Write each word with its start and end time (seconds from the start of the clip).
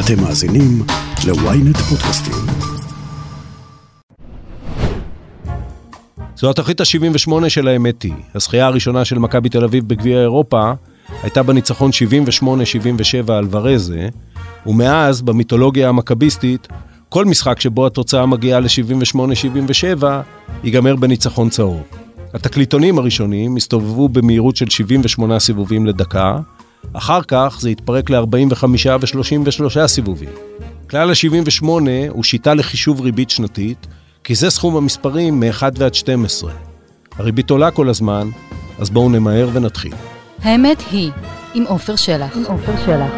אתם 0.00 0.22
מאזינים 0.22 0.82
ל-ynet 1.26 1.78
פודקאסטים. 1.78 2.34
זו 6.36 6.50
התוכנית 6.50 6.80
ה-78 6.80 7.48
של 7.48 7.68
האמת 7.68 8.02
היא. 8.02 8.12
הזכייה 8.34 8.66
הראשונה 8.66 9.04
של 9.04 9.18
מכבי 9.18 9.48
תל 9.48 9.64
אביב 9.64 9.88
בגביע 9.88 10.20
אירופה 10.20 10.72
הייתה 11.22 11.42
בניצחון 11.42 11.90
78-77 13.28 13.32
על 13.32 13.46
ורזה, 13.50 14.08
ומאז, 14.66 15.22
במיתולוגיה 15.22 15.88
המכביסטית, 15.88 16.68
כל 17.08 17.24
משחק 17.24 17.60
שבו 17.60 17.86
התוצאה 17.86 18.26
מגיעה 18.26 18.60
ל-78-77, 18.60 20.04
ייגמר 20.64 20.96
בניצחון 20.96 21.48
צהוב. 21.48 21.82
התקליטונים 22.34 22.98
הראשונים 22.98 23.56
הסתובבו 23.56 24.08
במהירות 24.08 24.56
של 24.56 24.70
78 24.70 25.38
סיבובים 25.38 25.86
לדקה, 25.86 26.38
אחר 26.92 27.22
כך 27.22 27.56
זה 27.60 27.68
התפרק 27.68 28.10
ל-45 28.10 28.64
ו-33 28.64 29.86
סיבובים. 29.86 30.28
כלל 30.90 31.10
ה-78 31.10 31.66
הוא 32.08 32.24
שיטה 32.24 32.54
לחישוב 32.54 33.00
ריבית 33.00 33.30
שנתית, 33.30 33.86
כי 34.24 34.34
זה 34.34 34.50
סכום 34.50 34.76
המספרים 34.76 35.40
מ-1 35.40 35.62
ועד 35.78 35.94
12. 35.94 36.52
הריבית 37.18 37.50
עולה 37.50 37.70
כל 37.70 37.88
הזמן, 37.88 38.28
אז 38.78 38.90
בואו 38.90 39.08
נמהר 39.08 39.48
ונתחיל. 39.52 39.92
האמת 40.42 40.82
היא, 40.90 41.10
עם 41.54 41.64
עופר 41.68 41.96
שלח. 41.96 42.36
עם 42.36 42.44
עופר 42.44 42.72
שלח. 42.86 43.12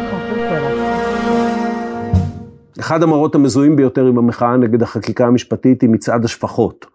אחד 2.79 3.03
המראות 3.03 3.35
המזוהים 3.35 3.75
ביותר 3.75 4.05
עם 4.05 4.17
המחאה 4.17 4.57
נגד 4.57 4.81
החקיקה 4.81 5.27
המשפטית 5.27 5.81
היא 5.81 5.89
מצעד 5.89 6.25
השפחות. 6.25 6.85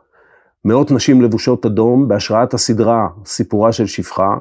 מאות 0.64 0.90
נשים 0.90 1.22
לבושות 1.22 1.66
אדום, 1.66 2.08
בהשראת 2.08 2.54
הסדרה 2.54 3.08
סיפורה 3.26 3.72
של 3.72 3.86
שפחה, 3.86 4.34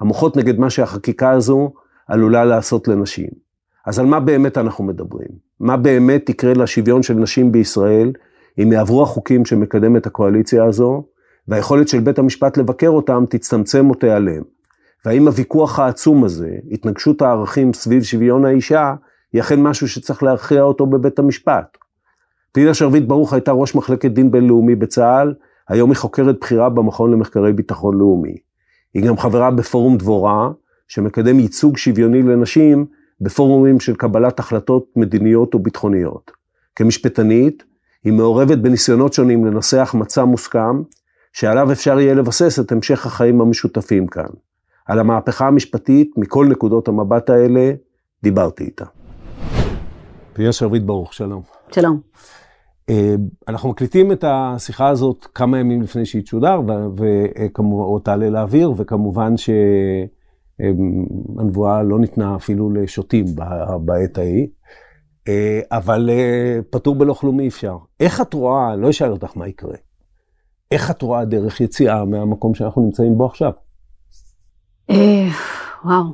המוחות 0.00 0.36
נגד 0.36 0.58
מה 0.58 0.70
שהחקיקה 0.70 1.30
הזו 1.30 1.72
עלולה 2.08 2.44
לעשות 2.44 2.88
לנשים. 2.88 3.28
אז 3.86 3.98
על 3.98 4.06
מה 4.06 4.20
באמת 4.20 4.58
אנחנו 4.58 4.84
מדברים? 4.84 5.28
מה 5.60 5.76
באמת 5.76 6.28
יקרה 6.28 6.52
לשוויון 6.52 7.02
של 7.02 7.14
נשים 7.14 7.52
בישראל 7.52 8.12
אם 8.62 8.72
יעברו 8.72 9.02
החוקים 9.02 9.44
שמקדמת 9.44 10.06
הקואליציה 10.06 10.64
הזו, 10.64 11.04
והיכולת 11.48 11.88
של 11.88 12.00
בית 12.00 12.18
המשפט 12.18 12.56
לבקר 12.56 12.88
אותם 12.88 13.24
תצטמצם 13.30 13.90
או 13.90 13.94
תיעלם? 13.94 14.42
והאם 15.04 15.26
הוויכוח 15.26 15.78
העצום 15.78 16.24
הזה, 16.24 16.50
התנגשות 16.70 17.22
הערכים 17.22 17.72
סביב 17.72 18.02
שוויון 18.02 18.44
האישה, 18.44 18.94
היא 19.32 19.40
אכן 19.40 19.62
משהו 19.62 19.88
שצריך 19.88 20.22
להכריע 20.22 20.62
אותו 20.62 20.86
בבית 20.86 21.18
המשפט? 21.18 21.76
פנינה 22.52 22.74
שרביט 22.74 23.04
ברוך 23.04 23.32
הייתה 23.32 23.52
ראש 23.52 23.74
מחלקת 23.74 24.10
דין 24.10 24.30
בינלאומי 24.30 24.74
בצה"ל, 24.74 25.34
היום 25.68 25.90
היא 25.90 25.96
חוקרת 25.96 26.40
בכירה 26.40 26.68
במכון 26.68 27.10
למחקרי 27.12 27.52
ביטחון 27.52 27.98
לאומי. 27.98 28.36
היא 28.94 29.08
גם 29.08 29.18
חברה 29.18 29.50
בפורום 29.50 29.96
דבורה, 29.96 30.50
שמקדם 30.88 31.40
ייצוג 31.40 31.76
שוויוני 31.76 32.22
לנשים 32.22 32.86
בפורומים 33.20 33.80
של 33.80 33.96
קבלת 33.96 34.38
החלטות 34.38 34.86
מדיניות 34.96 35.54
וביטחוניות. 35.54 36.30
כמשפטנית, 36.76 37.64
היא 38.04 38.12
מעורבת 38.12 38.58
בניסיונות 38.58 39.12
שונים 39.12 39.44
לנסח 39.44 39.94
מצע 39.98 40.24
מוסכם, 40.24 40.82
שעליו 41.32 41.72
אפשר 41.72 42.00
יהיה 42.00 42.14
לבסס 42.14 42.58
את 42.60 42.72
המשך 42.72 43.06
החיים 43.06 43.40
המשותפים 43.40 44.06
כאן. 44.06 44.28
על 44.86 44.98
המהפכה 44.98 45.46
המשפטית, 45.46 46.10
מכל 46.16 46.46
נקודות 46.46 46.88
המבט 46.88 47.30
האלה, 47.30 47.72
דיברתי 48.22 48.64
איתה. 48.64 48.84
פיה 50.32 50.52
שרביט 50.52 50.82
ברוך, 50.82 51.14
שלום. 51.14 51.42
שלום. 51.72 52.00
אה, 52.90 53.14
אנחנו 53.48 53.68
מקליטים 53.68 54.12
את 54.12 54.24
השיחה 54.26 54.88
הזאת 54.88 55.26
כמה 55.34 55.58
ימים 55.58 55.82
לפני 55.82 56.06
שהיא 56.06 56.22
תשודר, 56.22 56.60
או 57.70 57.98
תעלה 57.98 58.30
לאוויר, 58.30 58.72
וכמובן 58.76 59.34
שהנבואה 60.58 61.82
לא 61.82 61.98
ניתנה 61.98 62.36
אפילו 62.36 62.70
לשוטים 62.70 63.24
בעת 63.80 64.18
ההיא, 64.18 64.46
אה, 65.28 65.60
אבל 65.72 66.10
אה, 66.12 66.58
פטור 66.70 66.94
בלא 66.94 67.14
כלום 67.14 67.40
אי 67.40 67.48
אפשר. 67.48 67.76
איך 68.00 68.20
את 68.20 68.34
רואה, 68.34 68.76
לא 68.76 68.90
אשאל 68.90 69.12
אותך 69.12 69.36
מה 69.36 69.48
יקרה, 69.48 69.76
איך 70.70 70.90
את 70.90 71.02
רואה 71.02 71.24
דרך 71.24 71.60
יציאה 71.60 72.04
מהמקום 72.04 72.54
שאנחנו 72.54 72.82
נמצאים 72.82 73.18
בו 73.18 73.26
עכשיו? 73.26 73.52
וואו. 75.84 76.04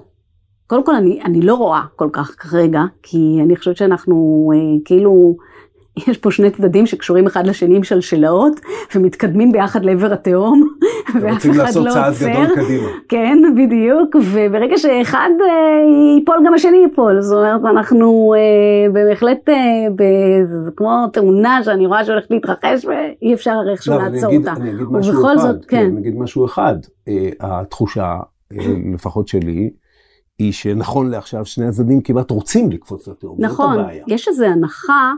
קודם 0.66 0.86
כל, 0.86 0.94
אני, 0.94 1.22
אני 1.24 1.42
לא 1.42 1.54
רואה 1.54 1.82
כל 1.96 2.08
כך 2.12 2.34
כרגע, 2.38 2.82
כי 3.02 3.38
אני 3.42 3.56
חושבת 3.56 3.76
שאנחנו 3.76 4.50
כאילו... 4.84 5.36
יש 5.96 6.18
פה 6.18 6.30
שני 6.30 6.50
צדדים 6.50 6.86
שקשורים 6.86 7.26
אחד 7.26 7.46
לשני 7.46 7.76
עם 7.76 7.84
שלשלאות, 7.84 8.60
ומתקדמים 8.94 9.52
ביחד 9.52 9.84
לעבר 9.84 10.12
התהום, 10.12 10.68
ואף 11.20 11.46
אחד 11.50 11.74
לא 11.74 12.08
עוצר. 12.08 12.46
כן, 13.08 13.38
בדיוק, 13.56 14.16
וברגע 14.32 14.78
שאחד 14.78 15.30
אה, 15.40 16.16
ייפול, 16.16 16.36
גם 16.46 16.54
השני 16.54 16.76
ייפול. 16.76 17.20
זאת 17.20 17.38
אומרת, 17.38 17.74
אנחנו 17.74 18.34
אה, 18.36 18.92
בהחלט, 18.92 19.48
אה, 19.48 19.54
זה 20.64 20.70
כמו 20.76 21.06
תאונה 21.12 21.62
שאני 21.64 21.86
רואה 21.86 22.04
שהולכת 22.04 22.30
להתרחש, 22.30 22.84
ואי 22.84 23.34
אפשר 23.34 23.56
איכשהו 23.72 23.94
לא, 23.94 24.02
לעצור 24.02 24.36
אותה. 24.36 24.52
אני 24.52 24.70
אגיד 24.70 24.86
משהו 24.90 25.22
אחד, 25.22 25.36
זאת, 25.38 25.64
כן. 25.64 25.86
אני 25.92 26.00
אגיד 26.00 26.18
משהו 26.18 26.44
אחד, 26.44 26.76
התחושה, 27.40 28.16
לפחות 28.94 29.28
שלי, 29.28 29.70
היא 30.38 30.52
שנכון 30.52 31.10
לעכשיו 31.10 31.44
שני 31.46 31.66
הצדדים 31.66 32.00
כמעט 32.00 32.30
רוצים 32.30 32.70
לקפוץ 32.70 33.08
לתהום, 33.08 33.36
נכון, 33.40 33.76
יש 34.08 34.28
איזו 34.28 34.44
הנחה. 34.44 35.12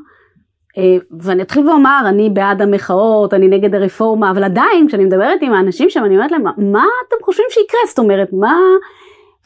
אה, 0.79 0.97
ואני 1.21 1.43
אתחיל 1.43 1.69
ואומר, 1.69 2.01
אני 2.09 2.31
בעד 2.31 2.63
המחאות, 2.63 3.35
אני 3.35 3.49
נגד 3.49 3.75
הרפורמה, 3.75 4.31
אבל 4.31 4.45
עדיין, 4.45 4.89
כשאני 4.89 5.05
מדברת 5.05 5.43
עם 5.43 5.53
האנשים 5.53 5.91
שם, 5.91 6.05
אני 6.05 6.17
אומרת 6.17 6.33
להם, 6.33 6.43
מה 6.73 6.85
אתם 7.09 7.17
חושבים 7.23 7.47
שיקרה? 7.51 7.81
זאת 7.89 7.99
אומרת, 7.99 8.29
מה... 8.33 8.57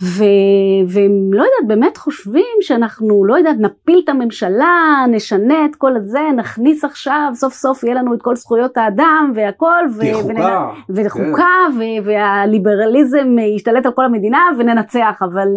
ו... 0.02 0.24
והם 0.88 1.32
לא 1.32 1.42
יודעת, 1.42 1.66
באמת 1.66 1.96
חושבים 1.96 2.56
שאנחנו, 2.60 3.24
לא 3.24 3.34
יודעת, 3.34 3.56
נפיל 3.58 4.00
את 4.04 4.08
הממשלה, 4.08 5.04
נשנה 5.08 5.64
את 5.64 5.76
כל 5.76 5.96
הזה, 5.96 6.20
נכניס 6.36 6.84
עכשיו, 6.84 7.30
סוף 7.34 7.54
סוף 7.54 7.84
יהיה 7.84 7.94
לנו 7.94 8.14
את 8.14 8.22
כל 8.22 8.36
זכויות 8.36 8.76
האדם 8.76 9.32
והכל, 9.34 9.84
ו... 9.96 10.14
חוקה, 10.14 10.70
וחוקה, 10.90 11.66
כן. 11.66 11.78
ו... 11.78 12.04
והליברליזם 12.04 13.38
ישתלט 13.56 13.86
על 13.86 13.92
כל 13.92 14.04
המדינה 14.04 14.48
וננצח, 14.58 15.20
אבל... 15.22 15.48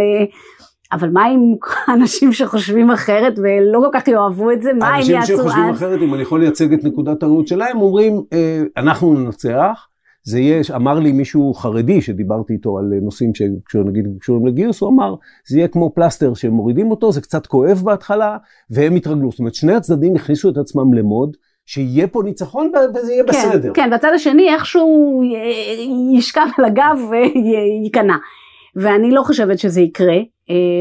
אה, 0.92 0.98
אבל 0.98 1.10
מה 1.10 1.26
עם 1.26 1.56
אנשים 1.94 2.34
שחושבים 2.34 2.92
אחרת 2.92 3.40
ולא 3.40 3.80
כל 3.80 4.00
כך 4.00 4.08
יאהבו 4.08 4.52
את 4.52 4.62
זה, 4.62 4.74
מה 4.74 4.88
הם 4.88 4.96
יעשו 4.96 5.14
אז? 5.14 5.18
אנשים 5.18 5.38
שחושבים 5.38 5.70
אחרת, 5.70 6.02
אם 6.02 6.14
אני 6.14 6.22
יכול 6.22 6.40
לייצג 6.40 6.74
את 6.74 6.84
נקודת 6.84 7.24
הראות 7.24 7.48
שלהם, 7.48 7.82
אומרים, 7.82 8.22
אה, 8.34 8.64
אנחנו 8.78 9.14
ננצח, 9.14 9.88
זה 10.26 10.40
יהיה, 10.40 10.62
אמר 10.76 11.00
לי 11.00 11.12
מישהו 11.12 11.54
חרדי 11.54 12.02
שדיברתי 12.02 12.54
איתו 12.54 12.78
על 12.78 12.86
נושאים 13.02 13.32
שנגיד 13.36 14.08
קשורים 14.20 14.48
לגיוס, 14.48 14.82
הוא 14.82 14.90
אמר, 14.90 15.16
זה 15.48 15.58
יהיה 15.58 15.68
כמו 15.68 15.92
פלסטר 15.96 16.34
שמורידים 16.34 16.92
אותו, 16.92 17.12
זה 17.12 17.22
קצת 17.22 17.48
כואב 17.48 17.82
בהתחלה, 17.84 18.38
והם 18.70 18.98
יתרגלו. 18.98 19.32
זאת 19.32 19.40
אומרת, 19.40 19.56
שני 19.56 19.74
הצדדים 19.74 20.16
הכניסו 20.16 20.50
את 20.50 20.58
עצמם 20.58 20.94
למוד, 20.94 21.38
שיהיה 21.66 22.08
פה 22.08 22.22
ניצחון 22.26 22.72
וזה 22.96 23.12
יהיה 23.12 23.24
כן, 23.24 23.30
בסדר. 23.30 23.72
כן, 23.74 23.90
והצד 23.92 24.12
השני 24.16 24.54
איכשהו 24.54 25.22
ישכב 26.14 26.48
על 26.58 26.66
הגב 26.66 27.00
וייכנע. 27.10 28.18
ואני 28.76 29.12
לא 29.12 29.24
חושבת 29.24 29.60
שזה 29.60 29.82
יקרה, 29.82 30.16
אה, 30.16 30.24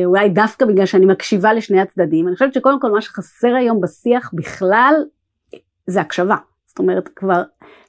אולי 0.05 0.29
דווקא 0.29 0.67
בגלל 0.67 0.87
שאני 0.87 1.07
מקשיבה 1.07 1.53
לשני 1.53 1.81
הצדדים, 1.81 2.29
אני 2.29 2.35
חושבת 2.35 2.55
שקודם 2.55 2.81
כל 2.81 2.91
מה 2.91 3.01
שחסר 3.01 3.55
היום 3.55 3.81
בשיח 3.81 4.31
בכלל 4.35 4.95
זה 5.87 6.01
הקשבה. 6.01 6.37
זאת 6.73 6.79
אומרת 6.79 7.09
כבר 7.09 7.43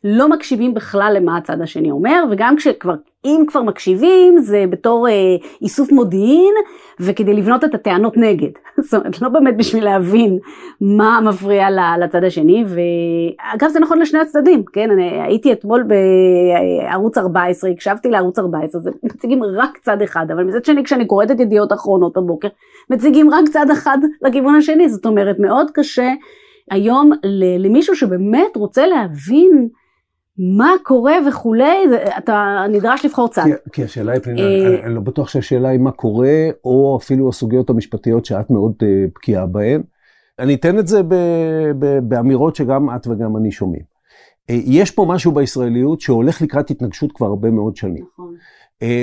לא 0.03 0.29
מקשיבים 0.29 0.73
בכלל 0.73 1.13
למה 1.15 1.37
הצד 1.37 1.61
השני 1.61 1.91
אומר 1.91 2.23
וגם 2.31 2.55
כשכבר 2.55 2.93
אם 3.25 3.43
כבר 3.47 3.61
מקשיבים 3.61 4.37
זה 4.37 4.65
בתור 4.69 5.07
אה, 5.07 5.13
איסוף 5.61 5.91
מודיעין 5.91 6.53
וכדי 6.99 7.33
לבנות 7.33 7.63
את 7.63 7.73
הטענות 7.73 8.17
נגד. 8.17 8.49
זאת 8.81 8.93
אומרת 8.93 9.21
לא 9.21 9.29
באמת 9.29 9.57
בשביל 9.57 9.83
להבין 9.83 10.39
מה 10.81 11.19
מפריע 11.23 11.67
לצד 11.99 12.23
השני 12.23 12.63
ואגב 12.67 13.69
זה 13.69 13.79
נכון 13.79 13.99
לשני 13.99 14.19
הצדדים 14.19 14.63
כן 14.73 14.91
אני 14.91 15.21
הייתי 15.21 15.53
אתמול 15.53 15.83
בערוץ 15.83 17.17
14 17.17 17.69
הקשבתי 17.69 18.09
לערוץ 18.09 18.39
14 18.39 18.81
זה 18.81 18.91
מציגים 19.03 19.43
רק 19.43 19.77
צד 19.77 20.01
אחד 20.01 20.25
אבל 20.31 20.43
מצד 20.43 20.65
שני 20.65 20.83
כשאני 20.83 21.05
קוראת 21.05 21.31
את 21.31 21.39
ידיעות 21.39 21.73
אחרונות 21.73 22.17
בבוקר 22.17 22.47
מציגים 22.89 23.29
רק 23.33 23.49
צד 23.49 23.65
אחד 23.71 23.97
לכיוון 24.21 24.55
השני 24.55 24.89
זאת 24.89 25.05
אומרת 25.05 25.39
מאוד 25.39 25.71
קשה 25.73 26.09
היום 26.71 27.11
למישהו 27.59 27.95
שבאמת 27.95 28.55
רוצה 28.55 28.87
להבין 28.87 29.69
מה 30.37 30.71
קורה 30.83 31.13
וכולי, 31.27 31.85
אתה 32.17 32.65
נדרש 32.69 33.05
לבחור 33.05 33.27
צד. 33.27 33.43
כי, 33.43 33.71
כי 33.71 33.83
השאלה 33.83 34.11
היא, 34.11 34.21
פנינה, 34.21 34.41
אה, 34.41 34.85
אני 34.85 34.95
לא 34.95 35.01
בטוח 35.01 35.27
שהשאלה 35.27 35.69
היא 35.69 35.79
מה 35.79 35.91
קורה, 35.91 36.47
או 36.65 36.97
אפילו 37.01 37.29
הסוגיות 37.29 37.69
המשפטיות 37.69 38.25
שאת 38.25 38.49
מאוד 38.49 38.71
uh, 38.71 38.85
בקיאה 39.15 39.45
בהן. 39.45 39.83
אני 40.39 40.55
אתן 40.55 40.79
את 40.79 40.87
זה 40.87 41.03
ב, 41.03 41.15
ב, 41.79 41.99
באמירות 41.99 42.55
שגם 42.55 42.89
את 42.95 43.07
וגם 43.07 43.37
אני 43.37 43.51
שומעים. 43.51 43.83
Uh, 44.51 44.53
יש 44.65 44.91
פה 44.91 45.05
משהו 45.09 45.31
בישראליות 45.31 46.01
שהולך 46.01 46.41
לקראת 46.41 46.69
התנגשות 46.69 47.11
כבר 47.11 47.27
הרבה 47.27 47.51
מאוד 47.51 47.75
שנים. 47.75 48.05
נכון. 48.13 48.35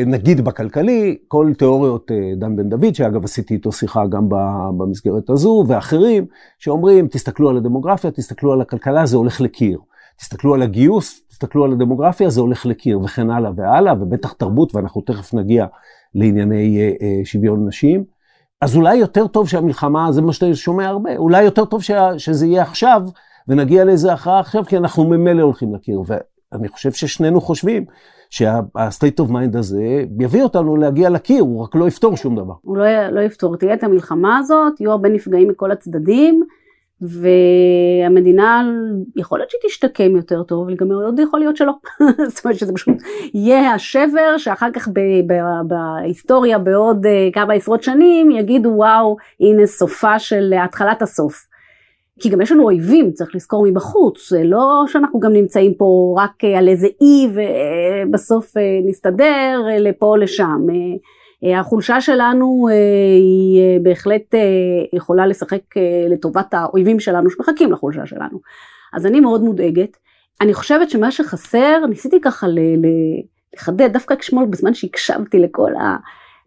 נגיד 0.07 0.41
בכלכלי, 0.41 1.19
כל 1.29 1.53
תיאוריות 1.59 2.11
דן 2.37 2.57
בן 2.57 2.69
דוד, 2.69 2.95
שאגב 2.95 3.25
עשיתי 3.25 3.55
איתו 3.55 3.73
שיחה 3.73 4.07
גם 4.07 4.29
במסגרת 4.79 5.31
הזו, 5.31 5.65
ואחרים, 5.69 6.27
שאומרים, 6.59 7.09
תסתכלו 7.09 7.51
על 7.51 7.57
הדמוגרפיה, 7.57 8.11
תסתכלו 8.11 8.53
על 8.53 8.61
הכלכלה, 8.61 9.07
זה 9.07 9.17
הולך 9.17 9.41
לקיר. 9.41 9.79
תסתכלו 10.21 10.55
על 10.55 10.63
הגיוס, 10.63 11.21
תסתכלו 11.29 11.65
על 11.65 11.73
הדמוגרפיה, 11.73 12.31
זה 12.31 12.41
הולך 12.41 12.67
לקיר 12.67 13.01
וכן 13.01 13.31
הלאה 13.31 13.51
והלאה, 13.57 13.93
ובטח 14.01 14.33
תרבות, 14.33 14.75
ואנחנו 14.75 15.01
תכף 15.01 15.35
נגיע 15.35 15.67
לענייני 16.15 16.79
אה, 16.81 16.93
אה, 17.03 17.21
שוויון 17.25 17.69
נשים. 17.69 18.05
אז 18.61 18.77
אולי 18.77 18.97
יותר 18.97 19.27
טוב 19.27 19.49
שהמלחמה, 19.49 20.13
זה 20.13 20.23
מה 20.23 20.33
שאתה 20.33 20.55
שומע 20.55 20.87
הרבה, 20.87 21.17
אולי 21.17 21.43
יותר 21.43 21.65
טוב 21.65 21.83
שזה 22.19 22.47
יהיה 22.47 22.63
עכשיו, 22.63 23.03
ונגיע 23.49 23.85
לאיזה 23.85 24.13
הכרעה 24.13 24.41
עכשיו, 24.41 24.65
כי 24.65 24.77
אנחנו 24.77 25.05
ממילא 25.05 25.43
הולכים 25.43 25.75
לקיר. 25.75 26.03
ואני 26.53 26.69
חושב 26.69 26.93
ששנינו 26.93 27.41
חושבים 27.41 27.85
שה-state 28.31 29.25
of 29.25 29.31
mind 29.31 29.59
הזה 29.59 30.05
יביא 30.21 30.43
אותנו 30.43 30.77
להגיע 30.77 31.11
לקיר, 31.11 31.43
הוא 31.43 31.63
רק 31.63 31.75
לא 31.75 31.89
יפתור 31.89 32.17
שום 32.17 32.37
דבר. 32.37 32.55
הוא 32.63 32.77
לא, 32.77 33.09
לא 33.09 33.21
יפתור, 33.21 33.57
תהיה 33.57 33.75
את 33.75 33.85
המלחמה 33.85 34.39
הזאת, 34.39 34.81
יהיו 34.81 34.91
הרבה 34.91 35.09
נפגעים 35.09 35.49
מכל 35.49 35.73
הצדדים, 35.73 36.43
והמדינה, 37.03 38.65
יכול 39.17 39.39
להיות 39.39 39.51
שהיא 39.51 39.61
תשתקם 39.67 40.17
יותר 40.17 40.43
טוב, 40.43 40.65
אבל 40.65 40.77
גם 40.77 40.89
מאוד 40.89 41.19
יכול 41.19 41.41
להיות 41.41 41.57
שלא. 41.57 41.73
זאת 42.29 42.45
אומרת 42.45 42.59
שזה 42.59 42.73
פשוט 42.73 42.97
יהיה 43.35 43.75
השבר 43.75 44.39
שאחר 44.39 44.71
כך 44.73 44.89
ב- 44.89 45.27
ב- 45.27 45.69
בהיסטוריה 45.69 46.59
בעוד 46.59 47.07
אה, 47.07 47.29
כמה 47.33 47.55
עשרות 47.55 47.83
שנים 47.83 48.31
יגידו 48.31 48.69
וואו, 48.69 49.17
הנה 49.41 49.67
סופה 49.67 50.19
של 50.19 50.53
התחלת 50.65 51.03
הסוף. 51.03 51.50
כי 52.21 52.29
גם 52.29 52.41
יש 52.41 52.53
לנו 52.53 52.63
אויבים, 52.63 53.13
צריך 53.13 53.35
לזכור 53.35 53.67
מבחוץ, 53.67 54.31
זה 54.31 54.45
לא 54.45 54.85
שאנחנו 54.87 55.21
גם 55.21 55.33
נמצאים 55.33 55.75
פה 55.75 56.15
רק 56.19 56.45
על 56.59 56.69
איזה 56.69 56.87
אי 57.01 57.29
ובסוף 57.35 58.57
אה, 58.57 58.63
נסתדר 58.85 59.63
אה, 59.71 59.79
לפה 59.79 60.07
או 60.07 60.17
לשם. 60.17 60.67
אה, 61.45 61.61
החולשה 61.61 62.01
שלנו 62.01 62.69
היא 63.17 63.81
בהחלט 63.83 64.35
יכולה 64.93 65.27
לשחק 65.27 65.63
לטובת 66.11 66.55
האויבים 66.55 67.01
שלנו 67.01 67.31
שמחכים 67.31 67.73
לחולשה 67.73 68.07
שלנו. 68.07 68.41
אז 68.93 69.07
אני 69.07 69.21
מאוד 69.21 69.43
מודאגת. 69.43 69.97
אני 70.41 70.55
חושבת 70.55 70.91
שמה 70.91 71.11
שחסר, 71.11 71.87
ניסיתי 71.89 72.21
ככה 72.21 72.47
לחדד, 73.57 73.93
דווקא 73.93 74.15
כשמאל 74.15 74.47
בזמן 74.47 74.75
שהקשבתי 74.75 75.39
לכל 75.39 75.73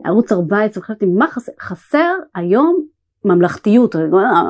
הערוץ 0.06 0.32
14, 0.32 0.84
חשבתי 0.84 1.06
מה 1.06 1.28
חסר, 1.28 1.52
חסר 1.62 2.14
היום 2.36 2.93
ממלכתיות, 3.26 3.96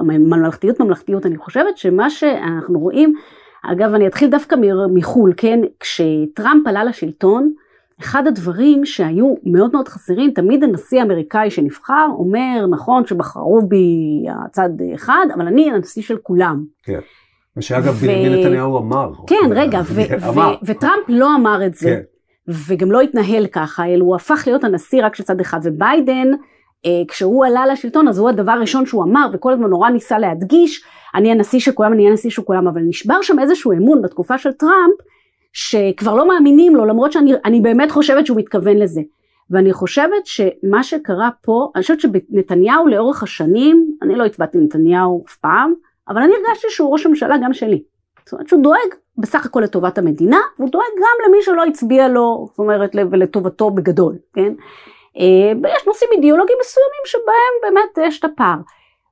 ממלכתיות 0.03 0.79
ממלכתיות, 0.79 1.25
אני 1.25 1.37
חושבת 1.37 1.77
שמה 1.77 2.09
שאנחנו 2.09 2.79
רואים, 2.79 3.13
אגב 3.71 3.93
אני 3.93 4.07
אתחיל 4.07 4.29
דווקא 4.29 4.55
מחו"ל, 4.93 5.33
כן, 5.37 5.59
כשטראמפ 5.79 6.67
עלה 6.67 6.83
לשלטון, 6.83 7.51
אחד 7.99 8.27
הדברים 8.27 8.85
שהיו 8.85 9.35
מאוד 9.43 9.71
מאוד 9.73 9.87
חסרים, 9.87 10.31
תמיד 10.31 10.63
הנשיא 10.63 10.99
האמריקאי 10.99 11.49
שנבחר 11.49 12.07
אומר, 12.17 12.65
נכון 12.69 13.05
שבחרו 13.05 13.61
בי 13.67 14.23
הצד 14.45 14.69
אחד, 14.95 15.25
אבל 15.35 15.47
אני 15.47 15.71
הנשיא 15.71 16.01
של 16.01 16.17
כולם. 16.17 16.63
כן. 16.83 16.99
מה 17.55 17.61
שאגב 17.61 17.97
ו... 17.99 18.07
בנימין 18.07 18.33
נתניהו 18.33 18.77
אמר. 18.77 19.11
כן, 19.27 19.49
רגע, 19.51 19.81
ו- 19.85 20.29
אמר. 20.29 20.55
ו- 20.61 20.65
וטראמפ 20.65 21.03
לא 21.09 21.35
אמר 21.35 21.65
את 21.65 21.73
זה, 21.73 21.89
כן. 21.89 22.01
וגם 22.67 22.91
לא 22.91 23.01
התנהל 23.01 23.47
ככה, 23.47 23.85
אלא 23.85 24.03
הוא 24.03 24.15
הפך 24.15 24.43
להיות 24.45 24.63
הנשיא 24.63 25.05
רק 25.05 25.15
של 25.15 25.23
צד 25.23 25.39
אחד, 25.39 25.59
וביידן, 25.63 26.27
אה, 26.33 26.37
כשהוא 27.07 27.45
עלה 27.45 27.65
לשלטון 27.65 28.07
אז 28.07 28.19
הוא 28.19 28.29
הדבר 28.29 28.51
הראשון 28.51 28.85
שהוא 28.85 29.03
אמר 29.03 29.27
וכל 29.33 29.53
הזמן 29.53 29.69
נורא 29.69 29.89
ניסה 29.89 30.19
להדגיש 30.19 30.83
אני 31.15 31.31
הנשיא 31.31 31.59
של 31.59 31.71
כולם 31.71 31.93
אני 31.93 32.09
הנשיא 32.09 32.29
של 32.29 32.41
כולם 32.41 32.67
אבל 32.67 32.81
נשבר 32.81 33.21
שם 33.21 33.39
איזשהו 33.39 33.71
אמון 33.71 34.01
בתקופה 34.01 34.37
של 34.37 34.51
טראמפ 34.51 34.95
שכבר 35.53 36.15
לא 36.15 36.27
מאמינים 36.27 36.75
לו 36.75 36.85
למרות 36.85 37.11
שאני 37.11 37.61
באמת 37.61 37.91
חושבת 37.91 38.25
שהוא 38.25 38.37
מתכוון 38.37 38.77
לזה. 38.77 39.01
ואני 39.49 39.73
חושבת 39.73 40.25
שמה 40.25 40.83
שקרה 40.83 41.29
פה 41.41 41.71
אני 41.75 41.81
חושבת 41.81 41.99
שנתניהו 41.99 42.87
לאורך 42.87 43.23
השנים 43.23 43.97
אני 44.01 44.15
לא 44.15 44.25
הצבעתי 44.25 44.57
לנתניהו 44.57 45.23
אף 45.27 45.35
פעם 45.35 45.73
אבל 46.09 46.21
אני 46.21 46.33
הרגשתי 46.33 46.67
שהוא 46.69 46.91
ראש 46.91 47.05
הממשלה 47.05 47.35
גם 47.43 47.53
שלי. 47.53 47.83
זאת 48.25 48.33
אומרת 48.33 48.47
שהוא 48.47 48.63
דואג 48.63 48.93
בסך 49.17 49.45
הכל 49.45 49.61
לטובת 49.61 49.97
המדינה 49.97 50.39
והוא 50.59 50.69
דואג 50.69 50.93
גם 50.97 51.27
למי 51.27 51.37
שלא 51.41 51.65
הצביע 51.65 52.07
לו 52.07 52.47
זאת 52.49 52.59
אומרת 52.59 52.95
ולטובתו 53.11 53.71
בגדול 53.71 54.15
כן 54.33 54.53
אה, 55.19 55.69
נושאים 55.87 56.09
אידיאולוגיים 56.11 56.57
מסוימים 56.61 57.01
שבהם 57.05 57.53
באמת 57.73 58.07
יש 58.07 58.19
את 58.19 58.25
הפער. 58.25 58.57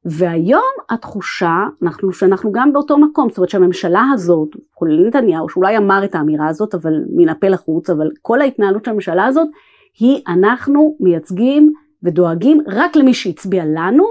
והיום 0.05 0.71
התחושה, 0.89 1.55
אנחנו, 1.83 2.13
שאנחנו 2.13 2.51
גם 2.51 2.73
באותו 2.73 2.97
מקום, 2.97 3.29
זאת 3.29 3.37
אומרת 3.37 3.49
שהממשלה 3.49 4.03
הזאת, 4.13 4.49
כולל 4.73 5.07
נתניהו, 5.07 5.49
שאולי 5.49 5.77
אמר 5.77 6.03
את 6.03 6.15
האמירה 6.15 6.47
הזאת, 6.47 6.75
אבל 6.75 6.93
מן 7.15 7.29
הפה 7.29 7.47
לחוץ, 7.47 7.89
אבל 7.89 8.09
כל 8.21 8.41
ההתנהלות 8.41 8.85
של 8.85 8.91
הממשלה 8.91 9.25
הזאת, 9.25 9.47
היא 9.99 10.21
אנחנו 10.27 10.97
מייצגים 10.99 11.73
ודואגים 12.03 12.61
רק 12.67 12.95
למי 12.95 13.13
שהצביע 13.13 13.63
לנו, 13.65 14.05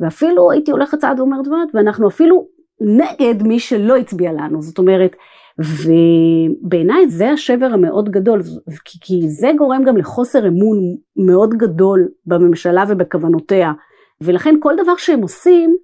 ואפילו 0.00 0.50
הייתי 0.50 0.70
הולכת 0.70 0.98
צעד 0.98 1.20
ואומרת, 1.20 1.46
ואנחנו 1.74 2.08
אפילו 2.08 2.46
נגד 2.80 3.42
מי 3.42 3.58
שלא 3.58 3.96
הצביע 3.96 4.32
לנו, 4.32 4.62
זאת 4.62 4.78
אומרת, 4.78 5.16
ובעיניי 5.58 7.08
זה 7.08 7.30
השבר 7.30 7.66
המאוד 7.66 8.10
גדול, 8.10 8.42
כי, 8.84 8.98
כי 9.00 9.28
זה 9.28 9.50
גורם 9.58 9.84
גם 9.84 9.96
לחוסר 9.96 10.48
אמון 10.48 10.78
מאוד 11.16 11.54
גדול 11.54 12.08
בממשלה 12.26 12.84
ובכוונותיה, 12.88 13.72
ולכן 14.20 14.54
כל 14.60 14.74
דבר 14.82 14.96
שהם 14.96 15.22
עושים, 15.22 15.76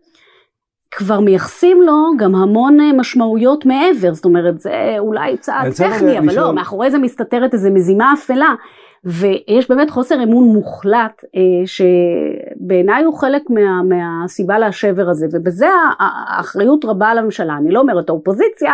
כבר 0.91 1.21
מייחסים 1.21 1.83
לו 1.83 2.13
גם 2.19 2.35
המון 2.35 2.79
משמעויות 2.97 3.67
מעבר, 3.67 4.15
זאת 4.15 4.25
אומרת 4.25 4.61
זה 4.61 4.95
אולי 4.99 5.37
צעד 5.37 5.73
טכני, 5.73 6.19
אבל 6.19 6.37
לא, 6.37 6.53
מאחורי 6.53 6.91
זה 6.91 6.99
מסתתרת 6.99 7.55
איזו 7.55 7.71
מזימה 7.71 8.13
אפלה, 8.13 8.55
ויש 9.05 9.71
באמת 9.71 9.91
חוסר 9.91 10.23
אמון 10.23 10.45
מוחלט 10.49 11.25
אה, 11.37 11.67
שבעיניי 11.67 13.05
הוא 13.05 13.19
חלק 13.19 13.43
מה, 13.51 13.83
מהסיבה 13.83 14.59
לשבר 14.59 15.09
הזה, 15.11 15.27
ובזה 15.33 15.67
האחריות 15.99 16.85
רבה 16.85 17.09
על 17.09 17.19
הממשלה, 17.19 17.57
אני 17.57 17.71
לא 17.71 17.81
אומרת 17.81 18.09
האופוזיציה, 18.09 18.73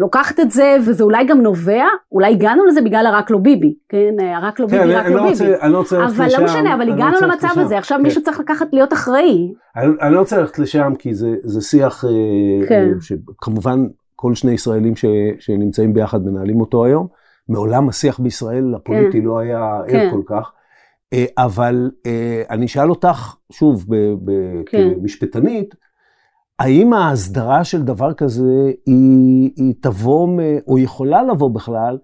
לוקחת 0.00 0.40
את 0.40 0.50
זה, 0.50 0.76
וזה 0.86 1.04
אולי 1.04 1.24
גם 1.24 1.40
נובע, 1.40 1.84
אולי 2.12 2.32
הגענו 2.32 2.64
לזה 2.64 2.82
בגלל 2.82 3.06
הרק 3.06 3.30
לא 3.30 3.38
ביבי, 3.38 3.74
כן, 3.88 4.14
הרק 4.34 4.60
לא 4.60 4.66
ביבי, 4.66 4.82
כן, 4.82 4.88
רק 4.88 5.06
לא 5.06 5.14
לא 5.14 5.22
ביבי. 5.22 5.30
רוצה, 5.30 5.62
אני 5.62 5.72
לא 5.72 5.78
רוצה 5.78 5.98
ללכת 5.98 6.12
לשם. 6.12 6.22
אבל 6.22 6.32
לא 6.38 6.44
משנה, 6.44 6.74
אבל 6.74 6.84
לא 6.86 6.92
הגענו 6.94 7.16
לא 7.20 7.28
למצב 7.28 7.48
הזה, 7.56 7.78
עכשיו 7.78 7.98
כן. 7.98 8.02
מישהו 8.02 8.22
צריך 8.22 8.40
לקחת 8.40 8.66
להיות 8.72 8.92
אחראי. 8.92 9.52
אני, 9.76 9.92
אני 10.00 10.14
לא 10.14 10.18
רוצה 10.18 10.40
ללכת 10.40 10.58
לשם, 10.58 10.92
כי 10.98 11.14
זה, 11.14 11.28
זה 11.42 11.60
שיח, 11.60 12.04
אה, 12.04 12.68
כן. 12.68 12.88
שכמובן 13.00 13.86
כל 14.16 14.34
שני 14.34 14.52
ישראלים 14.52 14.96
ש, 14.96 15.04
שנמצאים 15.38 15.94
ביחד 15.94 16.24
מנהלים 16.26 16.60
אותו 16.60 16.84
היום. 16.84 17.06
מעולם 17.48 17.88
השיח 17.88 18.20
בישראל 18.20 18.74
הפוליטי 18.74 19.20
כן. 19.20 19.24
לא 19.24 19.38
היה 19.38 19.80
כן. 19.88 19.96
ער 19.96 20.10
כל 20.10 20.22
כך. 20.26 20.52
אה, 21.12 21.24
אבל 21.38 21.90
אה, 22.06 22.42
אני 22.50 22.66
אשאל 22.66 22.90
אותך, 22.90 23.36
שוב, 23.52 23.86
כן. 24.66 24.88
כמשפטנית, 25.00 25.74
האם 26.60 26.92
ההסדרה 26.92 27.64
של 27.64 27.82
דבר 27.82 28.12
כזה 28.12 28.72
היא, 28.86 29.50
היא 29.56 29.74
תבוא, 29.80 30.28
או 30.68 30.78
יכולה 30.78 31.22
לבוא 31.22 31.50
בכלל, 31.50 31.98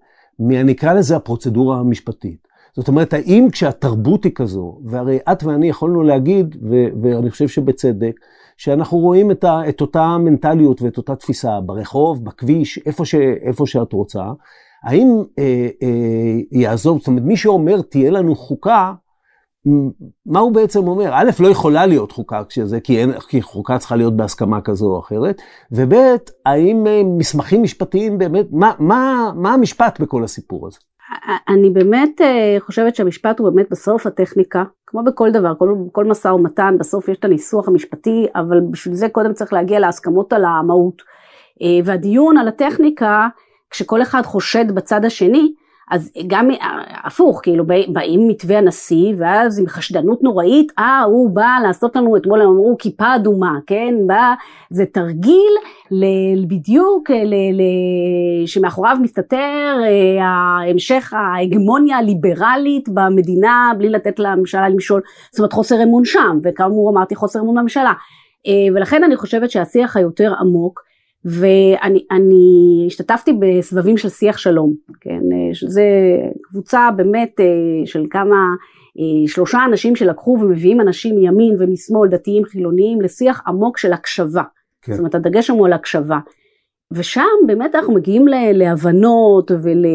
אקרא 0.71 0.93
לזה 0.93 1.15
הפרוצדורה 1.15 1.79
המשפטית. 1.79 2.47
זאת 2.75 2.87
אומרת, 2.87 3.13
האם 3.13 3.47
כשהתרבות 3.51 4.23
היא 4.23 4.31
כזו, 4.35 4.79
והרי 4.85 5.17
את 5.31 5.43
ואני 5.43 5.69
יכולנו 5.69 6.03
להגיד, 6.03 6.55
ו, 6.69 6.85
ואני 7.01 7.31
חושב 7.31 7.47
שבצדק, 7.47 8.19
שאנחנו 8.57 8.97
רואים 8.97 9.31
את, 9.31 9.43
ה, 9.43 9.69
את 9.69 9.81
אותה 9.81 10.17
מנטליות 10.17 10.81
ואת 10.81 10.97
אותה 10.97 11.15
תפיסה 11.15 11.59
ברחוב, 11.61 12.25
בכביש, 12.25 12.79
איפה, 12.85 13.05
ש, 13.05 13.15
איפה 13.15 13.65
שאת 13.67 13.93
רוצה, 13.93 14.23
האם 14.83 15.23
אה, 15.39 15.67
אה, 15.83 16.39
יעזוב, 16.51 16.97
זאת 16.97 17.07
אומרת, 17.07 17.23
מי 17.23 17.37
שאומר 17.37 17.81
תהיה 17.81 18.11
לנו 18.11 18.35
חוקה, 18.35 18.93
מה 20.25 20.39
הוא 20.39 20.51
בעצם 20.51 20.87
אומר? 20.87 21.09
א', 21.13 21.29
לא 21.39 21.47
יכולה 21.47 21.85
להיות 21.85 22.11
חוקה 22.11 22.43
כשזה, 22.49 22.79
כי, 22.79 22.99
אין, 22.99 23.19
כי 23.19 23.41
חוקה 23.41 23.77
צריכה 23.77 23.95
להיות 23.95 24.17
בהסכמה 24.17 24.61
כזו 24.61 24.85
או 24.85 24.99
אחרת, 24.99 25.41
וב', 25.71 25.93
האם 26.45 26.87
אה, 26.87 27.01
מסמכים 27.17 27.63
משפטיים 27.63 28.17
באמת, 28.17 28.45
מה, 28.51 28.71
מה, 28.79 29.31
מה 29.35 29.53
המשפט 29.53 29.99
בכל 29.99 30.23
הסיפור 30.23 30.67
הזה? 30.67 30.77
אני 31.49 31.69
באמת 31.69 32.21
אה, 32.21 32.57
חושבת 32.59 32.95
שהמשפט 32.95 33.39
הוא 33.39 33.49
באמת 33.49 33.67
בסוף 33.71 34.07
הטכניקה, 34.07 34.63
כמו 34.87 35.03
בכל 35.03 35.31
דבר, 35.31 35.53
כל, 35.59 35.75
כל 35.91 36.05
משא 36.05 36.27
ומתן, 36.27 36.75
בסוף 36.79 37.09
יש 37.09 37.17
את 37.17 37.25
הניסוח 37.25 37.67
המשפטי, 37.67 38.25
אבל 38.35 38.61
בשביל 38.71 38.95
זה 38.95 39.09
קודם 39.09 39.33
צריך 39.33 39.53
להגיע 39.53 39.79
להסכמות 39.79 40.33
על 40.33 40.45
המהות. 40.45 41.01
אה, 41.61 41.79
והדיון 41.85 42.37
על 42.37 42.47
הטכניקה, 42.47 43.27
כשכל 43.69 44.01
אחד 44.01 44.21
חושד 44.21 44.71
בצד 44.71 45.05
השני, 45.05 45.53
אז 45.91 46.11
גם 46.27 46.49
הפוך, 47.03 47.39
כאילו 47.43 47.65
באים 47.87 48.27
מתווה 48.27 48.57
הנשיא, 48.57 49.13
ואז 49.17 49.59
עם 49.59 49.67
חשדנות 49.67 50.23
נוראית, 50.23 50.71
אה, 50.79 51.03
הוא 51.03 51.29
בא 51.29 51.57
לעשות 51.63 51.95
לנו, 51.95 52.17
אתמול 52.17 52.41
הם 52.41 52.47
אמרו 52.47 52.75
כיפה 52.79 53.15
אדומה, 53.15 53.59
כן? 53.67 53.95
בא, 54.07 54.33
זה 54.69 54.85
תרגיל 54.85 55.53
ל, 55.91 56.05
בדיוק, 56.47 57.11
ל, 57.11 57.33
ל, 57.33 57.61
שמאחוריו 58.45 58.97
מסתתר 59.01 59.77
אה, 59.83 60.69
המשך 60.69 61.13
ההגמוניה 61.13 61.97
הליברלית 61.97 62.89
במדינה, 62.89 63.71
בלי 63.77 63.89
לתת 63.89 64.19
לממשלה 64.19 64.69
למשול, 64.69 65.01
זאת 65.31 65.39
אומרת 65.39 65.53
חוסר 65.53 65.83
אמון 65.83 66.05
שם, 66.05 66.39
וכאמור 66.43 66.89
אמרתי 66.89 67.15
חוסר 67.15 67.39
אמון 67.39 67.55
בממשלה. 67.55 67.93
אה, 68.47 68.75
ולכן 68.75 69.03
אני 69.03 69.15
חושבת 69.15 69.51
שהשיח 69.51 69.97
היותר 69.97 70.33
עמוק, 70.39 70.86
ואני 71.27 72.83
השתתפתי 72.87 73.33
בסבבים 73.39 73.97
של 73.97 74.09
שיח 74.09 74.37
שלום, 74.37 74.73
כן, 75.01 75.19
שזה 75.53 75.83
קבוצה 76.41 76.89
באמת 76.95 77.39
אה, 77.39 77.45
של 77.85 78.05
כמה, 78.09 78.35
אה, 78.99 79.27
שלושה 79.27 79.59
אנשים 79.65 79.95
שלקחו 79.95 80.37
ומביאים 80.41 80.81
אנשים 80.81 81.15
מימין 81.15 81.55
ומשמאל, 81.59 82.09
דתיים 82.09 82.45
חילוניים, 82.45 83.01
לשיח 83.01 83.43
עמוק 83.47 83.77
של 83.77 83.93
הקשבה. 83.93 84.43
כן. 84.81 84.91
זאת 84.91 84.99
אומרת 84.99 85.15
הדגש 85.15 85.47
שם 85.47 85.53
הוא 85.53 85.65
על 85.65 85.73
הקשבה. 85.73 86.19
ושם 86.91 87.21
באמת 87.47 87.75
אנחנו 87.75 87.93
מגיעים 87.93 88.25
להבנות 88.53 89.51
ול... 89.51 89.85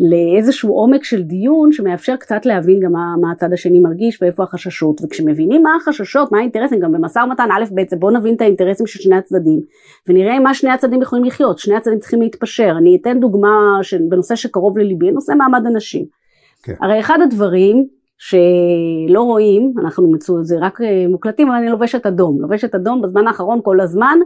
לאיזשהו 0.00 0.74
עומק 0.74 1.04
של 1.04 1.22
דיון 1.22 1.72
שמאפשר 1.72 2.16
קצת 2.16 2.46
להבין 2.46 2.80
גם 2.80 2.92
מה, 2.92 3.14
מה 3.20 3.32
הצד 3.32 3.52
השני 3.52 3.80
מרגיש 3.80 4.22
ואיפה 4.22 4.42
החששות. 4.42 5.00
וכשמבינים 5.04 5.62
מה 5.62 5.70
החששות 5.80 6.32
מה 6.32 6.38
האינטרסים 6.38 6.80
גם 6.80 6.92
במשא 6.92 7.18
ומתן 7.18 7.48
א' 7.50 7.64
ב' 7.74 7.96
בוא 7.98 8.10
נבין 8.10 8.34
את 8.34 8.40
האינטרסים 8.40 8.86
של 8.86 8.98
שני 8.98 9.16
הצדדים 9.16 9.60
ונראה 10.08 10.40
מה 10.40 10.54
שני 10.54 10.70
הצדדים 10.70 11.02
יכולים 11.02 11.24
לחיות. 11.24 11.58
שני 11.58 11.76
הצדדים 11.76 11.98
צריכים 11.98 12.22
להתפשר. 12.22 12.74
אני 12.78 12.98
אתן 13.00 13.20
דוגמה 13.20 13.78
בנושא 14.08 14.36
שקרוב 14.36 14.78
לליבי 14.78 15.10
נושא 15.10 15.32
מעמד 15.32 15.66
הנשים. 15.66 16.04
כן. 16.62 16.74
הרי 16.80 17.00
אחד 17.00 17.18
הדברים 17.22 17.86
שלא 18.18 19.22
רואים 19.22 19.74
אנחנו 19.80 20.12
מצאו 20.12 20.44
זה 20.44 20.56
רק 20.60 20.80
אה, 20.80 21.06
מוקלטים 21.08 21.48
אבל 21.48 21.56
אני 21.56 21.68
לובשת 21.68 22.06
אדום. 22.06 22.42
לובשת 22.42 22.74
אדום 22.74 23.02
בזמן 23.02 23.26
האחרון 23.26 23.60
כל 23.62 23.80
הזמן 23.80 24.18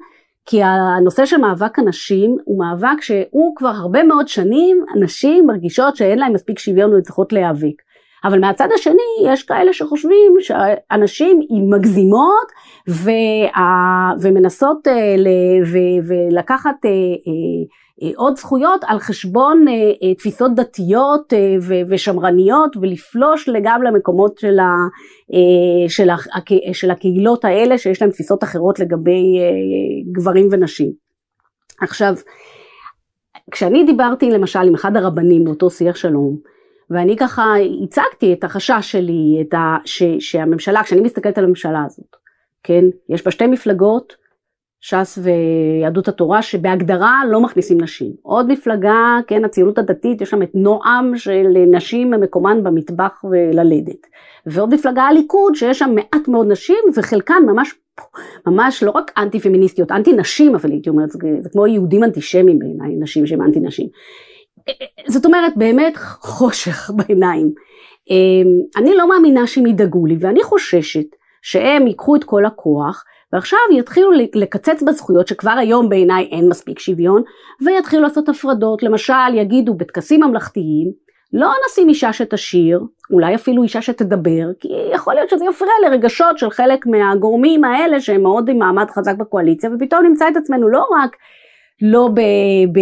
כי 0.47 0.63
הנושא 0.63 1.27
של 1.27 1.37
מאבק 1.37 1.79
הנשים 1.79 2.37
הוא 2.45 2.59
מאבק 2.59 3.01
שהוא 3.01 3.57
כבר 3.57 3.69
הרבה 3.69 4.03
מאוד 4.03 4.29
שנים 4.29 4.85
הנשים 4.95 5.47
מרגישות 5.47 5.97
שאין 5.97 6.19
להן 6.19 6.33
מספיק 6.33 6.59
שוויון 6.59 6.95
וצריכות 6.95 7.33
להיאבק. 7.33 7.83
אבל 8.25 8.41
מהצד 8.41 8.69
השני 8.75 9.33
יש 9.33 9.43
כאלה 9.43 9.73
שחושבים 9.73 10.33
שהנשים 10.41 11.41
מגזימות 11.71 12.53
וה, 12.89 14.13
ומנסות 14.23 14.89
אה, 14.89 15.15
ולקחת 16.09 16.85
אה, 16.85 16.91
אה, 16.91 17.65
עוד 18.17 18.37
זכויות 18.37 18.81
על 18.87 18.99
חשבון 18.99 19.65
תפיסות 20.19 20.55
דתיות 20.55 21.33
ושמרניות 21.89 22.77
ולפלוש 22.77 23.49
גם 23.63 23.83
למקומות 23.83 24.39
של, 24.39 24.59
ה, 24.59 24.73
של, 25.89 26.11
ה, 26.11 26.17
של 26.73 26.91
הקהילות 26.91 27.45
האלה 27.45 27.79
שיש 27.79 28.03
להם 28.03 28.11
תפיסות 28.11 28.45
אחרות 28.45 28.79
לגבי 28.79 29.39
גברים 30.13 30.49
ונשים. 30.53 30.93
עכשיו 31.81 32.15
כשאני 33.51 33.85
דיברתי 33.85 34.31
למשל 34.31 34.59
עם 34.59 34.75
אחד 34.75 34.97
הרבנים 34.97 35.45
באותו 35.45 35.71
שיח 35.71 35.97
שלום 35.97 36.37
ואני 36.91 37.17
ככה 37.17 37.45
הצגתי 37.83 38.33
את 38.33 38.45
החשש 38.45 38.81
שלי, 38.81 39.39
את 39.41 39.55
ה, 39.55 39.77
ש, 39.85 40.03
שהממשלה, 40.19 40.83
כשאני 40.83 41.01
מסתכלת 41.01 41.39
על 41.39 41.45
הממשלה 41.45 41.85
הזאת, 41.87 42.17
כן, 42.63 42.85
יש 43.09 43.25
בה 43.25 43.31
שתי 43.31 43.47
מפלגות, 43.47 44.17
ש"ס 44.87 45.19
ויהדות 45.23 46.09
התורה, 46.09 46.43
שבהגדרה 46.43 47.23
לא 47.31 47.41
מכניסים 47.41 47.81
נשים. 47.81 48.13
עוד 48.23 48.53
מפלגה, 48.53 49.19
כן, 49.27 49.45
הציונות 49.45 49.79
הדתית, 49.79 50.21
יש 50.21 50.31
שם 50.31 50.43
את 50.43 50.51
נועם 50.55 51.17
של 51.17 51.47
נשים 51.71 52.11
מקומן 52.11 52.65
במטבח 52.65 53.25
וללדת. 53.31 54.07
ועוד 54.47 54.75
מפלגה 54.75 55.03
הליכוד, 55.03 55.55
שיש 55.55 55.79
שם 55.79 55.95
מעט 55.95 56.29
מאוד 56.29 56.47
נשים, 56.51 56.79
וחלקן 56.97 57.43
ממש, 57.47 57.75
ממש 58.47 58.83
לא 58.83 58.91
רק 58.91 59.13
אנטי 59.19 59.41
פמיניסטיות, 59.41 59.93
אנטי 59.93 60.13
נשים, 60.13 60.55
אבל 60.55 60.71
הייתי 60.71 60.91
אומרת, 60.91 61.11
זה, 61.11 61.19
זה 61.41 61.49
כמו 61.51 61.67
יהודים 61.67 62.05
אנטישמים 62.05 62.59
בעיניי, 62.59 62.97
נשים 63.01 63.27
שהם 63.27 63.43
אנטי 63.43 63.61
נשים. 63.61 63.89
זאת 65.07 65.27
אומרת 65.27 65.53
באמת 65.57 65.97
חושך 66.21 66.91
בעיניים. 66.97 67.53
אמ, 68.11 68.49
אני 68.77 68.95
לא 68.95 69.09
מאמינה 69.09 69.47
שהם 69.47 69.67
ידאגו 69.67 70.07
לי 70.07 70.17
ואני 70.21 70.43
חוששת 70.43 71.07
שהם 71.43 71.87
ייקחו 71.87 72.17
את 72.17 72.25
כל 72.25 72.45
הכוח 72.45 73.05
ועכשיו 73.33 73.59
יתחילו 73.73 74.11
לקצץ 74.35 74.83
בזכויות 74.83 75.29
שכבר 75.29 75.51
היום 75.51 75.89
בעיניי 75.89 76.29
אין 76.33 76.49
מספיק 76.49 76.79
שוויון 76.79 77.23
ויתחילו 77.65 78.03
לעשות 78.03 78.29
הפרדות 78.29 78.83
למשל 78.83 79.35
יגידו 79.35 79.75
בטקסים 79.75 80.21
ממלכתיים 80.21 81.07
לא 81.33 81.49
נשים 81.67 81.89
אישה 81.89 82.13
שתשיר 82.13 82.81
אולי 83.11 83.35
אפילו 83.35 83.63
אישה 83.63 83.83
שתדבר 83.83 84.47
כי 84.61 84.69
יכול 84.93 85.15
להיות 85.15 85.31
שזה 85.31 85.45
יפריע 85.45 85.73
לרגשות 85.85 86.39
של 86.39 86.51
חלק 86.51 86.87
מהגורמים 86.87 87.65
האלה 87.65 88.01
שהם 88.01 88.23
מאוד 88.23 88.49
עם 88.49 88.59
מעמד 88.59 88.91
חזק 88.91 89.15
בקואליציה 89.17 89.71
ופתאום 89.75 90.07
נמצא 90.07 90.29
את 90.29 90.37
עצמנו 90.37 90.69
לא 90.69 90.87
רק 91.03 91.17
לא 91.83 92.09
ב... 92.15 92.21
ב 92.73 92.79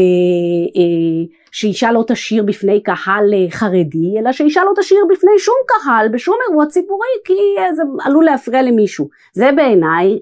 אה, 0.76 1.34
שאישה 1.52 1.92
לא 1.92 2.04
תשאיר 2.06 2.42
בפני 2.42 2.82
קהל 2.82 3.34
אה, 3.34 3.50
חרדי, 3.50 4.18
אלא 4.18 4.32
שאישה 4.32 4.60
לא 4.64 4.72
תשאיר 4.76 5.00
בפני 5.10 5.38
שום 5.38 5.54
קהל 5.66 6.08
בשום 6.08 6.36
אירוע 6.48 6.66
ציבורי, 6.66 7.08
כי 7.24 7.34
זה 7.74 7.82
עלול 8.04 8.24
להפריע 8.24 8.62
למישהו. 8.62 9.08
זה 9.32 9.50
בעיניי 9.56 10.18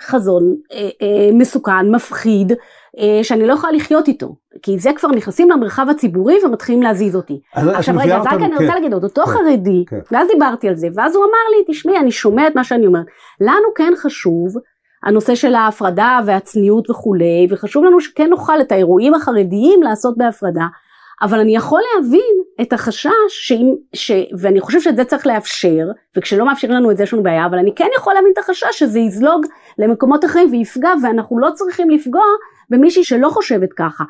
חזון 0.00 0.54
אה, 0.72 0.88
אה, 1.02 1.30
מסוכן, 1.32 1.94
מפחיד, 1.94 2.52
אה, 2.98 3.24
שאני 3.24 3.46
לא 3.46 3.52
יכולה 3.52 3.72
לחיות 3.72 4.08
איתו, 4.08 4.34
כי 4.62 4.78
זה 4.78 4.90
כבר 4.96 5.08
נכנסים 5.08 5.50
למרחב 5.50 5.86
הציבורי 5.90 6.44
ומתחילים 6.44 6.82
להזיז 6.82 7.16
אותי. 7.16 7.40
עכשיו 7.52 7.94
רגע, 7.98 8.16
אז 8.16 8.26
רק 8.26 8.32
אני 8.32 8.52
רוצה 8.52 8.58
כן. 8.58 8.74
להגיד 8.74 8.92
עוד, 8.92 9.04
אותו 9.04 9.26
כן, 9.26 9.30
חרדי, 9.32 9.84
כן. 9.88 9.98
ואז 10.10 10.28
דיברתי 10.28 10.68
על 10.68 10.74
זה, 10.74 10.88
ואז 10.94 11.16
הוא 11.16 11.24
אמר 11.24 11.56
לי, 11.56 11.64
תשמעי, 11.74 11.98
אני 11.98 12.12
שומע 12.12 12.46
את 12.46 12.56
מה 12.56 12.64
שאני 12.64 12.86
אומרת, 12.86 13.06
לנו 13.40 13.74
כן 13.74 13.92
חשוב 13.96 14.54
הנושא 15.04 15.34
של 15.34 15.54
ההפרדה 15.54 16.20
והצניעות 16.26 16.90
וכולי, 16.90 17.46
וחשוב 17.50 17.84
לנו 17.84 18.00
שכן 18.00 18.30
נוכל 18.30 18.60
את 18.60 18.72
האירועים 18.72 19.14
החרדיים 19.14 19.82
לעשות 19.82 20.18
בהפרדה, 20.18 20.66
אבל 21.22 21.40
אני 21.40 21.56
יכול 21.56 21.80
להבין 21.94 22.36
את 22.60 22.72
החשש, 22.72 23.10
שאם, 23.28 23.74
ש, 23.92 24.10
ואני 24.38 24.60
חושב 24.60 24.80
שאת 24.80 24.96
זה 24.96 25.04
צריך 25.04 25.26
לאפשר, 25.26 25.86
וכשלא 26.16 26.46
מאפשרים 26.46 26.74
לנו 26.74 26.90
את 26.90 26.96
זה 26.96 27.02
יש 27.02 27.14
לנו 27.14 27.22
בעיה, 27.22 27.46
אבל 27.46 27.58
אני 27.58 27.74
כן 27.74 27.88
יכול 27.96 28.14
להבין 28.14 28.32
את 28.32 28.38
החשש 28.38 28.78
שזה 28.78 28.98
יזלוג 28.98 29.46
למקומות 29.78 30.24
אחרים 30.24 30.50
ויפגע, 30.50 30.90
ואנחנו 31.02 31.38
לא 31.38 31.48
צריכים 31.54 31.90
לפגוע 31.90 32.24
במישהי 32.70 33.04
שלא 33.04 33.28
חושבת 33.28 33.72
ככה. 33.72 34.04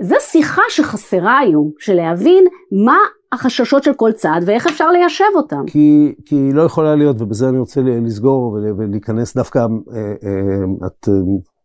זו 0.00 0.16
שיחה 0.20 0.62
שחסרה 0.68 1.38
היום, 1.38 1.70
של 1.78 1.94
להבין 1.94 2.44
מה 2.84 2.98
החששות 3.32 3.82
של 3.82 3.94
כל 3.94 4.12
צד 4.12 4.40
ואיך 4.46 4.66
אפשר 4.66 4.90
ליישב 4.90 5.24
אותם. 5.34 5.64
כי, 5.66 6.14
כי 6.26 6.36
היא 6.36 6.54
לא 6.54 6.62
יכולה 6.62 6.94
להיות, 6.94 7.16
ובזה 7.20 7.48
אני 7.48 7.58
רוצה 7.58 7.80
לסגור 7.84 8.58
ולהיכנס 8.78 9.36
דווקא, 9.36 9.58
אה, 9.58 9.66
אה, 9.96 10.86
את 10.86 11.08
אה, 11.08 11.14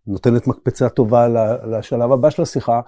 נותנת 0.08 0.48
מקפצה 0.48 0.90
טובה 0.90 1.28
לשלב 1.66 2.12
הבא 2.12 2.30
של 2.30 2.42
השיחה, 2.42 2.82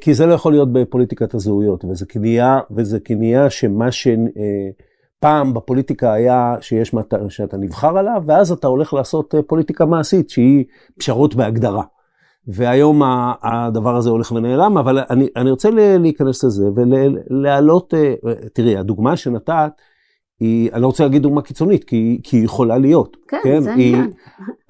כי 0.00 0.14
זה 0.14 0.26
לא 0.26 0.34
יכול 0.34 0.52
להיות 0.52 0.72
בפוליטיקת 0.72 1.34
הזהויות, 1.34 1.84
וזה 1.84 2.06
כניעה, 2.06 2.60
וזה 2.70 3.00
כניעה 3.00 3.50
שמה 3.50 3.88
שפעם 3.92 5.54
בפוליטיקה 5.54 6.12
היה 6.12 6.54
שיש 6.60 6.94
שאתה 7.28 7.56
נבחר 7.56 7.98
עליו, 7.98 8.22
ואז 8.26 8.52
אתה 8.52 8.66
הולך 8.66 8.94
לעשות 8.94 9.34
פוליטיקה 9.46 9.86
מעשית, 9.86 10.30
שהיא 10.30 10.64
פשרות 10.98 11.34
בהגדרה. 11.34 11.82
והיום 12.48 13.02
הדבר 13.42 13.96
הזה 13.96 14.10
הולך 14.10 14.32
ונעלם, 14.32 14.78
אבל 14.78 14.98
אני, 15.10 15.28
אני 15.36 15.50
רוצה 15.50 15.70
להיכנס 15.98 16.44
לזה 16.44 16.64
ולהעלות, 16.74 17.94
אה, 17.94 18.14
תראי, 18.52 18.76
הדוגמה 18.76 19.16
שנתת, 19.16 19.72
היא, 20.40 20.72
אני 20.72 20.82
לא 20.82 20.86
רוצה 20.86 21.04
להגיד 21.04 21.22
דוגמה 21.22 21.42
קיצונית, 21.42 21.84
כי, 21.84 22.20
כי 22.22 22.36
היא 22.36 22.44
יכולה 22.44 22.78
להיות. 22.78 23.16
כן, 23.28 23.38
כן 23.44 23.60
זה 23.60 23.70
העניין. 23.70 24.10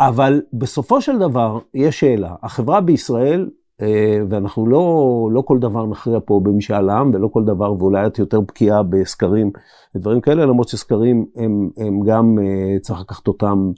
אבל 0.01 0.43
בסופו 0.53 1.01
של 1.01 1.19
דבר, 1.19 1.59
יש 1.75 2.01
שאלה, 2.01 2.35
החברה 2.43 2.81
בישראל, 2.81 3.49
אה, 3.83 4.19
ואנחנו 4.29 4.67
לא, 4.67 5.29
לא 5.33 5.41
כל 5.41 5.59
דבר 5.59 5.87
נכריע 5.87 6.19
פה 6.25 6.41
במשאל 6.43 6.91
עם, 6.91 7.11
ולא 7.15 7.29
כל 7.29 7.45
דבר, 7.45 7.73
ואולי 7.73 8.07
את 8.07 8.19
יותר 8.19 8.41
בקיאה 8.41 8.83
בסקרים 8.83 9.51
ודברים 9.95 10.21
כאלה, 10.21 10.47
למרות 10.47 10.69
שסקרים 10.69 11.27
הם, 11.37 11.71
הם 11.77 12.01
גם, 12.07 12.39
אה, 12.43 12.79
צריך 12.81 13.01
לקחת 13.01 13.29
אותם 13.29 13.73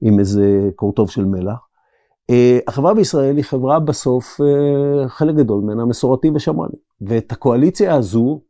עם 0.00 0.18
איזה 0.18 0.70
קורטוב 0.76 1.10
של 1.10 1.24
מלח. 1.24 1.58
אה, 2.30 2.58
החברה 2.66 2.94
בישראל 2.94 3.36
היא 3.36 3.44
חברה 3.44 3.80
בסוף, 3.80 4.40
חלק 5.06 5.34
גדול 5.34 5.60
ממנה 5.60 5.84
מסורתי 5.84 6.30
ושמרני. 6.34 6.76
ואת 7.00 7.32
הקואליציה 7.32 7.94
הזו 7.94 8.40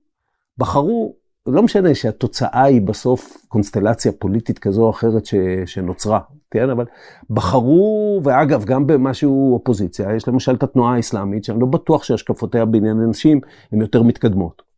בחרו, 0.59 1.15
לא 1.47 1.63
משנה 1.63 1.95
שהתוצאה 1.95 2.63
היא 2.63 2.83
בסוף 2.83 3.37
קונסטלציה 3.49 4.13
פוליטית 4.13 4.59
כזו 4.59 4.83
או 4.83 4.91
אחרת 4.91 5.27
ש, 5.27 5.35
שנוצרה, 5.67 6.21
כן? 6.51 6.71
אבל 6.71 6.85
בחרו, 7.31 8.21
ואגב, 8.25 8.65
גם 8.65 8.87
במשהו 8.87 9.55
אופוזיציה, 9.55 10.17
יש 10.17 10.29
למשל 10.29 10.55
את 10.55 10.63
התנועה 10.63 10.95
האסלאמית, 10.95 11.45
שאני 11.45 11.61
לא 11.61 11.67
בטוח 11.67 12.03
שהשקפותיה 12.03 12.65
בעניין 12.65 13.01
אנשים 13.01 13.41
הן 13.73 13.81
יותר 13.81 14.03
מתקדמות. 14.03 14.70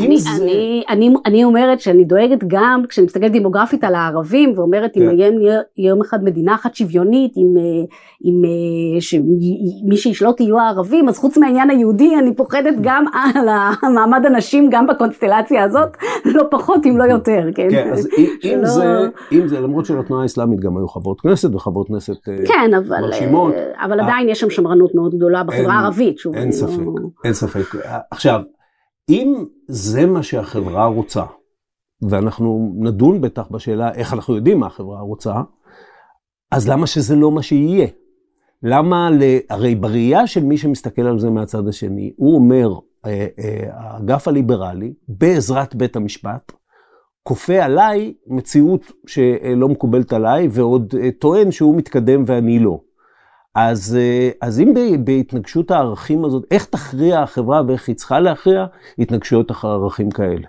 אני, 0.00 0.18
זה... 0.18 0.30
אני, 0.42 0.84
אני, 0.88 1.14
אני 1.26 1.44
אומרת 1.44 1.80
שאני 1.80 2.04
דואגת 2.04 2.44
גם 2.46 2.82
כשאני 2.88 3.04
מסתכלת 3.06 3.32
דמוגרפית 3.32 3.84
על 3.84 3.94
הערבים 3.94 4.52
ואומרת 4.56 4.96
אם 4.96 5.02
כן. 5.02 5.18
יהיה 5.18 5.60
יום 5.78 6.00
אחד 6.00 6.24
מדינה 6.24 6.54
אחת 6.54 6.74
שוויונית 6.74 7.32
עם, 7.36 7.56
אה, 7.56 7.62
עם 8.20 8.44
אה, 8.44 9.00
שמי 9.00 9.96
שישלוט 9.96 10.40
יהיו 10.40 10.58
הערבים 10.58 11.08
אז 11.08 11.18
חוץ 11.18 11.38
מהעניין 11.38 11.70
היהודי 11.70 12.16
אני 12.18 12.34
פוחדת 12.34 12.74
גם 12.80 13.04
על 13.12 13.48
מעמד 13.94 14.26
הנשים 14.26 14.68
גם 14.70 14.86
בקונסטלציה 14.86 15.64
הזאת 15.64 15.96
לא 16.34 16.42
פחות 16.50 16.86
אם 16.86 16.98
לא 16.98 17.04
יותר 17.04 17.42
כן, 17.54 17.68
כן 17.70 17.92
אז 17.92 18.08
אם, 18.18 18.26
שלא... 18.42 18.66
זה, 18.66 19.08
אם 19.32 19.48
זה 19.48 19.60
למרות 19.60 19.86
שלתנועה 19.86 20.22
האסלאמית 20.22 20.60
גם 20.60 20.76
היו 20.76 20.88
חברות 20.88 21.20
כנסת 21.20 21.54
וחברות 21.54 21.88
כנסת 21.88 22.28
אה, 22.28 22.36
כן 22.46 22.70
אבל, 22.74 23.00
מרשימות 23.00 23.54
אבל 23.76 24.00
עדיין 24.00 24.28
יש 24.28 24.40
שם 24.40 24.50
שמרנות 24.50 24.94
מאוד 24.94 25.14
גדולה 25.14 25.44
בחברה 25.44 25.74
הערבית 25.74 26.16
אין 26.34 26.52
ספק 26.52 26.78
לא... 26.78 26.92
אין 27.24 27.32
ספק 27.32 27.74
עכשיו 28.10 28.42
אם 29.08 29.44
זה 29.68 30.06
מה 30.06 30.22
שהחברה 30.22 30.86
רוצה, 30.86 31.24
ואנחנו 32.08 32.72
נדון 32.76 33.20
בטח 33.20 33.48
בשאלה 33.50 33.94
איך 33.94 34.14
אנחנו 34.14 34.36
יודעים 34.36 34.60
מה 34.60 34.66
החברה 34.66 35.00
רוצה, 35.00 35.34
אז 36.50 36.68
למה 36.68 36.86
שזה 36.86 37.16
לא 37.16 37.30
מה 37.30 37.42
שיהיה? 37.42 37.86
למה, 38.62 39.08
הרי 39.50 39.74
בראייה 39.74 40.26
של 40.26 40.44
מי 40.44 40.56
שמסתכל 40.56 41.02
על 41.02 41.18
זה 41.18 41.30
מהצד 41.30 41.68
השני, 41.68 42.12
הוא 42.16 42.34
אומר, 42.34 42.68
אה, 43.06 43.26
אה, 43.38 43.68
האגף 43.72 44.28
הליברלי, 44.28 44.94
בעזרת 45.08 45.74
בית 45.74 45.96
המשפט, 45.96 46.52
כופה 47.22 47.64
עליי 47.64 48.14
מציאות 48.26 48.92
שלא 49.06 49.68
מקובלת 49.68 50.12
עליי, 50.12 50.48
ועוד 50.50 50.94
אה, 51.02 51.10
טוען 51.18 51.50
שהוא 51.50 51.76
מתקדם 51.76 52.22
ואני 52.26 52.58
לא. 52.58 52.80
אז, 53.60 53.96
אה, 54.00 54.30
אז 54.40 54.60
אם 54.60 54.74
בהתנגשות 55.04 55.70
הערכים 55.70 56.24
הזאת, 56.24 56.44
איך 56.50 56.64
תכריע 56.64 57.20
החברה 57.20 57.62
ואיך 57.66 57.88
היא 57.88 57.96
צריכה 57.96 58.20
להכריע 58.20 58.66
התנגשויות 58.98 59.50
ערכים 59.64 60.10
כאלה? 60.10 60.46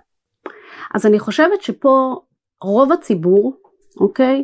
אז 0.95 1.05
אני 1.05 1.19
חושבת 1.19 1.61
שפה 1.61 2.15
רוב 2.63 2.91
הציבור, 2.91 3.53
אוקיי, 3.99 4.43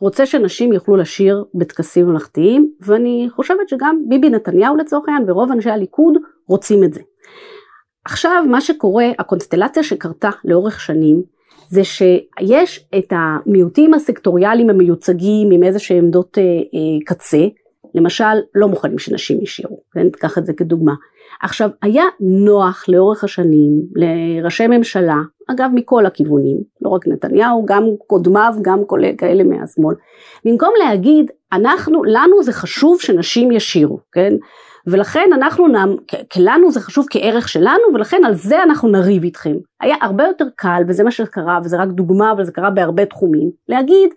רוצה 0.00 0.26
שנשים 0.26 0.72
יוכלו 0.72 0.96
לשיר 0.96 1.44
בטקסים 1.54 2.06
ממלכתיים, 2.06 2.72
ואני 2.80 3.28
חושבת 3.30 3.68
שגם 3.68 4.02
ביבי 4.08 4.30
נתניהו 4.30 4.76
לצורך 4.76 5.08
העניין 5.08 5.30
ורוב 5.30 5.52
אנשי 5.52 5.70
הליכוד 5.70 6.14
רוצים 6.48 6.84
את 6.84 6.94
זה. 6.94 7.00
עכשיו 8.04 8.44
מה 8.50 8.60
שקורה, 8.60 9.06
הקונסטלציה 9.18 9.82
שקרתה 9.82 10.30
לאורך 10.44 10.80
שנים, 10.80 11.22
זה 11.68 11.84
שיש 11.84 12.88
את 12.98 13.12
המיעוטים 13.12 13.94
הסקטוריאליים 13.94 14.70
המיוצגים 14.70 15.50
עם 15.50 15.62
איזה 15.62 15.78
שהם 15.78 16.04
עמדות 16.04 16.38
אה, 16.38 16.42
אה, 16.42 17.04
קצה, 17.06 17.46
למשל 17.94 18.34
לא 18.54 18.68
מוכנים 18.68 18.98
שנשים 18.98 19.42
ישירו, 19.42 19.80
כן? 19.92 20.08
תיקח 20.08 20.38
את 20.38 20.46
זה 20.46 20.52
כדוגמה. 20.52 20.94
עכשיו 21.42 21.70
היה 21.82 22.04
נוח 22.20 22.84
לאורך 22.88 23.24
השנים 23.24 23.72
לראשי 23.94 24.66
ממשלה, 24.66 25.16
אגב 25.50 25.70
מכל 25.74 26.06
הכיוונים, 26.06 26.56
לא 26.82 26.90
רק 26.90 27.06
נתניהו, 27.06 27.64
גם 27.66 27.84
קודמיו, 28.06 28.54
גם 28.62 28.82
כאלה 29.18 29.44
מהשמאל, 29.44 29.94
במקום 30.44 30.70
להגיד 30.78 31.30
אנחנו, 31.52 32.04
לנו 32.04 32.42
זה 32.42 32.52
חשוב 32.52 33.00
שנשים 33.00 33.50
ישירו, 33.50 33.98
כן? 34.12 34.34
ולכן 34.86 35.30
אנחנו, 35.32 35.66
לנו 36.38 36.70
זה 36.70 36.80
חשוב 36.80 37.06
כערך 37.10 37.48
שלנו 37.48 37.82
ולכן 37.94 38.20
על 38.26 38.34
זה 38.34 38.62
אנחנו 38.62 38.88
נריב 38.88 39.22
איתכם. 39.22 39.56
היה 39.80 39.96
הרבה 40.00 40.24
יותר 40.24 40.44
קל 40.56 40.82
וזה 40.88 41.04
מה 41.04 41.10
שקרה 41.10 41.58
וזה 41.64 41.76
רק 41.76 41.88
דוגמה 41.88 42.32
אבל 42.32 42.44
זה 42.44 42.52
קרה 42.52 42.70
בהרבה 42.70 43.06
תחומים, 43.06 43.50
להגיד 43.68 44.10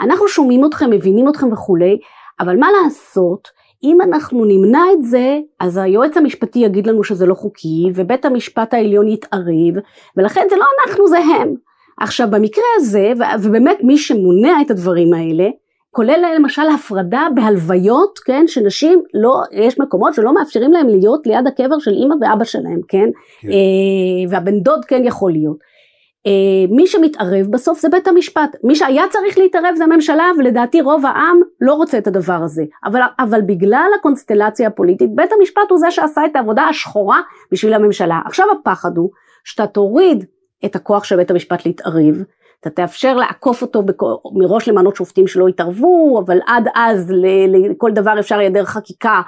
אנחנו 0.00 0.28
שומעים 0.28 0.64
אתכם, 0.64 0.90
מבינים 0.90 1.28
אתכם 1.28 1.52
וכולי, 1.52 1.98
אבל 2.42 2.56
מה 2.56 2.68
לעשות, 2.82 3.48
אם 3.84 3.98
אנחנו 4.00 4.44
נמנע 4.44 4.82
את 4.92 5.04
זה, 5.04 5.38
אז 5.60 5.76
היועץ 5.76 6.16
המשפטי 6.16 6.58
יגיד 6.58 6.86
לנו 6.86 7.04
שזה 7.04 7.26
לא 7.26 7.34
חוקי, 7.34 7.90
ובית 7.94 8.24
המשפט 8.24 8.74
העליון 8.74 9.08
יתערב, 9.08 9.74
ולכן 10.16 10.46
זה 10.50 10.56
לא 10.56 10.64
אנחנו, 10.80 11.08
זה 11.08 11.18
הם. 11.18 11.54
עכשיו 12.00 12.28
במקרה 12.30 12.64
הזה, 12.76 13.12
ובאמת 13.42 13.78
מי 13.82 13.98
שמונע 13.98 14.62
את 14.62 14.70
הדברים 14.70 15.14
האלה, 15.14 15.48
כולל 15.90 16.24
למשל 16.36 16.62
הפרדה 16.74 17.26
בהלוויות, 17.34 18.18
כן, 18.18 18.44
שנשים 18.46 19.02
לא, 19.14 19.42
יש 19.52 19.80
מקומות 19.80 20.14
שלא 20.14 20.34
מאפשרים 20.34 20.72
להם 20.72 20.88
להיות 20.88 21.26
ליד 21.26 21.46
הקבר 21.46 21.78
של 21.78 21.90
אימא 21.90 22.14
ואבא 22.20 22.44
שלהם, 22.44 22.80
כן, 22.88 23.08
כן. 23.40 23.48
אה, 23.48 24.30
והבן 24.30 24.60
דוד 24.60 24.84
כן 24.84 25.02
יכול 25.04 25.32
להיות. 25.32 25.71
אה, 26.26 26.66
מי 26.70 26.86
שמתערב 26.86 27.46
בסוף 27.50 27.80
זה 27.80 27.88
בית 27.88 28.08
המשפט, 28.08 28.56
מי 28.64 28.74
שהיה 28.74 29.04
צריך 29.10 29.38
להתערב 29.38 29.74
זה 29.74 29.84
הממשלה 29.84 30.30
ולדעתי 30.38 30.80
רוב 30.80 31.06
העם 31.06 31.40
לא 31.60 31.74
רוצה 31.74 31.98
את 31.98 32.06
הדבר 32.06 32.40
הזה, 32.42 32.64
אבל, 32.84 33.00
אבל 33.18 33.40
בגלל 33.40 33.90
הקונסטלציה 33.98 34.68
הפוליטית 34.68 35.14
בית 35.14 35.30
המשפט 35.38 35.70
הוא 35.70 35.78
זה 35.78 35.90
שעשה 35.90 36.20
את 36.26 36.36
העבודה 36.36 36.62
השחורה 36.62 37.20
בשביל 37.52 37.74
הממשלה. 37.74 38.20
עכשיו 38.26 38.46
הפחד 38.52 38.96
הוא 38.96 39.10
שאתה 39.44 39.66
תוריד 39.66 40.24
את 40.64 40.76
הכוח 40.76 41.04
של 41.04 41.16
בית 41.16 41.30
המשפט 41.30 41.66
להתערב, 41.66 42.22
אתה 42.62 42.70
תאפשר 42.70 43.16
לעקוף 43.16 43.62
אותו 43.62 43.82
מראש 44.32 44.68
למנות 44.68 44.96
שופטים 44.96 45.26
שלא 45.26 45.48
יתערבו, 45.48 46.22
אבל 46.24 46.38
עד 46.46 46.68
אז 46.74 47.12
לכל 47.48 47.90
דבר 47.92 48.20
אפשר 48.20 48.40
יהיה 48.40 48.50
דרך 48.50 48.68
חקיקה 48.68 49.22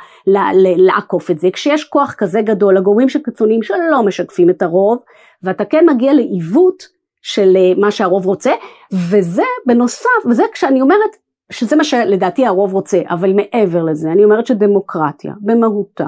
לעקוף 0.77 1.31
את 1.31 1.39
זה. 1.39 1.49
כשיש 1.53 1.85
כוח 1.85 2.15
כזה 2.19 2.41
גדול 2.41 2.77
לגורמים 2.77 3.09
שקיצוניים 3.09 3.63
שלא 3.63 4.03
משקפים 4.07 4.51
את 4.51 4.63
הרוב, 4.63 5.03
ואתה 5.43 5.65
כן 5.65 5.87
מגיע 5.89 6.13
לעיוות 6.13 6.83
של 7.23 7.57
אה, 7.57 7.73
מה 7.81 7.91
שהרוב 7.91 8.27
רוצה, 8.27 8.53
וזה 9.11 9.43
בנוסף, 9.67 10.27
וזה 10.31 10.43
כשאני 10.53 10.81
אומרת 10.81 11.17
שזה 11.53 11.77
מה 11.77 11.85
שלדעתי 11.85 12.47
הרוב 12.47 12.73
רוצה, 12.73 13.01
אבל 13.11 13.33
מעבר 13.33 13.83
לזה, 13.83 14.13
אני 14.13 14.25
אומרת 14.25 14.47
שדמוקרטיה 14.47 15.35
במהותה, 15.41 16.07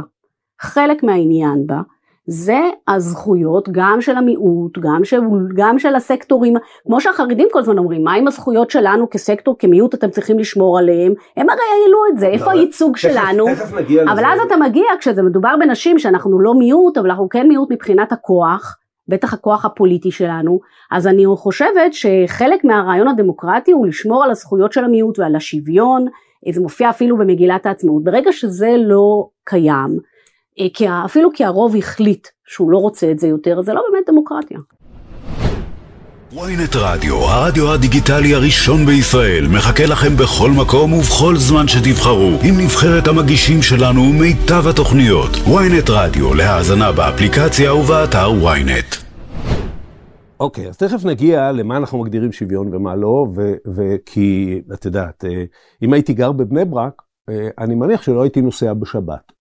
חלק 0.60 1.02
מהעניין 1.02 1.66
בה, 1.66 1.80
זה 2.26 2.60
הזכויות 2.88 3.68
גם 3.72 4.00
של 4.00 4.16
המיעוט, 4.16 4.78
גם 4.78 5.04
של, 5.04 5.20
גם 5.56 5.78
של 5.78 5.94
הסקטורים, 5.94 6.54
כמו 6.86 7.00
שהחרדים 7.00 7.48
כל 7.52 7.58
הזמן 7.58 7.78
אומרים, 7.78 8.04
מה 8.04 8.14
עם 8.14 8.28
הזכויות 8.28 8.70
שלנו 8.70 9.10
כסקטור, 9.10 9.56
כמיעוט, 9.58 9.94
אתם 9.94 10.10
צריכים 10.10 10.38
לשמור 10.38 10.78
עליהם, 10.78 11.14
הם 11.36 11.50
הרי 11.50 11.60
העלו 11.82 11.98
את 12.12 12.18
זה, 12.18 12.26
איפה 12.26 12.52
לא, 12.52 12.58
הייצוג 12.58 12.96
שלנו, 12.96 13.46
תכף 13.46 13.74
נגיע 13.74 14.02
אבל 14.02 14.12
לזה. 14.12 14.28
אז 14.28 14.38
אתה 14.46 14.56
מגיע 14.56 14.84
כשזה 15.00 15.22
מדובר 15.22 15.54
בנשים 15.60 15.98
שאנחנו 15.98 16.40
לא 16.40 16.54
מיעוט, 16.54 16.98
אבל 16.98 17.10
אנחנו 17.10 17.28
כן 17.28 17.48
מיעוט 17.48 17.70
מבחינת 17.70 18.12
הכוח, 18.12 18.76
בטח 19.08 19.34
הכוח 19.34 19.64
הפוליטי 19.64 20.10
שלנו, 20.10 20.60
אז 20.90 21.06
אני 21.06 21.24
חושבת 21.36 21.92
שחלק 21.92 22.64
מהרעיון 22.64 23.08
הדמוקרטי 23.08 23.72
הוא 23.72 23.86
לשמור 23.86 24.24
על 24.24 24.30
הזכויות 24.30 24.72
של 24.72 24.84
המיעוט 24.84 25.18
ועל 25.18 25.36
השוויון, 25.36 26.06
זה 26.52 26.60
מופיע 26.60 26.90
אפילו 26.90 27.16
במגילת 27.16 27.66
העצמאות, 27.66 28.04
ברגע 28.04 28.32
שזה 28.32 28.74
לא 28.78 29.28
קיים, 29.44 29.98
כי 30.74 30.86
אפילו 31.04 31.30
כי 31.34 31.44
הרוב 31.44 31.76
החליט 31.76 32.28
שהוא 32.46 32.70
לא 32.70 32.78
רוצה 32.78 33.10
את 33.10 33.18
זה 33.18 33.28
יותר, 33.28 33.62
זה 33.62 33.72
לא 33.72 33.82
באמת 33.90 34.04
דמוקרטיה. 34.06 34.58
ויינט 36.32 36.76
רדיו, 36.76 37.14
הרדיו 37.14 37.72
הדיגיטלי 37.72 38.34
הראשון 38.34 38.86
בישראל, 38.86 39.46
מחכה 39.56 39.86
לכם 39.86 40.16
בכל 40.16 40.50
מקום 40.50 40.92
ובכל 40.92 41.36
זמן 41.36 41.68
שתבחרו, 41.68 42.30
עם 42.48 42.54
נבחרת 42.60 43.08
המגישים 43.08 43.62
שלנו 43.62 44.00
ומיטב 44.02 44.66
התוכניות. 44.70 45.30
ויינט 45.30 45.90
רדיו, 45.90 46.34
להאזנה 46.34 46.92
באפליקציה 46.92 47.74
ובאתר 47.74 48.30
ויינט. 48.44 48.94
אוקיי, 50.40 50.66
okay, 50.66 50.68
אז 50.68 50.76
תכף 50.76 51.04
נגיע 51.04 51.52
למה 51.52 51.76
אנחנו 51.76 51.98
מגדירים 51.98 52.32
שוויון 52.32 52.74
ומה 52.74 52.96
לא, 52.96 53.26
וכי, 53.76 54.62
את 54.74 54.84
יודעת, 54.84 55.24
אה, 55.24 55.44
אם 55.82 55.92
הייתי 55.92 56.14
גר 56.14 56.32
בבני 56.32 56.64
ברק, 56.64 57.02
אה, 57.28 57.48
אני 57.58 57.74
מניח 57.74 58.02
שלא 58.02 58.22
הייתי 58.22 58.40
נוסע 58.40 58.72
בשבת. 58.74 59.35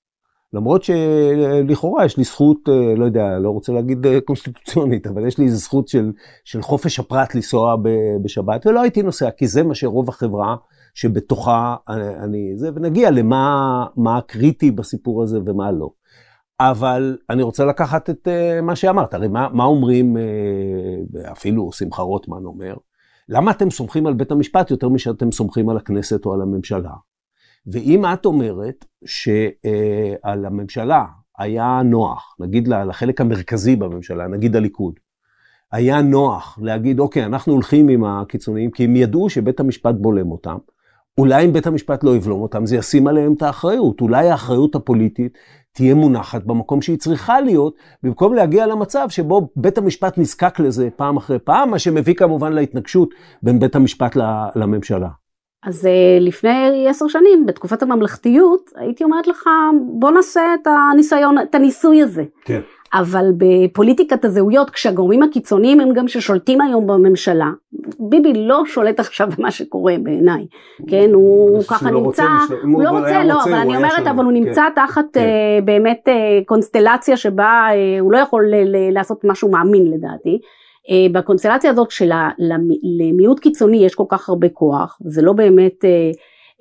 למרות 0.56 0.84
שלכאורה 0.84 2.06
יש 2.06 2.18
לי 2.18 2.24
זכות, 2.24 2.70
אה, 2.70 2.96
לא 2.96 3.06
יודע, 3.06 3.40
לא 3.40 3.50
רוצה 3.50 3.74
להגיד 3.74 4.06
אה, 4.06 4.22
קונסטיטוציונית, 4.22 5.08
אבל 5.08 5.28
יש 5.28 5.38
לי 5.38 5.46
איזו 5.46 5.58
זכות 5.58 5.88
של, 5.88 6.12
של 6.44 6.62
חופש 6.62 7.00
הפרט 7.00 7.36
לנסוע 7.36 7.76
בשבת, 8.24 8.68
ולא 8.68 8.82
הייתי 8.82 9.02
נוסע, 9.02 9.32
כי 9.32 9.48
זה 9.48 9.64
מה 9.64 9.76
שרוב 9.76 10.10
החברה 10.10 10.56
שבתוכה 10.94 11.76
אני, 11.90 12.16
אני 12.24 12.58
זה, 12.58 12.70
ונגיע 12.76 13.12
למה 13.12 13.86
מה 13.98 14.22
קריטי 14.22 14.72
בסיפור 14.72 15.24
הזה 15.24 15.40
ומה 15.46 15.72
לא. 15.72 15.90
אבל 16.60 17.18
אני 17.30 17.44
רוצה 17.44 17.66
לקחת 17.66 18.10
את 18.10 18.28
uh, 18.28 18.62
מה 18.62 18.76
שאמרת, 18.76 19.14
הרי 19.14 19.28
מה, 19.28 19.48
מה 19.54 19.64
אומרים, 19.64 20.18
אפילו 21.32 21.72
שמחה 21.72 22.02
רוטמן 22.02 22.46
אומר, 22.46 22.76
למה 23.30 23.52
אתם 23.52 23.70
סומכים 23.72 24.08
על 24.08 24.14
בית 24.14 24.32
המשפט 24.32 24.72
יותר 24.72 24.90
משאתם 24.90 25.32
סומכים 25.32 25.70
על 25.70 25.78
הכנסת 25.78 26.26
או 26.26 26.34
על 26.34 26.42
הממשלה? 26.42 26.92
ואם 27.68 28.06
את 28.06 28.26
אומרת 28.26 28.86
שעל 29.06 30.46
הממשלה 30.46 31.06
היה 31.38 31.82
נוח, 31.86 32.36
נגיד 32.40 32.68
לחלק 32.68 33.22
המרכזי 33.22 33.76
בממשלה, 33.76 34.28
נגיד 34.28 34.56
הליכוד, 34.56 34.94
היה 35.72 36.02
נוח 36.02 36.60
להגיד, 36.62 37.00
אוקיי, 37.00 37.26
אנחנו 37.26 37.54
הולכים 37.54 37.90
עם 37.90 38.04
הקיצוניים, 38.04 38.72
כי 38.72 38.84
הם 38.84 38.96
ידעו 38.96 39.30
שבית 39.30 39.60
המשפט 39.60 39.96
בולם 39.96 40.32
אותם. 40.32 40.58
אולי 41.18 41.46
אם 41.46 41.54
בית 41.54 41.68
המשפט 41.68 42.04
לא 42.04 42.16
יבלום 42.16 42.42
אותם, 42.42 42.66
זה 42.66 42.76
ישים 42.76 43.08
עליהם 43.08 43.34
את 43.34 43.42
האחריות. 43.42 44.02
אולי 44.02 44.30
האחריות 44.30 44.76
הפוליטית 44.76 45.38
תהיה 45.72 45.96
מונחת 45.96 46.44
במקום 46.44 46.82
שהיא 46.82 46.98
צריכה 46.98 47.42
להיות, 47.42 47.76
במקום 48.04 48.34
להגיע 48.34 48.68
למצב 48.68 49.10
שבו 49.10 49.50
בית 49.56 49.78
המשפט 49.78 50.18
נזקק 50.18 50.60
לזה 50.60 50.90
פעם 50.96 51.18
אחרי 51.18 51.40
פעם, 51.40 51.72
מה 51.72 51.80
שמביא 51.80 52.14
כמובן 52.14 52.54
להתנגשות 52.54 53.10
בין 53.44 53.60
בית 53.60 53.76
המשפט 53.76 54.18
לממשלה. 54.56 55.10
אז 55.66 55.86
אה, 55.86 56.18
לפני 56.22 56.88
עשר 56.90 57.08
שנים, 57.08 57.46
בתקופת 57.46 57.84
הממלכתיות, 57.84 58.72
הייתי 58.76 59.04
אומרת 59.04 59.28
לך, 59.28 59.50
בוא 60.00 60.12
נעשה 60.12 60.42
את 60.62 60.68
הניסיון, 60.68 61.38
את 61.40 61.56
הניסוי 61.56 62.02
הזה. 62.02 62.24
כן. 62.46 62.62
אבל 62.94 63.26
בפוליטיקת 63.38 64.26
הזהויות, 64.26 64.70
כשהגורמים 64.70 65.24
הקיצוניים 65.24 65.80
הם 65.80 65.94
גם 65.94 66.08
ששולטים 66.08 66.62
היום 66.62 66.88
בממשלה, 66.88 67.50
ביבי 68.00 68.34
לא 68.34 68.64
שולט 68.66 69.00
עכשיו 69.00 69.30
במה 69.38 69.52
שקורה 69.52 69.94
בעיניי, 70.04 70.46
כן, 70.88 71.10
הוא 71.14 71.64
ככה 71.64 71.92
לא 71.92 72.02
נמצא, 72.02 72.24
רוצה, 72.24 72.56
הוא 72.64 72.84
לא 72.84 72.90
רוצה, 72.90 73.24
לא, 73.24 73.44
אבל 73.44 73.54
אני 73.54 73.78
אומרת, 73.78 74.08
אבל 74.08 74.24
הוא 74.24 74.34
כן. 74.34 74.44
נמצא 74.44 74.64
תחת 74.76 75.06
כן. 75.14 75.20
uh, 75.20 75.66
באמת 75.66 76.08
uh, 76.08 76.46
קונסטלציה 76.46 77.18
שבה 77.18 77.68
uh, 77.70 78.02
הוא 78.02 78.12
לא 78.12 78.18
יכול 78.18 78.54
לעשות 78.92 79.22
משהו 79.24 79.52
מאמין 79.52 79.92
לדעתי. 79.92 80.40
אה, 80.90 81.08
בקונסטלציה 81.12 81.72
הזאת 81.72 81.92
שלמיעוט 81.92 83.40
קיצוני 83.40 83.86
יש 83.86 83.96
כל 83.96 84.04
כך 84.10 84.30
הרבה 84.30 84.50
כוח, 84.50 85.00
זה 85.06 85.22
לא 85.22 85.34
באמת, 85.34 85.86
אה, 85.86 86.12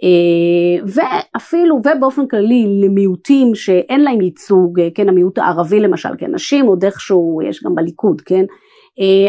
אה, 0.02 0.86
ואפילו 0.86 1.76
ובאופן 1.76 2.26
כללי 2.26 2.80
למיעוטים 2.82 3.54
שאין 3.54 4.00
להם 4.00 4.20
ייצוג, 4.20 4.80
כן 4.94 5.08
המיעוט 5.08 5.38
הערבי 5.38 5.80
למשל, 5.80 6.08
כן 6.18 6.34
נשים 6.34 6.66
עוד 6.66 6.84
איכשהו 6.84 7.40
יש 7.48 7.64
גם 7.64 7.74
בליכוד, 7.74 8.20
כן, 8.20 8.44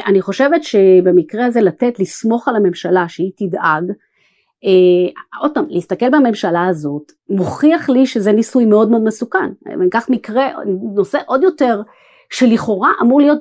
אני 0.05 0.21
חושבת 0.21 0.63
שבמקרה 0.63 1.45
הזה 1.45 1.61
לתת, 1.61 1.99
לסמוך 1.99 2.47
על 2.47 2.55
הממשלה 2.55 3.05
שהיא 3.07 3.31
תדאג, 3.37 3.83
עוד 5.41 5.51
פעם, 5.53 5.65
להסתכל 5.69 6.09
בממשלה 6.09 6.67
הזאת, 6.67 7.11
מוכיח 7.29 7.89
לי 7.89 8.05
שזה 8.05 8.31
ניסוי 8.31 8.65
מאוד 8.65 8.91
מאוד 8.91 9.03
מסוכן. 9.03 9.49
אני 9.67 9.87
אקח 9.87 10.07
מקרה, 10.09 10.49
נושא 10.95 11.19
עוד 11.25 11.43
יותר 11.43 11.81
שלכאורה 12.29 12.89
אמור 13.01 13.21
להיות 13.21 13.39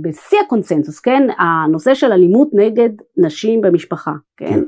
בשיא 0.00 0.38
הקונצנזוס, 0.46 1.00
כן? 1.00 1.22
הנושא 1.38 1.94
של 1.94 2.12
אלימות 2.12 2.48
נגד 2.52 2.90
נשים 3.16 3.60
במשפחה, 3.60 4.12
כן? 4.36 4.46
כן. 4.46 4.62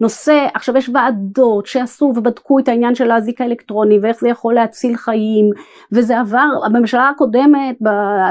נושא, 0.00 0.46
עכשיו 0.54 0.76
יש 0.76 0.90
ועדות 0.94 1.66
שעשו 1.66 2.12
ובדקו 2.16 2.58
את 2.58 2.68
העניין 2.68 2.94
של 2.94 3.10
האזיק 3.10 3.40
האלקטרוני 3.40 3.98
ואיך 4.02 4.20
זה 4.20 4.28
יכול 4.28 4.54
להציל 4.54 4.96
חיים 4.96 5.50
וזה 5.92 6.20
עבר, 6.20 6.48
בממשלה 6.72 7.08
הקודמת 7.08 7.76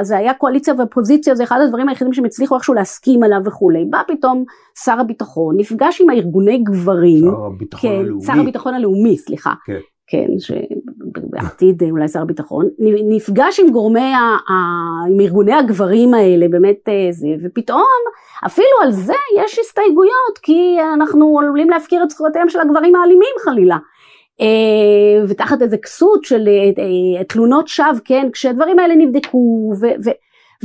זה 0.01 0.17
היה 0.17 0.33
קואליציה 0.33 0.73
ואופוזיציה 0.77 1.35
זה 1.35 1.43
אחד 1.43 1.59
הדברים 1.61 1.89
היחידים 1.89 2.13
שהם 2.13 2.25
הצליחו 2.25 2.55
איכשהו 2.55 2.73
להסכים 2.73 3.23
עליו 3.23 3.41
וכולי, 3.45 3.85
בא 3.89 4.01
פתאום 4.07 4.43
שר 4.83 4.99
הביטחון, 4.99 5.55
נפגש 5.57 6.01
עם 6.01 6.09
הארגוני 6.09 6.57
גברים, 6.57 7.23
שר 7.31 7.45
הביטחון 7.45 7.89
כן, 7.89 7.99
הלאומי, 7.99 8.25
שר 8.25 8.39
הביטחון 8.39 8.73
הלאומי, 8.73 9.17
סליחה, 9.17 9.53
כן. 9.65 9.79
כן, 10.11 10.27
שבעתיד 10.39 11.83
אולי 11.91 12.07
שר 12.07 12.21
הביטחון, 12.21 12.69
נפגש 13.09 13.59
עם 13.59 13.69
גורמי, 13.71 14.13
ה, 14.13 14.37
עם 15.11 15.21
ארגוני 15.21 15.53
הגברים 15.53 16.13
האלה, 16.13 16.47
באמת 16.47 16.89
אה, 16.89 17.07
זה, 17.11 17.27
ופתאום 17.43 17.83
אפילו 18.45 18.77
על 18.83 18.91
זה 18.91 19.13
יש 19.37 19.59
הסתייגויות, 19.59 20.37
כי 20.41 20.77
אנחנו 20.93 21.39
עלולים 21.39 21.69
להפקיר 21.69 22.03
את 22.03 22.09
זכויותיהם 22.09 22.49
של 22.49 22.59
הגברים 22.59 22.95
האלימים 22.95 23.35
חלילה. 23.43 23.77
אה, 24.41 25.25
ותחת 25.27 25.61
איזה 25.61 25.77
כסות 25.77 26.23
של 26.23 26.47
אה, 26.47 27.23
תלונות 27.23 27.67
שווא, 27.67 27.99
כן, 28.05 28.29
כשהדברים 28.33 28.79
האלה 28.79 28.95
נבדקו, 28.95 29.73
ו, 29.81 29.85
ו, 30.05 30.09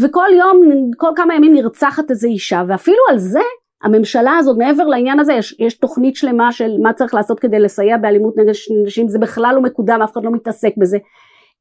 וכל 0.02 0.28
יום, 0.38 0.90
כל 0.96 1.10
כמה 1.16 1.34
ימים 1.34 1.54
נרצחת 1.54 2.10
איזה 2.10 2.28
אישה, 2.28 2.62
ואפילו 2.68 3.02
על 3.10 3.18
זה 3.18 3.42
הממשלה 3.82 4.36
הזאת 4.38 4.58
מעבר 4.58 4.84
לעניין 4.84 5.18
הזה 5.18 5.32
יש, 5.32 5.56
יש 5.58 5.78
תוכנית 5.78 6.16
שלמה 6.16 6.52
של 6.52 6.78
מה 6.82 6.92
צריך 6.92 7.14
לעשות 7.14 7.40
כדי 7.40 7.58
לסייע 7.58 7.96
באלימות 7.96 8.36
נגד 8.36 8.52
נשים 8.86 9.08
זה 9.08 9.18
בכלל 9.18 9.52
לא 9.54 9.62
מקודם 9.62 10.02
אף 10.04 10.12
אחד 10.12 10.24
לא 10.24 10.30
מתעסק 10.30 10.72
בזה. 10.76 10.98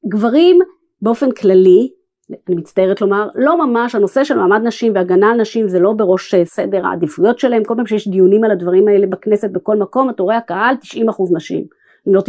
גברים 0.08 0.60
באופן 1.02 1.32
כללי 1.32 1.90
אני 2.48 2.56
מצטערת 2.56 3.02
לומר 3.02 3.28
לא 3.36 3.68
ממש 3.68 3.96
הנושא 3.96 4.24
של 4.24 4.38
מעמד 4.38 4.62
נשים 4.64 4.92
והגנה 4.96 5.32
על 5.32 5.42
נשים 5.42 5.68
זה 5.68 5.80
לא 5.80 5.94
בראש 5.94 6.36
סדר 6.44 6.86
העדיפויות 6.86 7.40
שלהם 7.40 7.64
כל 7.64 7.74
פעם 7.78 7.86
שיש 7.86 8.08
דיונים 8.08 8.44
על 8.44 8.52
הדברים 8.52 8.88
האלה 8.88 9.08
בכנסת 9.08 9.50
בכל 9.52 9.78
מקום 9.78 10.10
אתה 10.10 10.24
רואה 10.24 10.38
הקהל 10.38 10.76
90% 10.84 11.36
נשים 11.36 11.66
אם 12.08 12.16
לא 12.16 12.22
95% 12.22 12.24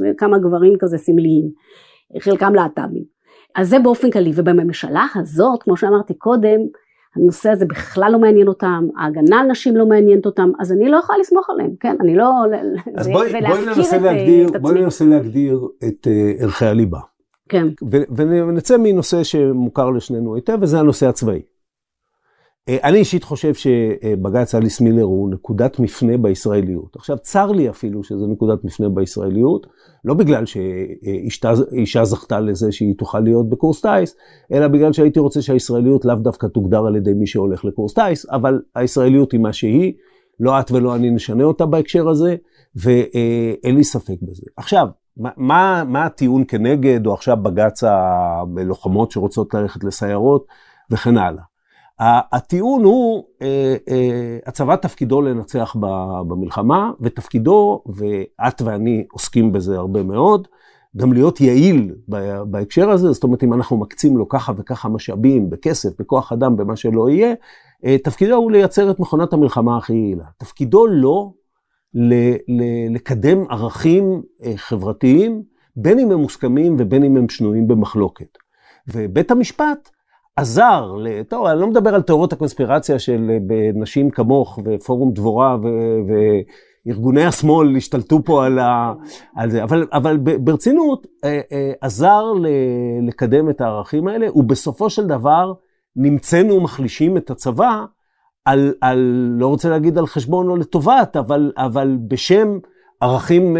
וכמה 0.00 0.38
גברים 0.38 0.74
כזה 0.78 0.98
סמליים 0.98 1.50
חלקם 2.20 2.54
להט"בים 2.54 3.04
אז 3.56 3.68
זה 3.68 3.78
באופן 3.78 4.10
כללי 4.10 4.32
ובממשלה 4.34 5.06
הזאת 5.14 5.62
כמו 5.62 5.76
שאמרתי 5.76 6.14
קודם 6.14 6.58
הנושא 7.18 7.50
הזה 7.50 7.66
בכלל 7.66 8.12
לא 8.12 8.18
מעניין 8.18 8.48
אותם, 8.48 8.86
ההגנה 8.98 9.40
על 9.40 9.46
נשים 9.46 9.76
לא 9.76 9.86
מעניינת 9.86 10.26
אותם, 10.26 10.50
אז 10.58 10.72
אני 10.72 10.88
לא 10.88 10.96
יכולה 10.96 11.18
לסמוך 11.18 11.50
עליהם, 11.50 11.70
כן? 11.80 11.96
אני 12.00 12.16
לא... 12.16 12.30
אז 12.96 13.06
זה, 13.06 13.12
בואי, 13.12 13.30
זה 13.30 13.38
בואי, 13.48 13.66
ננסה 13.66 13.96
את, 13.96 14.02
להגדיר, 14.02 14.48
את 14.48 14.60
בואי 14.60 14.80
ננסה 14.80 15.04
להגדיר 15.04 15.68
את 15.88 16.06
uh, 16.06 16.42
ערכי 16.42 16.64
הליבה. 16.64 16.98
כן. 17.48 17.66
ונצא 18.16 18.76
מנושא 18.78 19.22
שמוכר 19.22 19.90
לשנינו 19.90 20.34
היטב, 20.34 20.58
וזה 20.60 20.78
הנושא 20.78 21.06
הצבאי. 21.06 21.42
אה, 22.68 22.76
אני 22.82 22.98
אישית 22.98 23.24
חושב 23.24 23.54
שבג"ץ 23.54 24.54
אליס 24.54 24.80
מילר 24.80 25.02
הוא 25.02 25.30
נקודת 25.30 25.78
מפנה 25.78 26.16
בישראליות. 26.16 26.96
עכשיו, 26.96 27.18
צר 27.18 27.52
לי 27.52 27.70
אפילו 27.70 28.04
שזה 28.04 28.26
נקודת 28.26 28.64
מפנה 28.64 28.88
בישראליות, 28.88 29.66
לא 30.04 30.14
בגלל 30.14 30.46
שאישה 30.46 32.04
זכתה 32.04 32.40
לזה 32.40 32.72
שהיא 32.72 32.94
תוכל 32.98 33.20
להיות 33.20 33.48
בקורס 33.48 33.80
טיס, 33.80 34.16
אלא 34.52 34.68
בגלל 34.68 34.92
שהייתי 34.92 35.20
רוצה 35.20 35.42
שהישראליות 35.42 36.04
לאו 36.04 36.14
דווקא 36.14 36.46
תוגדר 36.46 36.86
על 36.86 36.96
ידי 36.96 37.14
מי 37.14 37.26
שהולך 37.26 37.64
לקורס 37.64 37.94
טיס, 37.94 38.26
אבל 38.30 38.60
הישראליות 38.74 39.32
היא 39.32 39.40
מה 39.40 39.52
שהיא, 39.52 39.92
לא 40.40 40.60
את 40.60 40.72
ולא 40.72 40.94
אני 40.94 41.10
נשנה 41.10 41.44
אותה 41.44 41.66
בהקשר 41.66 42.08
הזה, 42.08 42.36
ואין 42.76 43.76
לי 43.76 43.84
ספק 43.84 44.16
בזה. 44.22 44.42
עכשיו, 44.56 44.88
מה, 45.16 45.84
מה 45.84 46.04
הטיעון 46.04 46.44
כנגד, 46.48 47.06
או 47.06 47.14
עכשיו 47.14 47.36
בג"ץ 47.36 47.84
הלוחמות 47.84 49.10
שרוצות 49.10 49.54
ללכת 49.54 49.84
לסיירות, 49.84 50.46
וכן 50.90 51.18
הלאה. 51.18 51.47
הטיעון 52.00 52.84
הוא, 52.84 53.24
אה, 53.42 53.76
אה, 53.88 54.38
הצבא 54.46 54.76
תפקידו 54.76 55.20
לנצח 55.20 55.76
במלחמה, 56.28 56.90
ותפקידו, 57.00 57.82
ואת 57.86 58.62
ואני 58.62 59.04
עוסקים 59.12 59.52
בזה 59.52 59.76
הרבה 59.76 60.02
מאוד, 60.02 60.48
גם 60.96 61.12
להיות 61.12 61.40
יעיל 61.40 61.94
בהקשר 62.46 62.90
הזה, 62.90 63.12
זאת 63.12 63.24
אומרת, 63.24 63.42
אם 63.42 63.52
אנחנו 63.52 63.76
מקצים 63.76 64.16
לו 64.16 64.28
ככה 64.28 64.52
וככה 64.56 64.88
משאבים, 64.88 65.50
בכסף, 65.50 66.00
בכוח 66.00 66.32
אדם, 66.32 66.56
במה 66.56 66.76
שלא 66.76 67.10
יהיה, 67.10 67.34
אה, 67.84 67.96
תפקידו 67.98 68.34
הוא 68.34 68.50
לייצר 68.50 68.90
את 68.90 69.00
מכונת 69.00 69.32
המלחמה 69.32 69.76
הכי 69.76 69.94
יעילה. 69.94 70.24
תפקידו 70.38 70.86
לא 70.86 71.32
לקדם 72.94 73.44
ערכים 73.50 74.22
חברתיים, 74.56 75.42
בין 75.76 75.98
אם 75.98 76.12
הם 76.12 76.18
מוסכמים 76.18 76.76
ובין 76.78 77.04
אם 77.04 77.16
הם 77.16 77.28
שנויים 77.28 77.68
במחלוקת. 77.68 78.38
ובית 78.88 79.30
המשפט, 79.30 79.90
עזר, 80.38 80.94
טוב, 81.28 81.46
אני 81.46 81.60
לא 81.60 81.66
מדבר 81.66 81.94
על 81.94 82.02
תיאוריות 82.02 82.32
הקונספירציה 82.32 82.98
של 82.98 83.30
אה, 83.30 83.70
נשים 83.74 84.10
כמוך 84.10 84.58
ופורום 84.64 85.12
דבורה 85.12 85.56
ו, 85.62 85.66
וארגוני 86.86 87.24
השמאל 87.24 87.76
השתלטו 87.76 88.24
פה 88.24 88.46
על, 88.46 88.58
ה, 88.58 88.92
על 89.36 89.50
זה, 89.50 89.62
אבל, 89.62 89.86
אבל 89.92 90.16
ברצינות 90.16 91.06
אה, 91.24 91.40
אה, 91.52 91.72
עזר 91.80 92.24
לקדם 93.02 93.50
את 93.50 93.60
הערכים 93.60 94.08
האלה, 94.08 94.26
ובסופו 94.34 94.90
של 94.90 95.06
דבר 95.06 95.52
נמצאנו 95.96 96.60
מחלישים 96.60 97.16
את 97.16 97.30
הצבא 97.30 97.84
על, 98.44 98.74
על 98.80 98.98
לא 99.38 99.46
רוצה 99.46 99.68
להגיד 99.68 99.98
על 99.98 100.06
חשבון 100.06 100.48
או 100.48 100.56
לטובת, 100.56 101.16
אבל, 101.16 101.52
אבל 101.56 101.96
בשם 102.08 102.58
ערכים 103.00 103.56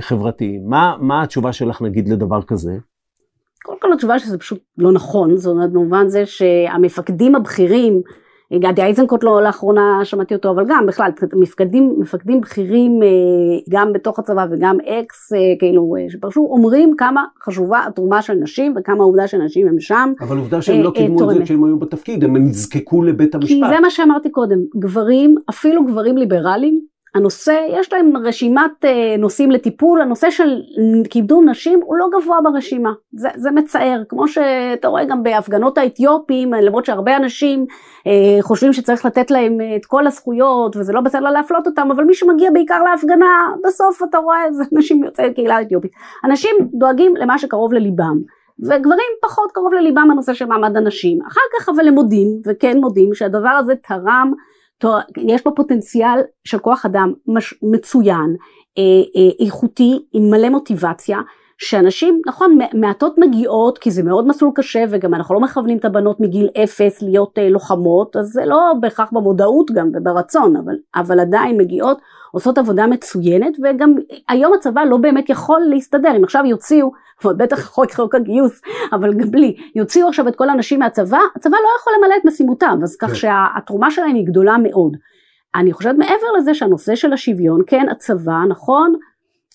חברתיים. 0.00 0.66
מה, 0.66 0.96
מה 1.00 1.22
התשובה 1.22 1.52
שלך 1.52 1.82
נגיד 1.82 2.08
לדבר 2.08 2.42
כזה? 2.42 2.72
קודם 3.64 3.78
כל 3.80 3.92
התשובה 3.92 4.18
שזה 4.18 4.38
פשוט 4.38 4.58
לא 4.78 4.92
נכון, 4.92 5.36
זאת 5.36 5.52
אומרת 5.52 5.72
במובן 5.72 6.08
זה 6.08 6.26
שהמפקדים 6.26 7.34
הבכירים, 7.34 8.02
גדי 8.54 8.82
איזנקוט 8.82 9.24
לא 9.24 9.42
לאחרונה 9.42 10.00
שמעתי 10.04 10.34
אותו, 10.34 10.50
אבל 10.50 10.64
גם 10.68 10.86
בכלל 10.86 11.10
מפקדים, 11.34 11.94
מפקדים 11.98 12.40
בכירים 12.40 13.02
אה, 13.02 13.08
גם 13.68 13.92
בתוך 13.92 14.18
הצבא 14.18 14.46
וגם 14.50 14.78
אקס, 14.80 15.32
אה, 15.32 15.38
כאילו 15.58 15.94
אה, 15.98 16.10
שפרשו, 16.10 16.40
אומרים 16.40 16.94
כמה 16.98 17.24
חשובה 17.44 17.80
התרומה 17.86 18.22
של 18.22 18.34
נשים 18.34 18.74
וכמה 18.76 19.02
העובדה 19.02 19.26
שנשים 19.26 19.68
הם 19.68 19.80
שם. 19.80 20.12
אבל 20.20 20.38
עובדה 20.38 20.62
שהם 20.62 20.82
לא 20.82 20.90
קידמו 20.90 21.30
את 21.30 21.36
זה 21.36 21.42
כשהם 21.42 21.64
היו 21.64 21.78
בתפקיד, 21.78 22.24
הם 22.24 22.36
נזקקו 22.36 23.02
לבית 23.02 23.34
המשפט. 23.34 23.50
כי 23.50 23.60
זה 23.68 23.80
מה 23.80 23.90
שאמרתי 23.90 24.30
קודם, 24.30 24.58
גברים, 24.78 25.34
אפילו 25.50 25.86
גברים 25.86 26.16
ליברליים, 26.18 26.80
הנושא, 27.14 27.66
יש 27.68 27.92
להם 27.92 28.16
רשימת 28.16 28.84
אה, 28.84 29.16
נושאים 29.18 29.50
לטיפול, 29.50 30.00
הנושא 30.00 30.30
של 30.30 30.62
קידום 31.10 31.48
נשים 31.48 31.80
הוא 31.84 31.96
לא 31.96 32.06
גבוה 32.12 32.40
ברשימה, 32.40 32.92
זה, 33.12 33.28
זה 33.36 33.50
מצער, 33.50 34.02
כמו 34.08 34.28
שאתה 34.28 34.88
רואה 34.88 35.04
גם 35.04 35.22
בהפגנות 35.22 35.78
האתיופים, 35.78 36.52
למרות 36.52 36.84
שהרבה 36.84 37.16
אנשים 37.16 37.66
אה, 38.06 38.38
חושבים 38.40 38.72
שצריך 38.72 39.04
לתת 39.04 39.30
להם 39.30 39.58
את 39.76 39.86
כל 39.86 40.06
הזכויות 40.06 40.76
וזה 40.76 40.92
לא 40.92 41.00
בסדר 41.00 41.30
להפלות 41.30 41.66
אותם, 41.66 41.88
אבל 41.90 42.04
מי 42.04 42.14
שמגיע 42.14 42.50
בעיקר 42.50 42.82
להפגנה, 42.82 43.54
בסוף 43.64 44.02
אתה 44.10 44.18
רואה 44.18 44.52
זה 44.52 44.64
נשים 44.72 45.04
יוצאי 45.04 45.34
קהילה 45.34 45.56
האתיופית. 45.56 45.92
אנשים 46.24 46.56
דואגים 46.74 47.16
למה 47.16 47.38
שקרוב 47.38 47.72
לליבם. 47.72 48.18
וגברים 48.60 49.10
פחות 49.22 49.52
קרוב 49.52 49.74
לליבם 49.74 50.10
הנושא 50.10 50.34
של 50.34 50.46
מעמד 50.46 50.76
הנשים. 50.76 51.18
אחר 51.28 51.40
כך 51.58 51.68
אבל 51.68 51.88
הם 51.88 51.94
מודים, 51.94 52.28
וכן 52.46 52.78
מודים, 52.78 53.14
שהדבר 53.14 53.48
הזה 53.48 53.74
תרם 53.88 54.32
יש 55.16 55.42
פה 55.42 55.50
פוטנציאל 55.56 56.20
של 56.44 56.58
כוח 56.58 56.86
אדם 56.86 57.12
מצוין, 57.62 58.36
אה, 58.78 58.82
אה, 59.16 59.46
איכותי, 59.46 59.98
עם 60.12 60.30
מלא 60.30 60.48
מוטיבציה, 60.48 61.18
שאנשים, 61.58 62.22
נכון, 62.26 62.58
מעטות 62.74 63.18
מגיעות, 63.18 63.78
כי 63.78 63.90
זה 63.90 64.02
מאוד 64.02 64.26
מסלול 64.26 64.52
קשה, 64.54 64.84
וגם 64.90 65.14
אנחנו 65.14 65.34
לא 65.34 65.40
מכוונים 65.40 65.78
את 65.78 65.84
הבנות 65.84 66.20
מגיל 66.20 66.48
אפס 66.64 67.02
להיות 67.02 67.38
אה, 67.38 67.48
לוחמות, 67.48 68.16
אז 68.16 68.26
זה 68.26 68.44
לא 68.44 68.72
בהכרח 68.80 69.10
במודעות 69.12 69.70
גם 69.70 69.90
וברצון, 69.94 70.56
אבל, 70.56 70.74
אבל 70.94 71.20
עדיין 71.20 71.56
מגיעות, 71.56 71.98
עושות 72.32 72.58
עבודה 72.58 72.86
מצוינת, 72.86 73.56
וגם 73.62 73.94
היום 74.28 74.54
הצבא 74.54 74.84
לא 74.84 74.96
באמת 74.96 75.30
יכול 75.30 75.60
להסתדר, 75.70 76.16
אם 76.16 76.24
עכשיו 76.24 76.42
יוציאו 76.46 76.92
ועוד 77.24 77.38
בטח 77.38 77.64
חוק 77.64 77.92
חוק 77.92 78.14
הגיוס, 78.14 78.60
אבל 78.92 79.14
גם 79.14 79.30
בלי, 79.30 79.56
יוציאו 79.74 80.08
עכשיו 80.08 80.28
את 80.28 80.36
כל 80.36 80.50
הנשים 80.50 80.78
מהצבא, 80.78 81.20
הצבא 81.36 81.56
לא 81.56 81.68
יכול 81.80 81.92
למלא 81.98 82.14
את 82.20 82.24
משימותיו, 82.24 82.76
אז 82.82 82.96
כך 82.96 83.08
כן. 83.08 83.14
שהתרומה 83.14 83.90
שלהם 83.90 84.14
היא 84.14 84.26
גדולה 84.26 84.56
מאוד. 84.62 84.96
אני 85.54 85.72
חושבת 85.72 85.98
מעבר 85.98 86.32
לזה 86.38 86.54
שהנושא 86.54 86.94
של 86.94 87.12
השוויון, 87.12 87.60
כן 87.66 87.86
הצבא, 87.90 88.38
נכון, 88.48 88.94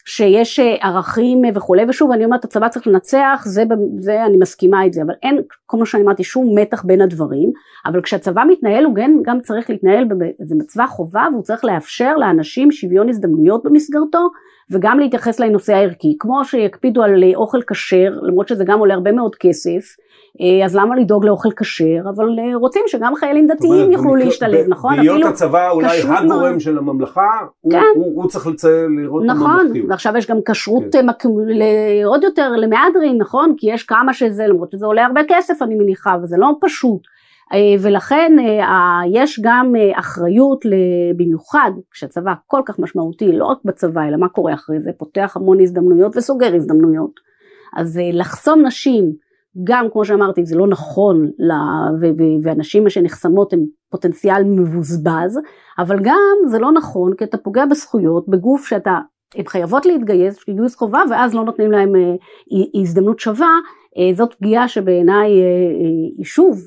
שיש 0.06 0.60
אה, 0.60 0.76
ערכים 0.82 1.42
וכולי, 1.56 1.84
ושוב 1.88 2.12
אני 2.12 2.26
אומרת 2.26 2.46
הצבא 2.46 2.68
צריך 2.68 2.88
לנצח, 2.88 3.44
זה, 3.46 3.64
זה 3.96 4.26
אני 4.26 4.38
מסכימה 4.38 4.86
את 4.86 4.94
זה, 4.94 5.02
אבל 5.02 5.14
אין, 5.24 5.42
כמו 5.68 5.86
שאני 5.86 6.04
אמרתי, 6.04 6.24
שום 6.24 6.60
מתח 6.60 6.84
בין 6.84 7.02
הדברים, 7.02 7.52
אבל 7.86 8.02
כשהצבא 8.02 8.44
מתנהל 8.48 8.84
הוא 8.86 8.96
גם, 8.96 9.22
גם 9.26 9.42
צריך 9.42 9.70
להתנהל, 9.70 10.06
זה 10.40 10.56
מצווה 10.56 10.88
חובה 10.88 11.26
והוא 11.32 11.44
צריך 11.44 11.66
לאפשר 11.66 12.16
לאנשים 12.16 12.72
שוויון 12.72 13.10
הזדמנויות 13.10 13.64
במסגרתו, 13.64 14.30
וגם 14.74 15.00
להתייחס 15.00 15.40
לנושא 15.40 15.74
הערכי, 15.74 16.16
כמו 16.20 16.46
שיקפידו 16.46 17.04
על 17.04 17.24
אוכל 17.36 17.62
כשר, 17.68 18.14
למרות 18.22 18.48
שזה 18.48 18.64
גם 18.66 18.80
עולה 18.80 18.94
הרבה 18.94 19.12
מאוד 19.12 19.36
כסף, 19.36 19.96
אה, 20.42 20.66
אז 20.66 20.76
למה 20.76 20.96
לדאוג 20.96 21.26
לאוכל 21.26 21.50
כשר, 21.52 22.10
אבל 22.16 22.26
אה, 22.40 22.56
רוצים 22.56 22.82
שגם 22.88 23.16
חיילים 23.16 23.48
דתיים 23.48 23.92
יוכלו 23.92 24.16
להשתלב, 24.16 24.66
נכון? 24.70 24.96
בהיות 24.98 25.24
הצבא 25.24 25.70
אולי 25.70 26.02
הגורם 26.02 26.60
של 26.60 26.78
הממלכה, 26.78 27.30
כן. 27.72 27.82
הוא, 27.96 28.06
הוא, 28.06 28.24
הוא 28.24 28.30
צריך 28.30 28.48
לראות 28.98 29.24
נכון, 29.26 29.52
את 29.52 29.60
הממלכתיות. 29.60 29.90
ועכשיו 29.90 30.18
יש 30.18 30.28
גם 30.28 30.38
כשרות 30.52 30.84
כן. 30.92 31.08
אה, 31.62 32.06
עוד 32.06 32.24
יותר 32.24 32.52
למהדרין, 32.52 33.18
נכון? 33.18 33.54
כי 33.58 33.72
יש 33.72 33.84
כמה 33.84 34.14
שזה, 34.14 34.48
למרות 34.48 34.72
שזה 34.72 34.86
עולה 34.86 35.06
הרבה 35.06 35.22
כסף 35.28 35.62
אני 35.62 35.76
מניחה, 35.76 36.16
וזה 36.24 36.36
לא 36.40 36.56
פשוט. 36.62 37.13
אה, 37.54 37.76
ולכן 37.80 38.32
אה, 38.40 39.02
יש 39.12 39.40
גם 39.44 39.74
אה, 39.76 40.00
אחריות 40.00 40.66
במיוחד 41.18 41.72
כשהצבא 41.92 42.34
כל 42.48 42.62
כך 42.66 42.80
משמעותי 42.80 43.32
לא 43.32 43.46
רק 43.46 43.58
בצבא 43.66 44.08
אלא 44.08 44.18
מה 44.18 44.30
קורה 44.30 44.54
אחרי 44.54 44.80
זה 44.80 44.92
פותח 44.98 45.34
המון 45.36 45.60
הזדמנויות 45.62 46.18
וסוגר 46.18 46.56
הזדמנויות. 46.56 47.20
אז 47.78 48.00
לחסום 48.14 48.66
נשים 48.66 49.14
גם 49.64 49.88
כמו 49.92 50.06
שאמרתי 50.06 50.46
זה 50.46 50.58
לא 50.58 50.68
נכון 50.68 51.30
ואנשים 52.44 52.90
שנחסמות 52.90 53.54
הם 53.54 53.60
פוטנציאל 53.90 54.44
מבוזבז 54.44 55.40
אבל 55.80 56.00
גם 56.00 56.50
זה 56.50 56.60
לא 56.60 56.72
נכון 56.72 57.14
כי 57.18 57.24
אתה 57.24 57.38
פוגע 57.38 57.66
בזכויות 57.66 58.30
בגוף 58.30 58.68
שאתה 58.68 59.00
הן 59.36 59.46
חייבות 59.48 59.86
להתגייס, 59.86 60.46
גיוס 60.50 60.76
חובה 60.76 61.02
ואז 61.10 61.34
לא 61.34 61.44
נותנים 61.44 61.72
להם 61.72 61.94
הזדמנות 62.82 63.20
שווה, 63.20 63.60
זאת 64.14 64.34
פגיעה 64.34 64.68
שבעיניי 64.68 65.32
היא 66.18 66.26
שוב 66.26 66.62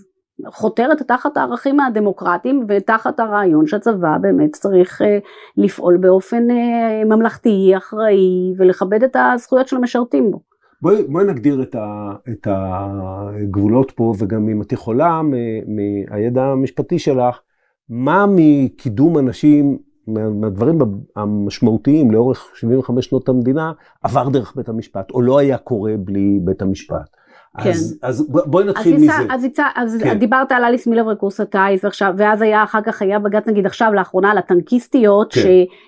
חותרת 0.46 1.02
תחת 1.02 1.36
הערכים 1.36 1.80
הדמוקרטיים 1.80 2.64
ותחת 2.68 3.20
הרעיון 3.20 3.66
שהצבא 3.66 4.18
באמת 4.20 4.52
צריך 4.52 5.02
אה, 5.02 5.18
לפעול 5.56 5.96
באופן 5.96 6.50
אה, 6.50 7.04
ממלכתי, 7.04 7.72
אחראי 7.76 8.54
ולכבד 8.56 9.02
את 9.02 9.16
הזכויות 9.16 9.68
של 9.68 9.76
המשרתים 9.76 10.30
בו. 10.30 10.40
בואי, 10.82 11.02
בואי 11.08 11.24
נגדיר 11.24 11.62
את, 11.62 11.74
ה, 11.74 12.12
את 12.28 12.46
הגבולות 12.50 13.90
פה 13.90 14.12
וגם 14.18 14.48
אם 14.48 14.62
את 14.62 14.72
יכולה 14.72 15.20
מהידע 15.66 16.42
המשפטי 16.42 16.98
שלך, 16.98 17.40
מה 17.88 18.26
מקידום 18.28 19.18
אנשים, 19.18 19.78
מהדברים 20.06 20.78
המשמעותיים 21.16 22.10
לאורך 22.10 22.50
75 22.54 23.06
שנות 23.06 23.28
המדינה 23.28 23.72
עבר 24.02 24.28
דרך 24.28 24.56
בית 24.56 24.68
המשפט 24.68 25.10
או 25.10 25.22
לא 25.22 25.38
היה 25.38 25.58
קורה 25.58 25.92
בלי 25.98 26.38
בית 26.44 26.62
המשפט. 26.62 27.16
כן. 27.62 27.70
אז, 27.70 27.98
אז 28.02 28.26
בואי 28.28 28.64
נתחיל 28.64 28.94
אז 28.94 29.02
מזה. 29.02 29.12
אז, 29.30 29.44
אז, 29.74 29.94
אז 29.94 30.02
כן. 30.02 30.18
דיברת 30.18 30.52
על 30.52 30.64
אליס 30.64 30.86
מילר 30.86 31.06
וקורס 31.06 31.40
הטיס 31.40 31.84
עכשיו, 31.84 32.14
ואז 32.16 32.42
היה 32.42 32.64
אחר 32.64 32.80
כך 32.82 33.02
היה 33.02 33.18
בג"ץ 33.18 33.48
נגיד 33.48 33.66
עכשיו 33.66 33.92
לאחרונה 33.94 34.30
על 34.30 34.38
הטנקיסטיות 34.38 35.32
כן. 35.32 35.40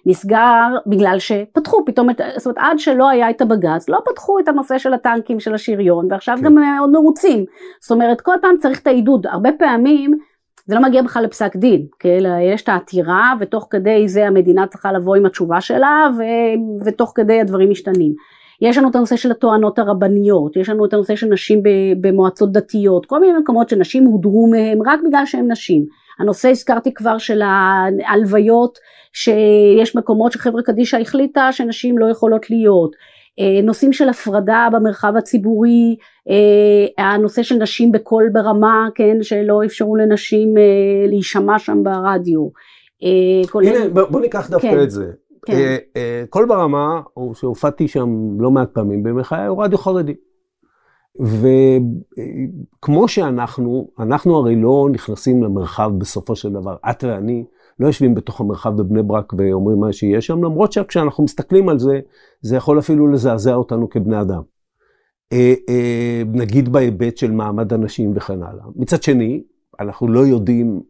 שנסגר 0.07 0.67
בגלל 0.87 1.19
שפתחו 1.19 1.85
פתאום, 1.87 2.11
את, 2.11 2.21
זאת 2.37 2.47
אומרת 2.47 2.59
עד 2.59 2.79
שלא 2.79 3.09
היה 3.09 3.31
את 3.31 3.41
הבג"ץ 3.41 3.89
לא 3.89 3.99
פתחו 4.05 4.39
את 4.39 4.49
הנושא 4.49 4.79
של 4.79 4.95
הטנקים 4.95 5.41
של 5.41 5.55
השריון 5.55 6.07
ועכשיו 6.11 6.37
כן. 6.37 6.45
גם 6.45 6.59
עוד 6.81 6.91
מרוצים. 6.91 7.45
זאת 7.81 7.91
אומרת 7.91 8.21
כל 8.21 8.35
פעם 8.43 8.57
צריך 8.59 8.81
את 8.81 8.87
העידוד, 8.87 9.27
הרבה 9.27 9.51
פעמים 9.59 10.19
זה 10.67 10.75
לא 10.75 10.83
מגיע 10.83 11.03
בכלל 11.03 11.25
לפסק 11.25 11.57
דין, 11.57 11.87
כן? 11.99 12.19
יש 12.55 12.63
את 12.63 12.69
העתירה 12.69 13.35
ותוך 13.41 13.67
כדי 13.71 14.09
זה 14.09 14.27
המדינה 14.27 14.67
צריכה 14.67 14.93
לבוא 14.93 15.17
עם 15.17 15.27
התשובה 15.27 15.61
שלה 15.61 16.09
ו, 16.19 16.23
ותוך 16.85 17.13
כדי 17.15 17.41
הדברים 17.41 17.71
משתנים. 17.71 18.13
יש 18.61 18.79
לנו 18.79 18.91
את 18.91 18.97
הנושא 18.97 19.17
של 19.17 19.31
הטוענות 19.31 19.79
הרבניות, 19.79 20.57
יש 20.57 20.69
לנו 20.69 20.85
את 20.85 20.93
הנושא 20.93 21.17
של 21.17 21.27
נשים 21.27 21.63
במועצות 22.01 22.53
דתיות, 22.53 23.07
כל 23.07 23.21
מיני 23.21 23.39
מקומות 23.39 23.69
שנשים 23.69 24.05
הודרו 24.05 24.51
מהם 24.51 24.79
רק 24.87 25.01
בגלל 25.07 25.27
שהן 25.27 25.53
נשים. 25.53 25.85
הנושא 26.19 26.49
הזכרתי 26.49 26.95
כבר 26.95 27.19
של 27.19 27.43
ההלוויות, 27.43 28.79
שיש 29.13 29.97
מקומות 29.97 30.33
שחברה 30.33 30.63
קדישא 30.63 31.01
החליטה 31.01 31.53
שנשים 31.53 31.99
לא 31.99 32.11
יכולות 32.11 32.51
להיות. 32.51 32.97
אה, 33.41 33.63
נושאים 33.63 33.93
של 33.93 34.09
הפרדה 34.09 34.69
במרחב 34.73 35.13
הציבורי, 35.17 35.97
אה, 36.29 37.05
הנושא 37.05 37.43
של 37.43 37.55
נשים 37.55 37.93
בקול 37.93 38.29
ברמה, 38.33 38.89
כן, 38.95 39.23
שלא 39.23 39.61
אפשרו 39.65 39.97
לנשים 39.97 40.59
אה, 40.59 40.63
להישמע 41.09 41.59
שם 41.59 41.83
ברדיו. 41.83 42.49
הנה, 43.55 43.89
בוא 43.89 44.21
ניקח 44.21 44.51
דווקא 44.51 44.71
כן. 44.71 44.83
את 44.83 44.91
זה. 44.91 45.05
כן. 45.49 45.57
אה, 45.57 45.77
אה, 45.97 46.25
קול 46.31 46.47
ברמה, 46.47 47.01
שהופעתי 47.35 47.89
שם 47.89 48.41
לא 48.41 48.51
מעט 48.51 48.71
פעמים 48.73 49.23
חיי, 49.23 49.47
הוא 49.47 49.65
רדיו 49.65 49.79
חרדי. 49.79 50.15
וכמו 52.79 53.09
שאנחנו, 53.09 53.91
אנחנו 53.99 54.37
הרי 54.37 54.57
לא 54.57 54.89
נכנסים 54.93 55.43
למרחב 55.43 55.91
בסופו 55.99 56.37
של 56.37 56.53
דבר, 56.53 56.77
את 56.91 57.05
ואני 57.05 57.45
לא 57.81 57.87
יושבים 57.87 58.15
בתוך 58.15 58.41
המרחב 58.41 58.77
בבני 58.77 59.03
ברק 59.03 59.33
ואומרים 59.39 59.81
מה 59.81 59.93
שיש 59.93 60.27
שם, 60.27 60.45
למרות 60.45 60.73
שכשאנחנו 60.73 61.25
מסתכלים 61.25 61.69
על 61.69 61.79
זה, 61.79 62.01
זה 62.41 62.57
יכול 62.57 62.79
אפילו 62.79 63.09
לזעזע 63.09 63.55
אותנו 63.55 63.91
כבני 63.91 64.21
אדם. 64.21 64.43
אה, 65.33 65.55
נגיד 66.27 66.69
בהיבט 66.69 67.17
של 67.17 67.31
מעמד 67.31 67.73
הנשים 67.73 68.13
וכן 68.15 68.43
הלאה. 68.43 68.65
מצד 68.77 69.03
שני, 69.03 69.43
אנחנו 69.81 70.09
לא 70.09 70.21
יודעים, 70.21 70.81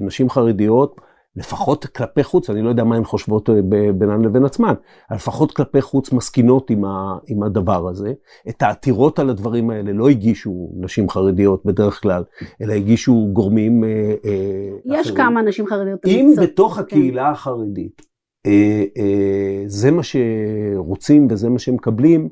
נשים 0.00 0.30
חרדיות, 0.30 1.00
לפחות 1.36 1.84
כלפי 1.84 2.24
חוץ, 2.24 2.50
אני 2.50 2.62
לא 2.62 2.68
יודע 2.68 2.84
מה 2.84 2.96
הן 2.96 3.04
חושבות 3.04 3.50
אה, 3.50 3.60
בינן 3.92 4.22
לבין 4.22 4.44
עצמן, 4.44 4.74
לפחות 5.14 5.52
כלפי 5.52 5.80
חוץ 5.80 6.12
מסכינות 6.12 6.70
עם, 6.70 6.84
ה, 6.84 7.18
עם 7.26 7.42
הדבר 7.42 7.88
הזה. 7.88 8.12
את 8.48 8.62
העתירות 8.62 9.18
על 9.18 9.30
הדברים 9.30 9.70
האלה 9.70 9.92
לא 9.92 10.08
הגישו 10.08 10.70
נשים 10.80 11.08
חרדיות 11.08 11.66
בדרך 11.66 12.02
כלל, 12.02 12.24
אלא 12.62 12.72
הגישו 12.72 13.28
גורמים 13.32 13.84
אה, 13.84 14.14
אה, 14.24 14.94
יש 14.98 15.06
אחרים. 15.06 15.16
כמה 15.16 15.42
נשים 15.42 15.66
חרדיות. 15.66 16.00
אם 16.06 16.26
אמיצות. 16.26 16.44
בתוך 16.44 16.74
כן. 16.74 16.80
הקהילה. 16.80 17.30
החרדית 17.30 18.02
אה, 18.46 18.84
אה, 18.98 19.62
זה 19.66 19.90
מה 19.90 20.02
שרוצים 20.02 21.26
וזה 21.30 21.48
מה 21.48 21.58
שמקבלים, 21.58 22.28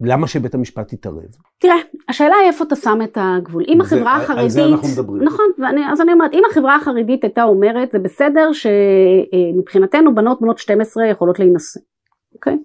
למה 0.00 0.26
שבית 0.26 0.54
המשפט 0.54 0.92
יתערב? 0.92 1.30
תראה, 1.60 1.74
השאלה 2.14 2.36
היא 2.36 2.46
איפה 2.48 2.64
אתה 2.64 2.76
שם 2.76 2.98
את 3.04 3.18
הגבול. 3.20 3.64
אם 3.68 3.80
החברה 3.80 4.16
החרדית... 4.16 4.42
על 4.42 4.48
זה 4.48 4.64
אנחנו 4.64 4.88
מדברים. 4.88 5.22
נכון, 5.22 5.44
ואני, 5.58 5.92
אז 5.92 6.00
אני 6.00 6.12
אומרת, 6.12 6.32
אם 6.32 6.42
החברה 6.50 6.76
החרדית 6.76 7.24
הייתה 7.24 7.42
אומרת, 7.42 7.90
זה 7.90 7.98
בסדר 7.98 8.50
שמבחינתנו 8.52 10.14
בנות 10.14 10.40
בנות 10.40 10.58
12 10.58 11.06
יכולות 11.06 11.38
להינשא, 11.38 11.80
אוקיי? 12.34 12.58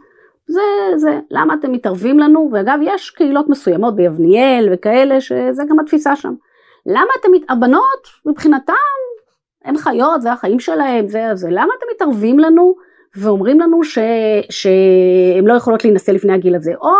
זה, 0.47 0.61
זה, 0.95 1.19
למה 1.31 1.53
אתם 1.53 1.71
מתערבים 1.71 2.19
לנו? 2.19 2.49
ואגב, 2.53 2.79
יש 2.83 3.09
קהילות 3.09 3.49
מסוימות 3.49 3.95
ביבניאל 3.95 4.69
וכאלה, 4.71 5.21
שזה 5.21 5.63
גם 5.69 5.79
התפיסה 5.79 6.15
שם. 6.15 6.33
למה 6.85 7.11
אתם, 7.19 7.29
הבנות 7.49 8.07
מבחינתם, 8.25 8.73
הן 9.65 9.77
חיות, 9.77 10.21
זה 10.21 10.31
החיים 10.31 10.59
שלהם, 10.59 11.07
זה, 11.07 11.29
זה, 11.33 11.47
למה 11.51 11.73
אתם 11.77 11.85
מתערבים 11.95 12.39
לנו? 12.39 12.75
ואומרים 13.17 13.59
לנו 13.59 13.83
ש, 13.83 13.97
שהן 14.49 15.45
לא 15.45 15.53
יכולות 15.53 15.83
להינשא 15.83 16.11
לפני 16.11 16.33
הגיל 16.33 16.55
הזה, 16.55 16.73
או 16.81 16.87
אה, 16.87 16.93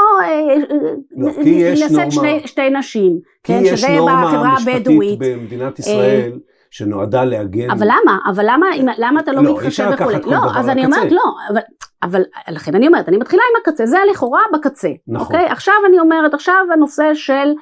לא, 1.18 1.30
להינשא 1.44 2.10
שני, 2.10 2.42
שתי 2.46 2.70
נשים, 2.70 3.20
כי 3.44 3.54
כן, 3.54 3.62
יש 3.66 3.84
נורמה 3.84 4.54
משפטית 4.56 5.20
במדינת 5.20 5.80
ישראל. 5.80 6.40
שנועדה 6.72 7.26
להגן. 7.26 7.72
אבל 7.72 7.88
למה? 7.88 8.18
אבל 8.30 8.46
למה, 8.48 8.68
למה 8.98 9.20
אתה 9.20 9.32
לא, 9.32 9.44
לא 9.44 9.54
מתחשב 9.54 9.90
וכולי? 9.94 10.18
לא, 10.26 10.38
אז 10.56 10.70
אני 10.70 10.86
אומרת 10.86 11.12
לא, 11.12 11.24
אבל, 11.52 11.62
אבל 12.04 12.22
לכן 12.48 12.76
אני 12.76 12.88
אומרת, 12.88 13.10
אני 13.10 13.18
מתחילה 13.18 13.42
עם 13.52 13.62
הקצה, 13.62 13.86
זה 13.86 13.98
לכאורה 14.12 14.42
בקצה. 14.54 14.90
נכון. 15.08 15.36
אוקיי? 15.36 15.50
עכשיו 15.50 15.74
אני 15.88 16.00
אומרת, 16.00 16.34
עכשיו 16.34 16.66
הנושא 16.74 17.14
של 17.14 17.54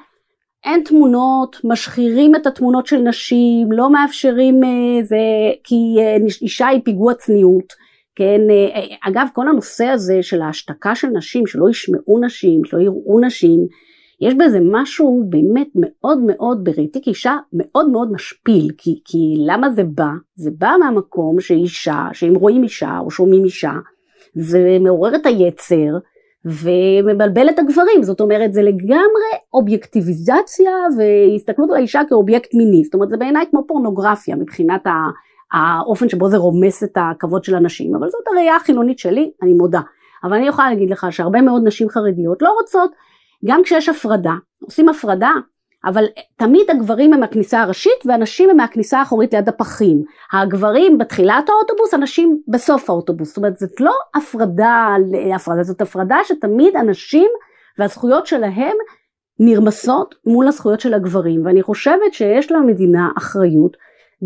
אין 0.64 0.82
תמונות, 0.84 1.60
משחירים 1.64 2.34
את 2.36 2.46
התמונות 2.46 2.86
של 2.86 2.98
נשים, 2.98 3.72
לא 3.72 3.90
מאפשרים 3.90 4.64
אה, 4.64 5.02
זה, 5.02 5.16
כי 5.64 5.96
אה, 5.98 6.16
אישה 6.42 6.66
היא 6.66 6.80
פיגוע 6.84 7.14
צניעות. 7.14 7.72
כן, 8.18 8.40
אה, 8.50 8.80
אגב 9.08 9.26
כל 9.32 9.48
הנושא 9.48 9.84
הזה 9.84 10.22
של 10.22 10.42
ההשתקה 10.42 10.94
של 10.94 11.08
נשים, 11.08 11.46
שלא 11.46 11.70
ישמעו 11.70 12.20
נשים, 12.20 12.64
שלא 12.64 12.80
יראו 12.80 13.20
נשים, 13.20 13.60
יש 14.20 14.34
בזה 14.34 14.58
משהו 14.62 15.24
באמת 15.28 15.68
מאוד 15.74 16.18
מאוד 16.26 16.64
בראיתי 16.64 17.02
כאישה 17.02 17.36
מאוד 17.52 17.90
מאוד 17.90 18.12
משפיל, 18.12 18.70
כי, 18.78 19.00
כי 19.04 19.18
למה 19.46 19.70
זה 19.70 19.84
בא? 19.84 20.10
זה 20.36 20.50
בא 20.58 20.70
מהמקום 20.80 21.40
שאישה, 21.40 22.06
שאם 22.12 22.34
רואים 22.34 22.62
אישה 22.62 22.98
או 22.98 23.10
שומעים 23.10 23.44
אישה, 23.44 23.72
זה 24.34 24.78
מעורר 24.80 25.14
את 25.14 25.26
היצר 25.26 25.98
ומבלבל 26.44 27.48
את 27.48 27.58
הגברים, 27.58 28.02
זאת 28.02 28.20
אומרת 28.20 28.52
זה 28.52 28.62
לגמרי 28.62 29.30
אובייקטיביזציה 29.54 30.72
והסתכלות 30.98 31.70
על 31.70 31.76
האישה 31.76 32.00
כאובייקט 32.08 32.54
מיני, 32.54 32.84
זאת 32.84 32.94
אומרת 32.94 33.08
זה 33.08 33.16
בעיניי 33.16 33.46
כמו 33.50 33.66
פורנוגרפיה 33.66 34.36
מבחינת 34.36 34.86
ה... 34.86 34.92
האופן 35.52 36.08
שבו 36.08 36.28
זה 36.28 36.36
רומס 36.36 36.84
את 36.84 36.96
הכבוד 36.96 37.44
של 37.44 37.54
הנשים, 37.54 37.94
אבל 37.94 38.08
זאת 38.08 38.28
הראייה 38.32 38.56
החילונית 38.56 38.98
שלי, 38.98 39.30
אני 39.42 39.52
מודה. 39.52 39.80
אבל 40.24 40.32
אני 40.34 40.48
יכולה 40.48 40.70
להגיד 40.70 40.90
לך 40.90 41.06
שהרבה 41.10 41.40
מאוד 41.40 41.62
נשים 41.64 41.88
חרדיות 41.88 42.42
לא 42.42 42.50
רוצות, 42.60 42.90
גם 43.44 43.60
כשיש 43.64 43.88
הפרדה, 43.88 44.32
עושים 44.62 44.88
הפרדה, 44.88 45.30
אבל 45.84 46.04
תמיד 46.36 46.70
הגברים 46.70 47.12
הם 47.12 47.20
מהכניסה 47.20 47.60
הראשית 47.62 48.06
והנשים 48.06 48.50
הם 48.50 48.56
מהכניסה 48.56 48.98
האחורית 48.98 49.34
ליד 49.34 49.48
הפחים. 49.48 50.02
הגברים 50.32 50.98
בתחילת 50.98 51.48
האוטובוס, 51.48 51.94
הנשים 51.94 52.42
בסוף 52.48 52.90
האוטובוס. 52.90 53.28
זאת 53.28 53.36
אומרת, 53.36 53.56
זאת 53.56 53.80
לא 53.80 53.92
הפרדה, 54.14 54.94
הפרדה 55.34 55.62
זאת 55.62 55.80
הפרדה 55.80 56.16
שתמיד 56.24 56.76
הנשים 56.76 57.28
והזכויות 57.78 58.26
שלהם 58.26 58.76
נרמסות 59.40 60.14
מול 60.26 60.48
הזכויות 60.48 60.80
של 60.80 60.94
הגברים. 60.94 61.46
ואני 61.46 61.62
חושבת 61.62 62.12
שיש 62.12 62.52
למדינה 62.52 63.08
אחריות 63.18 63.76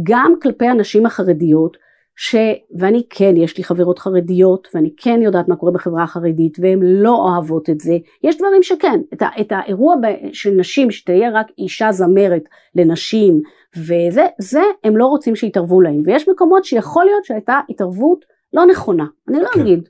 גם 0.02 0.34
כלפי 0.42 0.66
הנשים 0.66 1.06
החרדיות, 1.06 1.76
ש... 2.16 2.36
ואני 2.78 3.02
כן, 3.10 3.36
יש 3.36 3.58
לי 3.58 3.64
חברות 3.64 3.98
חרדיות, 3.98 4.68
ואני 4.74 4.90
כן 4.96 5.22
יודעת 5.22 5.48
מה 5.48 5.56
קורה 5.56 5.72
בחברה 5.72 6.02
החרדית, 6.02 6.58
והן 6.60 6.78
לא 6.82 7.14
אוהבות 7.14 7.70
את 7.70 7.80
זה. 7.80 7.98
יש 8.22 8.38
דברים 8.38 8.62
שכן, 8.62 9.00
את, 9.12 9.22
ה... 9.22 9.28
את 9.40 9.52
האירוע 9.52 9.96
ב... 9.96 10.06
של 10.32 10.50
נשים, 10.50 10.90
שתהיה 10.90 11.30
רק 11.30 11.46
אישה 11.58 11.92
זמרת 11.92 12.42
לנשים, 12.74 13.40
וזה, 13.76 14.26
זה 14.38 14.62
הם 14.84 14.96
לא 14.96 15.06
רוצים 15.06 15.36
שיתערבו 15.36 15.80
להם. 15.80 16.02
ויש 16.04 16.28
מקומות 16.28 16.64
שיכול 16.64 17.04
להיות 17.04 17.24
שהייתה 17.24 17.60
התערבות 17.68 18.24
לא 18.52 18.66
נכונה, 18.66 19.04
אני 19.28 19.38
לא 19.40 19.48
כן. 19.54 19.60
אגיד. 19.60 19.88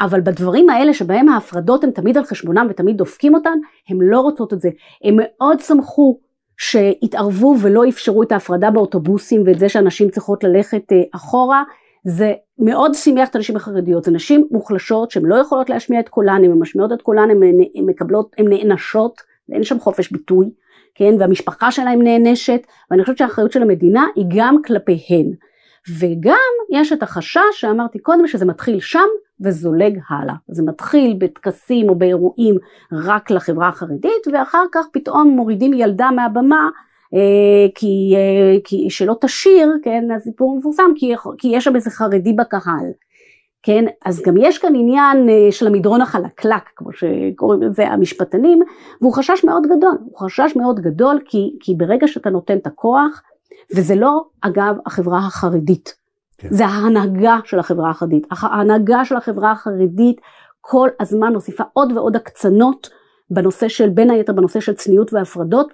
אבל 0.00 0.20
בדברים 0.20 0.70
האלה 0.70 0.94
שבהם 0.94 1.28
ההפרדות 1.28 1.84
הן 1.84 1.90
תמיד 1.90 2.18
על 2.18 2.24
חשבונם 2.24 2.66
ותמיד 2.70 2.96
דופקים 2.96 3.34
אותן, 3.34 3.58
הן 3.88 3.96
לא 4.00 4.20
רוצות 4.20 4.52
את 4.52 4.60
זה. 4.60 4.70
הן 5.04 5.16
מאוד 5.18 5.60
שמחו 5.60 6.18
שהתערבו 6.60 7.56
ולא 7.60 7.88
אפשרו 7.88 8.22
את 8.22 8.32
ההפרדה 8.32 8.70
באוטובוסים 8.70 9.42
ואת 9.46 9.58
זה 9.58 9.68
שאנשים 9.68 10.10
צריכות 10.10 10.44
ללכת 10.44 10.92
אה, 10.92 11.02
אחורה, 11.14 11.62
זה 12.04 12.32
מאוד 12.58 12.94
שימח 12.94 13.28
את 13.28 13.36
הנשים 13.36 13.56
החרדיות, 13.56 14.04
זה 14.04 14.10
נשים 14.10 14.48
מוחלשות 14.50 15.10
שהן 15.10 15.24
לא 15.24 15.34
יכולות 15.34 15.70
להשמיע 15.70 16.00
את 16.00 16.08
קולן, 16.08 16.44
הן 16.44 16.52
משמיעות 16.52 16.92
את 16.92 17.02
קולן, 17.02 17.30
הן 17.30 17.40
מקבלות, 17.86 18.34
הן 18.38 18.48
נענשות, 18.48 19.20
אין 19.52 19.64
שם 19.64 19.80
חופש 19.80 20.12
ביטוי, 20.12 20.50
כן, 20.94 21.14
והמשפחה 21.18 21.70
שלהן 21.70 22.02
נענשת, 22.02 22.60
ואני 22.90 23.02
חושבת 23.02 23.18
שהאחריות 23.18 23.52
של 23.52 23.62
המדינה 23.62 24.06
היא 24.16 24.24
גם 24.36 24.56
כלפיהן. 24.64 25.32
וגם 25.98 26.50
יש 26.72 26.92
את 26.92 27.02
החשש 27.02 27.40
שאמרתי 27.52 27.98
קודם 27.98 28.26
שזה 28.26 28.44
מתחיל 28.44 28.80
שם 28.80 29.08
וזולג 29.40 29.98
הלאה. 30.08 30.34
זה 30.48 30.62
מתחיל 30.62 31.16
בטקסים 31.18 31.88
או 31.88 31.94
באירועים 31.94 32.56
רק 32.92 33.30
לחברה 33.30 33.68
החרדית 33.68 34.26
ואחר 34.32 34.64
כך 34.72 34.86
פתאום 34.92 35.28
מורידים 35.28 35.72
ילדה 35.74 36.10
מהבמה 36.10 36.68
אה, 37.14 37.68
כי, 37.74 38.14
אה, 38.16 38.58
כי 38.64 38.90
שלא 38.90 39.14
תשיר, 39.20 39.72
כן, 39.82 40.10
הסיפור 40.16 40.58
מפורסם, 40.58 40.90
כי, 40.96 41.14
כי 41.38 41.48
יש 41.48 41.64
שם 41.64 41.76
איזה 41.76 41.90
חרדי 41.90 42.32
בקהל. 42.32 42.90
כן, 43.62 43.84
אז 44.04 44.22
גם 44.22 44.36
יש 44.36 44.58
כאן 44.58 44.74
עניין 44.74 45.28
אה, 45.28 45.52
של 45.52 45.66
המדרון 45.66 46.00
החלקלק, 46.00 46.62
כמו 46.76 46.90
שקוראים 46.92 47.62
לזה 47.62 47.88
המשפטנים, 47.88 48.58
והוא 49.00 49.12
חשש 49.12 49.44
מאוד 49.44 49.62
גדול, 49.66 49.96
הוא 50.04 50.18
חשש 50.18 50.56
מאוד 50.56 50.80
גדול 50.80 51.18
כי, 51.24 51.56
כי 51.60 51.74
ברגע 51.74 52.08
שאתה 52.08 52.30
נותן 52.30 52.56
את 52.56 52.66
הכוח, 52.66 53.22
וזה 53.76 53.94
לא 53.94 54.24
אגב 54.40 54.76
החברה 54.86 55.18
החרדית, 55.18 55.94
כן. 56.38 56.48
זה 56.50 56.66
ההנהגה 56.66 57.38
של 57.44 57.58
החברה 57.58 57.90
החרדית. 57.90 58.26
ההנהגה 58.30 59.04
של 59.04 59.16
החברה 59.16 59.52
החרדית 59.52 60.20
כל 60.60 60.88
הזמן 61.00 61.32
מוסיפה 61.32 61.64
עוד 61.72 61.92
ועוד 61.92 62.16
הקצנות 62.16 62.90
בנושא 63.30 63.68
של, 63.68 63.88
בין 63.88 64.10
היתר 64.10 64.32
בנושא 64.32 64.60
של 64.60 64.74
צניעות 64.74 65.12
והפרדות, 65.12 65.72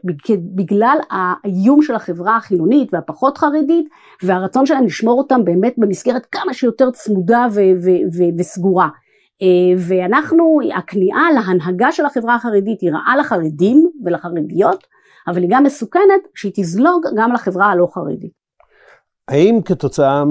בגלל 0.54 0.98
האיום 1.10 1.82
של 1.82 1.94
החברה 1.94 2.36
החילונית 2.36 2.94
והפחות 2.94 3.38
חרדית, 3.38 3.88
והרצון 4.22 4.66
שלהם 4.66 4.84
לשמור 4.84 5.18
אותם 5.18 5.44
באמת 5.44 5.74
במסגרת 5.78 6.26
כמה 6.32 6.54
שיותר 6.54 6.90
צמודה 6.90 7.46
ו- 7.52 7.60
ו- 7.84 8.16
ו- 8.16 8.38
וסגורה. 8.38 8.88
אה, 9.42 9.46
ואנחנו, 9.78 10.58
הכניעה 10.76 11.22
להנהגה 11.32 11.92
של 11.92 12.06
החברה 12.06 12.34
החרדית 12.34 12.80
היא 12.80 12.90
רעה 12.92 13.16
לחרדים 13.16 13.90
ולחרדיות, 14.04 14.86
אבל 15.28 15.42
היא 15.42 15.50
גם 15.50 15.64
מסוכנת 15.64 16.22
שהיא 16.34 16.52
תזלוג 16.54 17.06
גם 17.16 17.32
לחברה 17.32 17.66
הלא 17.66 17.88
חרדית. 17.94 18.46
האם 19.28 19.62
כתוצאה 19.64 20.24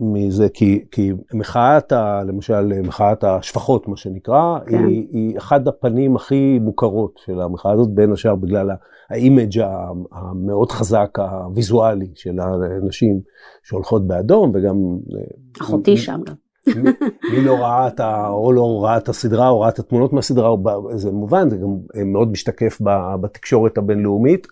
מזה, 0.00 0.48
כי, 0.48 0.84
כי 0.90 1.12
מחאת, 1.34 1.92
ה, 1.92 2.22
למשל 2.26 2.80
מחאת 2.82 3.24
השפחות, 3.24 3.88
מה 3.88 3.96
שנקרא, 3.96 4.58
כן. 4.66 4.86
היא, 4.86 5.06
היא 5.10 5.38
אחד 5.38 5.68
הפנים 5.68 6.16
הכי 6.16 6.58
מוכרות 6.58 7.20
של 7.24 7.40
המחאה 7.40 7.72
הזאת, 7.72 7.88
בין 7.94 8.12
השאר 8.12 8.34
בגלל 8.34 8.70
האימג' 9.10 9.60
המאוד 10.12 10.72
חזק, 10.72 11.18
הוויזואלי 11.18 12.10
של 12.14 12.40
הנשים 12.40 13.20
שהולכות 13.62 14.06
באדום, 14.06 14.50
וגם... 14.54 14.76
אחותי 15.60 15.94
מ, 15.94 15.96
שם 15.96 16.20
גם. 16.26 16.34
מי, 16.66 16.90
מי 17.32 17.44
לא 17.44 17.54
ראה 17.54 17.88
את 17.88 18.00
ה... 18.00 18.28
או 18.28 18.52
לא 18.52 18.84
ראה 18.84 18.96
את 18.96 19.08
הסדרה, 19.08 19.48
או 19.48 19.60
ראה 19.60 19.68
את 19.68 19.78
התמונות 19.78 20.12
מהסדרה, 20.12 20.50
זה 20.94 21.10
מובן, 21.10 21.50
זה 21.50 21.56
גם 21.56 21.68
מאוד 22.12 22.28
משתקף 22.28 22.78
בתקשורת 23.20 23.78
הבינלאומית. 23.78 24.46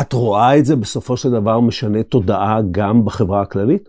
את 0.00 0.12
רואה 0.12 0.58
את 0.58 0.64
זה 0.64 0.76
בסופו 0.76 1.16
של 1.16 1.30
דבר 1.30 1.60
משנה 1.60 2.02
תודעה 2.02 2.60
גם 2.70 3.04
בחברה 3.04 3.42
הכללית? 3.42 3.88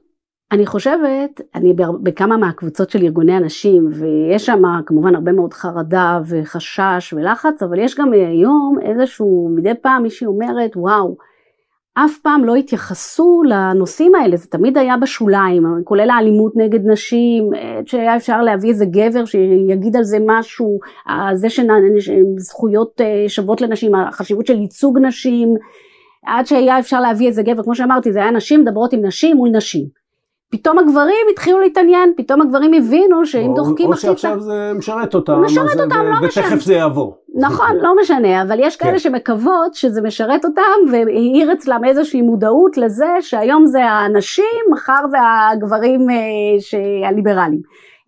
אני 0.52 0.66
חושבת, 0.66 1.42
אני 1.56 1.74
בכמה 2.04 2.38
מהקבוצות 2.38 2.90
של 2.90 3.04
ארגוני 3.04 3.34
הנשים, 3.34 3.90
ויש 3.92 4.46
שם 4.46 4.62
כמובן 4.86 5.16
הרבה 5.16 5.32
מאוד 5.32 5.54
חרדה 5.54 6.20
וחשש 6.28 7.14
ולחץ, 7.14 7.64
אבל 7.64 7.80
יש 7.80 7.96
גם 8.00 8.14
היום 8.14 8.76
איזשהו, 8.82 9.50
מדי 9.56 9.74
פעם 9.82 10.04
מישהי 10.04 10.28
אומרת, 10.28 10.72
וואו, 10.76 11.18
אף 12.06 12.18
פעם 12.18 12.46
לא 12.46 12.56
התייחסו 12.56 13.42
לנושאים 13.46 14.16
האלה, 14.16 14.38
זה 14.38 14.48
תמיד 14.48 14.78
היה 14.78 14.98
בשוליים, 14.98 15.64
כולל 15.84 16.10
האלימות 16.10 16.54
נגד 16.56 16.80
נשים, 16.86 17.50
שהיה 17.86 18.16
אפשר 18.16 18.42
להביא 18.42 18.70
איזה 18.70 18.86
גבר 18.86 19.26
שיגיד 19.26 19.96
על 19.96 20.04
זה 20.04 20.18
משהו, 20.26 20.78
זה 21.34 21.48
שזכויות 21.50 23.02
אה, 23.02 23.26
שוות 23.28 23.62
לנשים, 23.62 23.96
החשיבות 23.96 24.46
של 24.46 24.60
ייצוג 24.60 25.00
נשים, 25.00 25.54
עד 26.26 26.46
שהיה 26.46 26.80
אפשר 26.80 27.02
להביא 27.02 27.28
איזה 27.28 27.44
גבר, 27.44 27.64
כמו 27.64 27.76
שאמרתי, 27.76 28.12
זה 28.12 28.20
היה 28.20 28.32
נשים 28.32 28.62
מדברות 28.62 28.94
עם 28.94 29.06
נשים 29.06 29.38
מול 29.38 29.50
נשים. 29.50 30.07
פתאום 30.52 30.80
הגברים 30.80 31.26
התחילו 31.32 31.60
להתעניין, 31.60 32.14
פתאום 32.18 32.42
הגברים 32.42 32.74
הבינו 32.74 33.26
שאם 33.26 33.52
דוחקים 33.56 33.92
החוצה... 33.92 34.10
או 34.10 34.18
שעכשיו 34.18 34.40
זה 34.40 34.72
משרת 34.76 35.16
אותם, 35.16 35.42
משרת 35.42 35.80
אותם, 35.80 35.96
לא 35.96 36.28
משנה. 36.28 36.46
ותכף 36.46 36.60
זה 36.60 36.74
יעבור. 36.74 37.18
נכון, 37.36 37.76
לא 37.82 37.96
משנה, 38.02 38.42
אבל 38.42 38.60
יש 38.60 38.76
כאלה 38.76 38.92
כן. 38.92 39.00
שמקוות 39.00 39.74
שזה 39.74 40.02
משרת 40.02 40.46
אותם, 40.46 40.92
והעיר 40.92 41.54
אצלם 41.54 41.82
איזושהי 41.86 42.22
מודעות 42.22 42.78
לזה 42.78 43.08
שהיום 43.22 43.66
זה 43.66 43.86
הנשים, 43.86 44.46
מחר 44.72 45.08
זה 45.10 45.18
הגברים 45.52 46.10
אה, 46.10 47.08
הליברליים. 47.10 47.62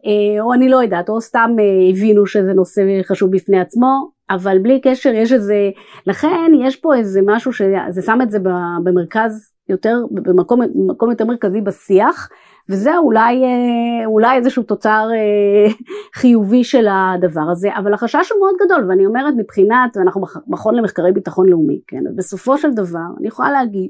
אה, 0.06 0.42
או 0.42 0.54
אני 0.54 0.70
לא 0.70 0.84
יודעת, 0.84 1.10
או 1.10 1.22
סתם 1.22 1.56
אה, 1.60 1.90
הבינו 1.90 2.26
שזה 2.26 2.54
נושא 2.54 2.82
חשוב 3.04 3.32
בפני 3.32 3.60
עצמו, 3.60 4.12
אבל 4.30 4.60
בלי 4.60 4.82
קשר 4.82 5.14
יש 5.14 5.34
איזה, 5.34 5.70
לכן 6.08 6.52
יש 6.62 6.76
פה 6.76 6.96
איזה 6.96 7.22
משהו 7.26 7.54
שזה 7.54 8.02
שם 8.06 8.20
את 8.22 8.32
זה 8.32 8.40
במרכז 8.84 9.52
יותר, 9.70 9.98
במקום, 10.12 10.60
במקום 10.76 11.10
יותר 11.10 11.26
מרכזי 11.26 11.62
בשיח, 11.62 12.30
וזה 12.70 12.98
אולי, 12.98 13.44
אה, 13.44 14.06
אולי 14.06 14.38
איזשהו 14.38 14.64
תוצר 14.64 15.08
חיובי 16.16 16.64
של 16.64 16.88
הדבר 16.90 17.46
הזה, 17.52 17.70
אבל 17.78 17.94
החשש 17.94 18.32
הוא 18.32 18.40
מאוד 18.40 18.56
גדול, 18.66 18.90
ואני 18.90 19.06
אומרת 19.06 19.34
מבחינת, 19.38 19.98
ואנחנו 19.98 20.22
מכון 20.48 20.76
למחקרי 20.76 21.12
ביטחון 21.12 21.50
לאומי, 21.50 21.80
כן, 21.88 22.04
בסופו 22.16 22.58
של 22.58 22.72
דבר 22.72 23.08
אני 23.20 23.28
יכולה 23.28 23.52
להגיד 23.52 23.90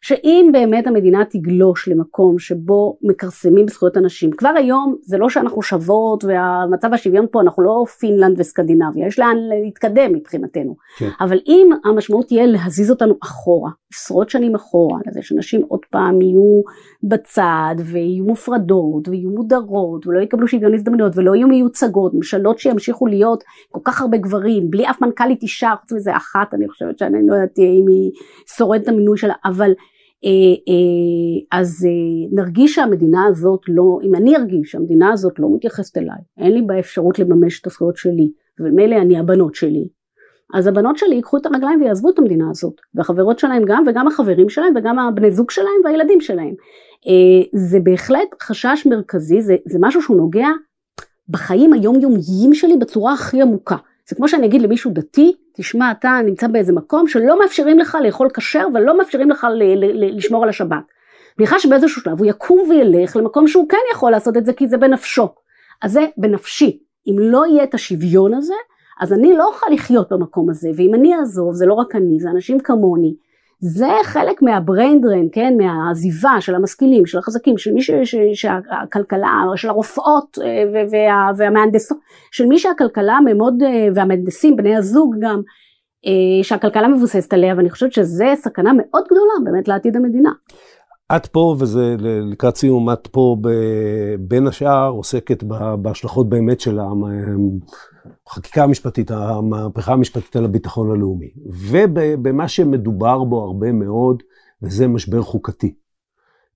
שאם 0.00 0.50
באמת 0.52 0.86
המדינה 0.86 1.24
תגלוש 1.24 1.88
למקום 1.88 2.38
שבו 2.38 2.98
מכרסמים 3.02 3.66
בזכויות 3.66 3.96
הנשים, 3.96 4.30
כבר 4.30 4.52
היום 4.56 4.96
זה 5.02 5.18
לא 5.18 5.28
שאנחנו 5.28 5.62
שוות 5.62 6.24
והמצב 6.24 6.94
השוויון 6.94 7.26
פה, 7.30 7.40
אנחנו 7.40 7.62
לא 7.62 7.84
פינלנד 7.98 8.40
וסקנדינביה, 8.40 9.06
יש 9.06 9.18
לאן 9.18 9.36
להתקדם 9.64 10.12
מבחינתנו, 10.12 10.76
כן. 10.98 11.08
אבל 11.20 11.38
אם 11.46 11.68
המשמעות 11.84 12.26
תהיה 12.26 12.46
להזיז 12.46 12.90
אותנו 12.90 13.14
אחורה, 13.22 13.70
עשרות 13.94 14.30
שנים 14.30 14.54
אחורה, 14.54 14.98
לזה 15.06 15.22
שנשים 15.22 15.62
עוד 15.68 15.80
פעם 15.90 16.20
יהיו 16.22 16.62
בצד 17.02 17.74
ויהיו 17.84 18.24
מופרדות 18.24 19.08
ויהיו 19.08 19.30
מודרות 19.30 20.06
ולא 20.06 20.20
יקבלו 20.20 20.48
שוויון 20.48 20.74
הזדמנויות 20.74 21.12
ולא 21.16 21.34
יהיו 21.34 21.48
מיוצגות, 21.48 22.14
ממשלות 22.14 22.58
שימשיכו 22.58 23.06
להיות 23.06 23.44
כל 23.70 23.80
כך 23.84 24.00
הרבה 24.00 24.16
גברים, 24.16 24.70
בלי 24.70 24.90
אף 24.90 25.02
מנכ"לית 25.02 25.42
אישה, 25.42 25.74
חוץ 25.80 25.92
מזה 25.92 26.16
אחת, 26.16 26.54
אני 26.54 26.68
חושבת 26.68 26.98
שאני 26.98 27.18
לא 27.26 27.34
יודעת 27.34 27.58
אם 27.58 27.84
היא 27.88 28.10
שורדת 28.56 28.88
המינוי 28.88 29.18
שלה, 29.18 29.34
אבל 29.44 29.72
אז 31.52 31.86
אה, 31.86 32.42
נרגיש 32.42 32.74
שהמדינה 32.74 33.26
הזאת 33.28 33.60
לא, 33.68 33.98
אם 34.02 34.14
אני 34.14 34.36
ארגיש 34.36 34.70
שהמדינה 34.70 35.12
הזאת 35.12 35.38
לא 35.38 35.48
מתייחסת 35.54 35.98
אליי, 35.98 36.20
אין 36.38 36.52
לי 36.52 36.62
באפשרות 36.62 37.18
לממש 37.18 37.60
את 37.60 37.66
הזכויות 37.66 37.96
שלי, 37.96 38.32
ומילא 38.60 38.96
אני 38.96 39.18
הבנות 39.18 39.54
שלי, 39.54 39.88
אז 40.54 40.66
הבנות 40.66 40.98
שלי 40.98 41.14
ייקחו 41.14 41.36
את 41.36 41.46
הרגליים 41.46 41.80
ויעזבו 41.80 42.10
את 42.10 42.18
המדינה 42.18 42.50
הזאת, 42.50 42.74
והחברות 42.94 43.38
שלהם 43.38 43.62
גם, 43.66 43.84
וגם 43.86 44.08
החברים 44.08 44.48
שלהם, 44.48 44.72
וגם 44.76 44.98
הבני 44.98 45.30
זוג 45.30 45.50
שלהם 45.50 45.80
והילדים 45.84 46.20
שלהם. 46.20 46.54
זה 47.54 47.80
בהחלט 47.80 48.28
חשש 48.42 48.86
מרכזי, 48.86 49.42
זה, 49.42 49.56
זה 49.66 49.78
משהו 49.80 50.02
שהוא 50.02 50.16
נוגע 50.16 50.48
בחיים 51.28 51.72
היומיומיים 51.72 52.54
שלי 52.54 52.76
בצורה 52.76 53.12
הכי 53.12 53.42
עמוקה. 53.42 53.76
זה 54.10 54.16
כמו 54.16 54.28
שאני 54.28 54.46
אגיד 54.46 54.62
למישהו 54.62 54.90
דתי, 54.94 55.36
תשמע, 55.54 55.90
אתה 55.90 56.20
נמצא 56.24 56.46
באיזה 56.46 56.72
מקום 56.72 57.08
שלא 57.08 57.38
מאפשרים 57.38 57.78
לך 57.78 57.98
לאכול 58.04 58.28
כשר 58.34 58.66
ולא 58.74 58.98
מאפשרים 58.98 59.30
לך 59.30 59.46
לשמור 59.94 60.42
על 60.42 60.48
השבת. 60.48 60.82
אני 61.38 61.46
חש 61.46 61.62
שבאיזשהו 61.62 62.02
שלב 62.02 62.18
הוא 62.18 62.26
יקום 62.26 62.70
וילך 62.70 63.16
למקום 63.16 63.46
שהוא 63.46 63.68
כן 63.68 63.76
יכול 63.92 64.10
לעשות 64.10 64.36
את 64.36 64.44
זה 64.44 64.52
כי 64.52 64.68
זה 64.68 64.76
בנפשו. 64.76 65.28
אז 65.82 65.92
זה 65.92 66.06
בנפשי. 66.16 66.78
אם 67.06 67.16
לא 67.18 67.46
יהיה 67.46 67.64
את 67.64 67.74
השוויון 67.74 68.34
הזה, 68.34 68.54
אז 69.00 69.12
אני 69.12 69.34
לא 69.34 69.48
אוכל 69.48 69.66
לחיות 69.72 70.12
במקום 70.12 70.50
הזה, 70.50 70.70
ואם 70.76 70.94
אני 70.94 71.14
אעזוב, 71.14 71.54
זה 71.54 71.66
לא 71.66 71.74
רק 71.74 71.96
אני, 71.96 72.20
זה 72.20 72.30
אנשים 72.30 72.60
כמוני, 72.60 73.14
זה 73.60 73.88
חלק 74.04 74.42
מהבריין 74.42 75.00
דרן, 75.00 75.26
כן, 75.32 75.54
מהעזיבה 75.58 76.40
של 76.40 76.54
המשכילים, 76.54 77.06
של 77.06 77.18
החזקים, 77.18 77.58
של 77.58 77.72
מי 77.72 77.82
ש, 77.82 77.90
ש, 78.04 78.14
שהכלכלה, 78.34 79.42
של 79.56 79.68
הרופאות 79.68 80.38
אה, 80.42 80.64
וה, 80.90 81.30
והמהנדסות, 81.36 81.98
של 82.30 82.46
מי 82.46 82.58
שהכלכלה 82.58 83.18
מאוד, 83.34 83.62
אה, 83.62 83.88
והמהנדסים, 83.94 84.56
בני 84.56 84.76
הזוג 84.76 85.16
גם, 85.20 85.40
אה, 86.06 86.44
שהכלכלה 86.44 86.88
מבוססת 86.88 87.32
עליה, 87.32 87.54
ואני 87.56 87.70
חושבת 87.70 87.92
שזה 87.92 88.26
סכנה 88.34 88.72
מאוד 88.76 89.04
גדולה 89.04 89.32
באמת 89.44 89.68
לעתיד 89.68 89.96
המדינה. 89.96 90.30
את 91.16 91.26
פה, 91.26 91.56
וזה 91.58 91.96
לקראת 92.00 92.56
סיום, 92.56 92.90
את 92.90 93.06
פה 93.06 93.36
בין 94.20 94.46
השאר 94.46 94.88
עוסקת 94.88 95.44
בהשלכות 95.82 96.28
באמת 96.28 96.60
של 96.60 96.78
החקיקה 98.26 98.64
המשפטית, 98.64 99.10
המהפכה 99.10 99.92
המשפטית 99.92 100.36
על 100.36 100.44
הביטחון 100.44 100.90
הלאומי, 100.90 101.30
ובמה 101.46 102.48
שמדובר 102.48 103.24
בו 103.24 103.44
הרבה 103.44 103.72
מאוד, 103.72 104.22
וזה 104.62 104.88
משבר 104.88 105.22
חוקתי. 105.22 105.74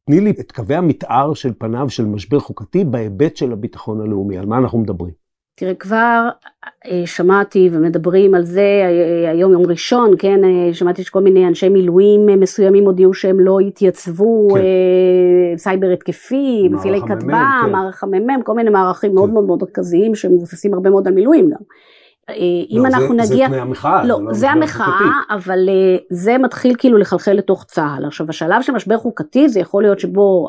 תני 0.06 0.20
לי 0.20 0.30
את 0.30 0.52
קווי 0.52 0.74
המתאר 0.74 1.34
של 1.34 1.52
פניו 1.58 1.90
של 1.90 2.06
משבר 2.06 2.40
חוקתי 2.40 2.84
בהיבט 2.84 3.36
של 3.36 3.52
הביטחון 3.52 4.00
הלאומי, 4.00 4.38
על 4.38 4.46
מה 4.46 4.58
אנחנו 4.58 4.78
מדברים? 4.78 5.23
תראה, 5.56 5.74
כבר 5.74 6.28
אה, 6.86 7.02
שמעתי 7.06 7.70
ומדברים 7.72 8.34
על 8.34 8.44
זה, 8.44 8.60
אה, 8.60 9.30
היום 9.30 9.52
יום 9.52 9.62
ראשון, 9.66 10.14
כן, 10.18 10.44
אה, 10.44 10.74
שמעתי 10.74 11.04
שכל 11.04 11.20
מיני 11.20 11.48
אנשי 11.48 11.68
מילואים 11.68 12.26
מסוימים 12.40 12.84
הודיעו 12.84 13.14
שהם 13.14 13.40
לא 13.40 13.60
יתייצבו, 13.60 14.48
כן. 14.54 14.60
סייבר 15.56 15.86
התקפי, 15.86 16.68
מפעילי 16.70 17.00
כטב"ם, 17.00 17.62
כן. 17.64 17.72
מערך 17.72 18.04
המ"מ, 18.04 18.42
כל 18.42 18.54
מיני 18.54 18.70
מערכים 18.70 19.10
כן. 19.10 19.14
מאוד 19.14 19.30
מאוד 19.30 19.44
מאוד 19.44 19.58
מרכזיים 19.62 20.14
שמבוססים 20.14 20.74
הרבה 20.74 20.90
מאוד 20.90 21.08
על 21.08 21.14
מילואים 21.14 21.50
גם. 21.50 21.56
אם 22.70 22.80
לא, 22.82 22.88
אנחנו 22.88 23.06
זה, 23.06 23.14
נגיע, 23.14 23.46
זה 23.46 23.46
תנאי 23.46 23.60
המחאה, 23.60 24.04
לא, 24.04 24.16
זה, 24.16 24.22
לא 24.24 24.32
זה 24.32 24.50
המחאה, 24.50 24.86
חוקתי. 24.86 25.34
אבל 25.34 25.68
זה 26.10 26.38
מתחיל 26.38 26.74
כאילו 26.78 26.98
לחלחל 26.98 27.32
לתוך 27.32 27.64
צה"ל. 27.64 28.04
עכשיו 28.04 28.26
השלב 28.28 28.62
של 28.62 28.72
משבר 28.72 28.98
חוקתי 28.98 29.48
זה 29.48 29.60
יכול 29.60 29.82
להיות 29.82 30.00
שבו 30.00 30.46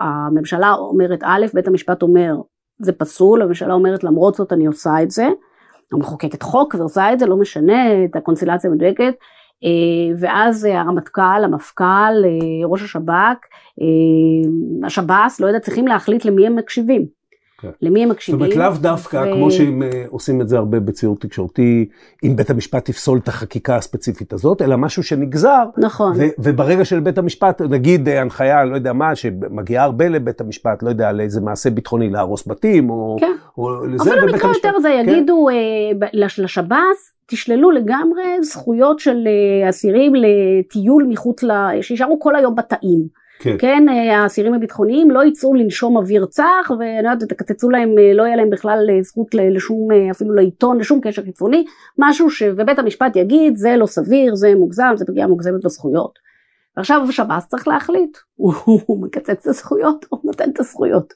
הממשלה 0.00 0.72
אומרת 0.72 1.20
א', 1.22 1.46
בית 1.54 1.68
המשפט 1.68 2.02
אומר 2.02 2.34
זה 2.78 2.92
פסול, 2.92 3.42
הממשלה 3.42 3.74
אומרת 3.74 4.04
למרות 4.04 4.34
זאת 4.34 4.52
אני 4.52 4.66
עושה 4.66 5.02
את 5.02 5.10
זה, 5.10 5.28
המחוקקת 5.92 6.42
חוק 6.42 6.74
ועושה 6.74 7.12
את 7.12 7.18
זה, 7.18 7.26
לא 7.26 7.36
משנה 7.36 8.04
את 8.04 8.16
הקונסטלציה 8.16 8.70
המדויקת, 8.70 9.14
אה, 9.64 10.16
ואז 10.20 10.64
הרמטכ"ל, 10.64 11.44
המפכ"ל, 11.44 12.24
אה, 12.24 12.66
ראש 12.66 12.82
השב"כ, 12.82 13.38
אה, 13.80 14.86
השב"ס, 14.86 15.40
לא 15.40 15.46
יודע, 15.46 15.60
צריכים 15.60 15.86
להחליט 15.86 16.24
למי 16.24 16.46
הם 16.46 16.56
מקשיבים. 16.56 17.17
כן. 17.60 17.68
למי 17.82 18.02
הם 18.02 18.08
מקשיבים. 18.08 18.40
זאת 18.40 18.56
אומרת, 18.56 18.72
לאו 18.72 18.80
דווקא, 18.82 19.16
ו... 19.16 19.32
כמו 19.34 19.50
שהם 19.50 19.82
אה, 19.82 20.04
עושים 20.08 20.40
את 20.40 20.48
זה 20.48 20.58
הרבה 20.58 20.80
בציור 20.80 21.16
תקשורתי, 21.16 21.88
אם 22.24 22.36
בית 22.36 22.50
המשפט 22.50 22.88
יפסול 22.88 23.18
את 23.18 23.28
החקיקה 23.28 23.76
הספציפית 23.76 24.32
הזאת, 24.32 24.62
אלא 24.62 24.76
משהו 24.76 25.02
שנגזר. 25.02 25.64
נכון. 25.76 26.12
ו- 26.16 26.28
וברגע 26.38 26.84
של 26.84 27.00
בית 27.00 27.18
המשפט, 27.18 27.62
נגיד 27.62 28.08
אה, 28.08 28.20
הנחיה, 28.20 28.64
לא 28.64 28.74
יודע 28.74 28.92
מה, 28.92 29.14
שמגיעה 29.14 29.84
הרבה 29.84 30.08
לבית 30.08 30.40
המשפט, 30.40 30.82
לא 30.82 30.88
יודע, 30.88 31.12
לאיזה 31.12 31.40
מעשה 31.40 31.70
ביטחוני, 31.70 32.10
להרוס 32.10 32.48
בתים, 32.48 32.90
או, 32.90 33.16
כן. 33.20 33.32
או 33.58 33.86
לזה, 33.86 34.10
אפילו 34.10 34.32
במקרה 34.32 34.50
יותר 34.50 34.80
זה, 34.80 34.88
כן? 34.88 35.08
יגידו 35.08 35.46
כן? 35.50 36.06
אה, 36.06 36.28
לשב"ס, 36.38 37.12
תשללו 37.26 37.70
לגמרי 37.70 38.42
זכויות 38.42 38.98
של 38.98 39.24
אה, 39.26 39.68
אסירים 39.68 40.12
לטיול 40.14 41.06
מחוץ 41.08 41.42
ל... 41.42 41.50
שישארו 41.80 42.20
כל 42.20 42.36
היום 42.36 42.54
בתאים. 42.54 43.17
כן. 43.38 43.56
כן, 43.58 43.88
אה, 43.88 44.18
האסירים 44.18 44.54
הביטחוניים 44.54 45.10
לא 45.10 45.24
יצאו 45.24 45.54
לנשום 45.54 45.96
אוויר 45.96 46.26
צח, 46.26 46.70
ואני 46.78 47.10
יודעת, 47.12 47.28
תקצצו 47.28 47.70
להם, 47.70 47.98
אה, 47.98 48.12
לא 48.14 48.22
יהיה 48.22 48.36
להם 48.36 48.50
בכלל 48.50 48.86
אה, 48.90 49.02
זכות 49.02 49.34
לשום, 49.34 49.88
אפילו 50.10 50.34
לעיתון, 50.34 50.78
לשום 50.78 51.00
קשר 51.00 51.22
חיצוני, 51.22 51.64
משהו 51.98 52.30
שבית 52.30 52.78
המשפט 52.78 53.16
יגיד, 53.16 53.56
זה 53.56 53.76
לא 53.76 53.86
סביר, 53.86 54.34
זה 54.34 54.54
מוגזם, 54.54 54.92
זה 54.96 55.06
פגיעה 55.06 55.26
מוגזמת 55.26 55.64
בזכויות. 55.64 56.28
ועכשיו 56.76 57.06
השב"ס 57.08 57.46
צריך 57.48 57.68
להחליט, 57.68 58.18
הוא 58.36 59.02
מקצץ 59.02 59.30
את 59.30 59.46
הזכויות 59.46 60.06
או 60.12 60.18
נותן 60.24 60.50
את 60.50 60.60
הזכויות, 60.60 61.14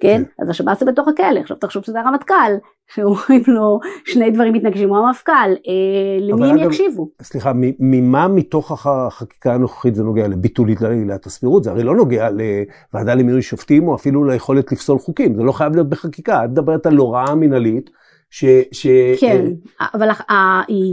כן? 0.00 0.08
כן? 0.08 0.22
אז 0.42 0.48
השב"ס 0.48 0.80
זה 0.80 0.86
בתוך 0.86 1.08
הכלא, 1.08 1.40
עכשיו 1.40 1.56
תחשוב 1.56 1.82
שזה 1.82 2.00
הרמטכ"ל, 2.00 2.52
שאומרים 2.94 3.42
לו 3.46 3.80
שני 4.04 4.30
דברים 4.30 4.52
מתנגשים, 4.52 4.88
הוא 4.88 4.98
המפכ"ל, 4.98 5.32
אה, 5.32 6.18
למי 6.20 6.50
הם 6.50 6.58
יקשיבו? 6.58 7.10
סליחה, 7.22 7.52
ממה 7.80 8.28
מתוך 8.28 8.86
החקיקה 8.86 9.54
הנוכחית 9.54 9.94
זה 9.94 10.02
נוגע 10.02 10.28
לביטול 10.28 10.68
עילת 10.68 11.26
הסבירות? 11.26 11.64
זה 11.64 11.70
הרי 11.70 11.82
לא 11.82 11.96
נוגע 11.96 12.28
לוועדה 12.30 13.14
למינוי 13.14 13.42
שופטים 13.42 13.88
או 13.88 13.94
אפילו 13.94 14.24
ליכולת 14.24 14.72
לפסול 14.72 14.98
חוקים, 14.98 15.34
זה 15.34 15.42
לא 15.42 15.52
חייב 15.52 15.74
להיות 15.74 15.88
בחקיקה, 15.88 16.44
את 16.44 16.50
מדברת 16.50 16.86
על 16.86 16.96
הוראה 16.96 17.34
מינהלית. 17.34 17.90
ש... 18.30 18.44
ש... 18.72 18.86
כן, 19.20 19.46
אבל 19.94 20.08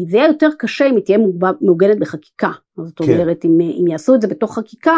זה 0.08 0.18
יהיה 0.18 0.28
יותר 0.28 0.50
קשה 0.60 0.86
אם 0.86 0.96
היא 0.96 1.04
תהיה 1.06 1.18
מעוגנת 1.62 2.00
בחקיקה. 2.00 2.52
זאת 2.78 2.98
כן. 2.98 3.14
אומרת, 3.14 3.46
אם, 3.46 3.58
אם 3.62 3.88
יעשו 3.88 4.16
את 4.16 4.22
זה 4.22 4.28
בתוך 4.28 4.60
חקיקה, 4.60 4.98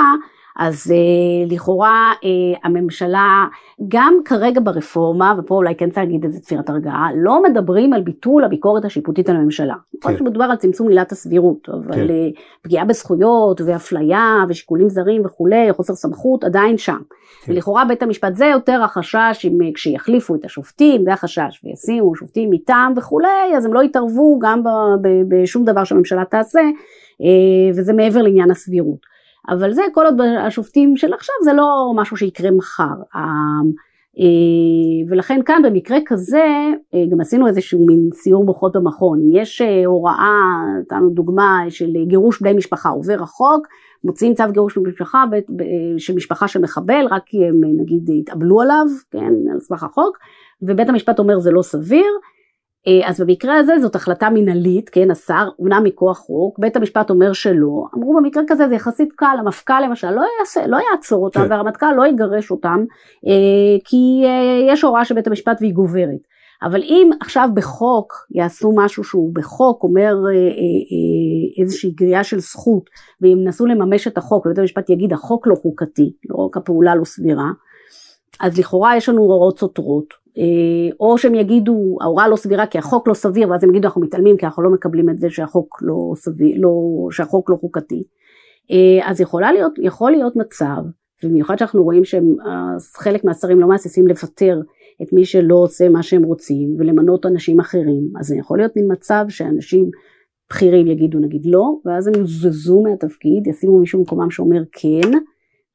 אז 0.58 0.92
אה, 0.92 1.56
לכאורה 1.56 2.14
אה, 2.24 2.60
הממשלה, 2.64 3.46
גם 3.88 4.14
כרגע 4.26 4.62
ברפורמה, 4.64 5.34
ופה 5.38 5.56
אולי 5.56 5.76
כן 5.76 5.90
צריך 5.90 5.98
להגיד 5.98 6.26
איזה 6.26 6.40
תפירת 6.40 6.70
הרגעה, 6.70 7.10
לא 7.16 7.44
מדברים 7.44 7.94
על 7.94 8.02
ביטול 8.02 8.44
הביקורת 8.44 8.86
השיפוטית 8.86 9.30
על 9.30 9.36
הממשלה. 9.36 9.76
כן. 10.02 10.18
שמדובר 10.18 10.46
על 10.46 10.56
צמצום 10.56 10.88
עילת 10.88 11.12
הסבירות, 11.12 11.70
אבל 11.70 11.94
כן. 11.94 12.10
אה, 12.10 12.30
פגיעה 12.62 12.86
בזכויות 12.86 13.62
ואפליה 13.62 14.44
ושיקולים 14.50 14.90
זרים 14.90 15.22
וכולי, 15.26 15.74
חוסר 15.74 15.96
סמכות, 15.96 16.44
עדיין 16.44 16.78
שם. 16.78 16.98
כן. 17.46 17.52
ולכאורה 17.52 17.86
בית 17.86 18.04
המשפט 18.04 18.36
זה 18.36 18.46
יותר 18.46 18.84
החשש 18.84 19.46
אם 19.46 19.62
אה, 19.62 19.70
כשיחליפו 19.74 20.36
את 20.36 20.46
השופטים, 20.46 21.04
זה 21.04 21.14
החשש, 21.14 21.62
וישימו 21.64 22.16
שופטים 22.16 22.50
מטעם 22.52 22.94
וכולי, 22.98 23.58
אז 23.58 23.66
הם 23.66 23.74
לא 23.74 23.84
יתערבו 23.84 24.40
גם 24.42 24.64
בשום 25.28 25.66
דבר 25.66 25.84
שהממשלה 25.84 26.26
תעשה, 26.26 26.62
אה, 27.22 27.72
וזה 27.76 27.94
מעבר 27.94 28.22
לעניין 28.22 28.52
הסבירות. 28.52 29.13
אבל 29.50 29.74
זה 29.74 29.82
כל 29.94 30.06
עוד 30.06 30.22
השופטים 30.22 30.98
של 30.98 31.14
עכשיו 31.14 31.36
זה 31.44 31.54
לא 31.54 31.94
משהו 31.96 32.18
שיקרה 32.18 32.52
מחר. 32.52 32.94
אה, 34.20 35.10
ולכן 35.10 35.40
כאן 35.46 35.62
במקרה 35.64 35.98
כזה 36.06 36.44
אה, 36.94 37.06
גם 37.12 37.22
עשינו 37.22 37.48
איזשהו 37.48 37.86
מין 37.86 38.10
סיור 38.14 38.46
מוחות 38.46 38.76
במכון, 38.76 39.20
אם 39.20 39.42
יש 39.42 39.62
אה, 39.62 39.86
הוראה, 39.86 40.64
נתנו 40.82 41.10
דוגמה 41.10 41.60
של 41.70 41.94
גירוש 42.08 42.42
בני 42.42 42.54
משפחה. 42.54 42.90
עובר 42.90 43.24
החוק, 43.24 43.68
מוציאים 44.04 44.34
צו 44.34 44.44
גירוש 44.52 44.78
במשפחה 44.78 45.24
של 45.98 46.16
משפחה 46.16 46.48
של 46.48 46.62
מחבל 46.62 47.06
רק 47.10 47.24
כי 47.26 47.46
הם 47.46 47.62
נגיד 47.82 48.10
התאבלו 48.20 48.62
עליו, 48.62 48.86
כן, 49.12 49.34
על 49.54 49.60
סמך 49.60 49.84
החוק, 49.84 50.18
ובית 50.62 50.90
המשפט 50.90 51.20
אומר 51.20 51.40
זה 51.40 51.52
לא 51.52 51.62
סביר, 51.62 52.06
אה, 52.06 52.43
אז 53.06 53.22
במקרה 53.22 53.58
הזה 53.58 53.74
זאת 53.82 53.96
החלטה 53.96 54.30
מינהלית, 54.30 54.90
כן, 54.90 55.12
השר, 55.12 55.50
אומנם 55.60 55.84
מכוח 55.84 56.18
חוק, 56.18 56.60
בית 56.60 56.76
המשפט 56.76 57.10
אומר 57.10 57.34
שלא, 57.34 57.84
אמרו 57.96 58.16
במקרה 58.18 58.44
כזה 58.48 58.68
זה 58.68 58.76
יחסית 58.76 59.14
קל, 59.16 59.36
המפכ"ל 59.40 59.80
למשל 59.86 60.12
לא, 60.12 60.24
יעשה, 60.40 60.68
לא 60.68 60.78
יעצור 60.92 61.24
אותם 61.24 61.40
כן. 61.40 61.52
והרמטכ"ל 61.52 61.92
לא 61.98 62.08
יגרש 62.08 62.52
אותם, 62.52 62.86
אה, 63.28 63.80
כי 63.86 64.22
אה, 64.26 64.74
יש 64.74 64.82
הוראה 64.82 65.06
של 65.06 65.16
בית 65.16 65.28
המשפט 65.28 65.58
והיא 65.60 65.74
גוברת. 65.74 66.34
אבל 66.64 66.82
אם 66.82 67.10
עכשיו 67.22 67.50
בחוק 67.54 68.14
יעשו 68.32 68.74
משהו 68.76 69.04
שהוא 69.04 69.36
בחוק 69.36 69.84
אומר 69.84 70.16
איזושהי 71.62 71.92
גריעה 71.92 72.24
של 72.24 72.40
זכות 72.40 72.90
ואם 73.22 73.38
ינסו 73.46 73.66
לממש 73.66 74.08
את 74.08 74.18
החוק 74.18 74.46
ובית 74.46 74.58
המשפט 74.60 74.90
יגיד 74.90 75.14
החוק 75.14 75.48
לא 75.48 75.56
חוקתי, 75.56 76.14
לא 76.30 76.36
רק 76.36 76.58
הפעולה 76.58 76.96
לא 76.96 77.04
סבירה, 77.04 77.50
אז 78.40 78.60
לכאורה 78.60 78.98
יש 78.98 79.10
לנו 79.10 79.22
הוראות 79.22 79.60
סותרות 79.60 80.14
אה, 80.14 80.23
או 81.00 81.18
שהם 81.18 81.36
יגידו 81.36 81.98
ההוראה 82.02 82.28
לא 82.28 82.36
סבירה 82.36 82.66
כי 82.66 82.78
החוק 82.78 83.08
לא 83.08 83.14
סביר 83.14 83.50
ואז 83.50 83.64
הם 83.64 83.70
יגידו 83.70 83.88
אנחנו 83.88 84.02
מתעלמים 84.02 84.38
כי 84.38 84.46
אנחנו 84.46 84.64
לא 84.64 84.70
מקבלים 84.70 85.10
את 85.10 85.20
זה 85.20 85.30
שהחוק 85.30 85.80
לא 85.82 86.14
סביר, 86.16 86.56
לא, 86.60 86.72
שהחוק 87.12 87.50
לא 87.50 87.56
חוקתי. 87.56 88.04
אה, 88.72 89.10
אז 89.10 89.22
יכולה 89.22 89.52
להיות, 89.52 89.74
יכול 89.82 90.12
להיות 90.12 90.36
מצב, 90.36 90.82
במיוחד 91.24 91.58
שאנחנו 91.58 91.84
רואים 91.84 92.04
שחלק 92.06 93.24
מהשרים 93.24 93.60
לא 93.60 93.68
מהססים 93.68 94.08
לפטר 94.08 94.60
את 95.02 95.14
מי 95.14 95.26
שלא 95.26 95.56
עושה 95.56 95.90
מה 95.90 96.04
שהם 96.04 96.24
רוצים 96.24 96.76
ולמנות 96.80 97.26
אנשים 97.26 97.60
אחרים, 97.60 98.04
אז 98.20 98.28
זה 98.28 98.36
יכול 98.36 98.58
להיות 98.58 98.72
מין 98.76 98.92
מצב 98.92 99.26
שאנשים 99.30 99.90
בכירים 100.50 100.88
יגידו 100.88 101.20
נגיד 101.20 101.46
לא, 101.46 101.76
ואז 101.86 102.08
הם 102.08 102.14
יוזזו 102.18 102.82
מהתפקיד, 102.82 103.48
ישימו 103.48 103.80
מישהו 103.80 104.00
במקומם 104.00 104.32
שאומר 104.32 104.62
כן, 104.72 105.12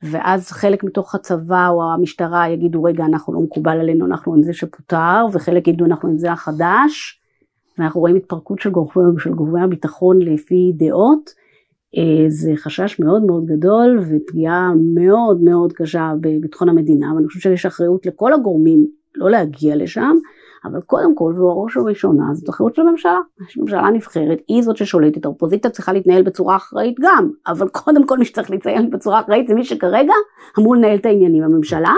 ואז 0.03 0.51
חלק 0.51 0.84
מתוך 0.84 1.14
הצבא 1.14 1.68
או 1.68 1.92
המשטרה 1.92 2.49
יגידו 2.49 2.82
רגע 2.82 3.05
אנחנו 3.05 3.32
לא 3.32 3.40
מקובל 3.40 3.80
עלינו 3.80 4.07
אנחנו 4.07 4.34
עם 4.34 4.42
זה 4.42 4.53
שפוטר 4.53 5.26
וחלק 5.32 5.68
יגידו 5.68 5.84
אנחנו 5.84 6.09
עם 6.09 6.18
זה 6.18 6.32
החדש 6.32 7.20
ואנחנו 7.78 8.01
רואים 8.01 8.16
התפרקות 8.16 8.59
של 8.59 8.70
גורמי, 8.70 9.20
של 9.20 9.34
גורמי 9.34 9.61
הביטחון 9.61 10.18
לפי 10.22 10.72
דעות. 10.76 11.30
אה, 11.96 12.24
זה 12.28 12.53
חשש 12.57 13.01
מאוד 13.01 13.22
מאוד 13.24 13.46
גדול 13.46 14.01
ופגיעה 14.09 14.72
מאוד 14.94 15.40
מאוד 15.40 15.72
קשה 15.72 16.12
בביטחון 16.20 16.68
המדינה 16.68 17.14
ואני 17.14 17.26
חושבת 17.26 17.42
שיש 17.42 17.66
אחריות 17.66 18.07
לכל 18.07 18.32
הגורמים 18.32 18.86
לא 19.14 19.30
להגיע 19.30 19.76
לשם 19.76 20.16
אבל 20.64 20.80
קודם 20.80 21.14
כל 21.14 21.32
ובראש 21.36 21.76
ובראשונה 21.76 22.24
זאת 22.34 22.48
אחריות 22.48 22.74
של 22.74 22.82
הממשלה, 22.82 23.18
ממשלה 23.56 23.90
נבחרת, 23.90 24.38
היא 24.48 24.62
זאת 24.62 24.76
ששולטת, 24.76 25.24
האופוזיציה 25.24 25.70
צריכה 25.70 25.92
להתנהל 25.92 26.22
בצורה 26.22 26.56
אחראית 26.56 26.96
גם, 27.00 27.30
אבל 27.46 27.68
קודם 27.68 28.06
כל 28.06 28.18
מי 28.18 28.24
שצריך 28.24 28.50
להתנהל 28.50 28.86
בצורה 28.86 29.20
אחראית 29.20 29.48
זה 29.48 29.54
מי 29.54 29.64
שכרגע 29.64 30.12
אמור 30.59 30.76
לנהל 30.76 30.96
את 30.96 31.06
העניינים, 31.06 31.42
הממשלה, 31.42 31.94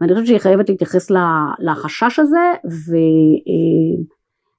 ואני 0.00 0.12
חושבת 0.12 0.26
שהיא 0.26 0.38
חייבת 0.38 0.68
להתייחס 0.68 1.10
לחשש 1.58 2.18
הזה 2.18 2.52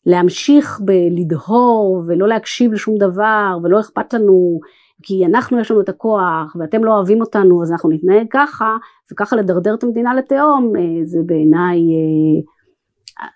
ולהמשיך 0.07 0.79
בלדהור 0.85 2.03
ולא 2.07 2.27
להקשיב 2.27 2.73
לשום 2.73 2.97
דבר 2.97 3.57
ולא 3.63 3.79
אכפת 3.79 4.13
לנו 4.13 4.59
כי 5.03 5.25
אנחנו 5.25 5.59
יש 5.59 5.71
לנו 5.71 5.81
את 5.81 5.89
הכוח 5.89 6.55
ואתם 6.59 6.83
לא 6.83 6.95
אוהבים 6.95 7.21
אותנו 7.21 7.63
אז 7.63 7.71
אנחנו 7.71 7.89
נתנהג 7.89 8.27
ככה 8.31 8.77
וככה 9.11 9.35
לדרדר 9.35 9.73
את 9.73 9.83
המדינה 9.83 10.13
לתהום 10.13 10.73
אה, 10.75 11.03
זה 11.03 11.19
בעיניי 11.25 11.77
אה, 11.77 12.41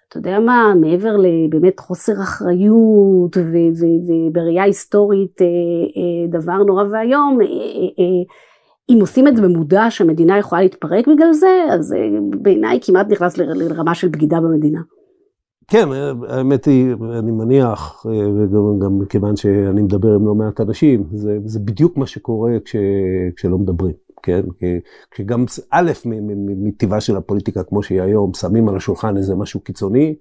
אתה 0.10 0.18
יודע 0.18 0.40
מה, 0.40 0.74
מעבר 0.82 1.16
לבאמת 1.18 1.80
חוסר 1.80 2.14
אחריות 2.22 3.38
ובראייה 3.38 4.64
היסטורית 4.64 5.42
אה, 5.42 5.48
אה, 5.48 6.40
דבר 6.40 6.58
נורא 6.64 6.84
ואיום, 6.92 7.42
אה, 7.42 7.46
אם 8.90 8.98
עושים 9.02 9.28
את 9.28 9.36
זה 9.36 9.42
במודע 9.42 9.86
שהמדינה 9.90 10.38
יכולה 10.38 10.62
להתפרק 10.62 11.08
בגלל 11.08 11.34
זה, 11.34 11.66
אז 11.72 11.96
בעיניי 12.42 12.80
כמעט 12.82 13.08
נכנס 13.10 13.38
לרמה 13.38 13.96
של 13.96 14.08
בגידה 14.08 14.40
במדינה. 14.42 14.80
כן, 15.68 15.90
האמת 16.28 16.66
היא, 16.66 16.94
אני 17.20 17.32
מניח, 17.32 18.06
וגם 18.06 18.80
גם 18.80 19.00
מכיוון 19.00 19.36
שאני 19.36 19.82
מדבר 19.82 20.16
עם 20.16 20.26
לא 20.26 20.36
מעט 20.36 20.62
אנשים, 20.62 21.04
זה, 21.12 21.38
זה 21.46 21.60
בדיוק 21.60 21.98
מה 21.98 22.08
שקורה 22.08 22.52
כש, 22.66 22.76
כשלא 23.36 23.58
מדברים. 23.58 23.94
כן? 24.24 24.42
כי 25.12 25.24
גם 25.24 25.46
א', 25.72 25.92
מטבעה 26.64 27.02
של 27.02 27.18
הפוליטיקה 27.18 27.64
כמו 27.64 27.84
שהיא 27.84 28.02
היום, 28.02 28.34
שמים 28.34 28.70
על 28.70 28.78
השולחן 28.78 29.18
איזה 29.18 29.36
משהו 29.36 29.60
קיצוני, 29.60 30.16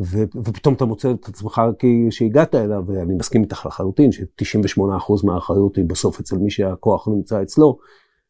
ו, 0.00 0.18
ופתאום 0.44 0.74
אתה 0.74 0.84
מוצא 0.84 1.10
את 1.10 1.28
עצמך 1.28 1.62
שהגעת 2.10 2.54
אליו, 2.54 2.82
ואני 2.86 3.14
מסכים 3.14 3.42
איתך 3.42 3.66
לחלוטין, 3.66 4.12
ש-98% 4.12 4.80
מהאחריות 5.24 5.76
היא 5.76 5.84
בסוף 5.88 6.20
אצל 6.20 6.36
מי 6.36 6.50
שהכוח 6.50 7.08
נמצא 7.08 7.42
אצלו, 7.42 7.78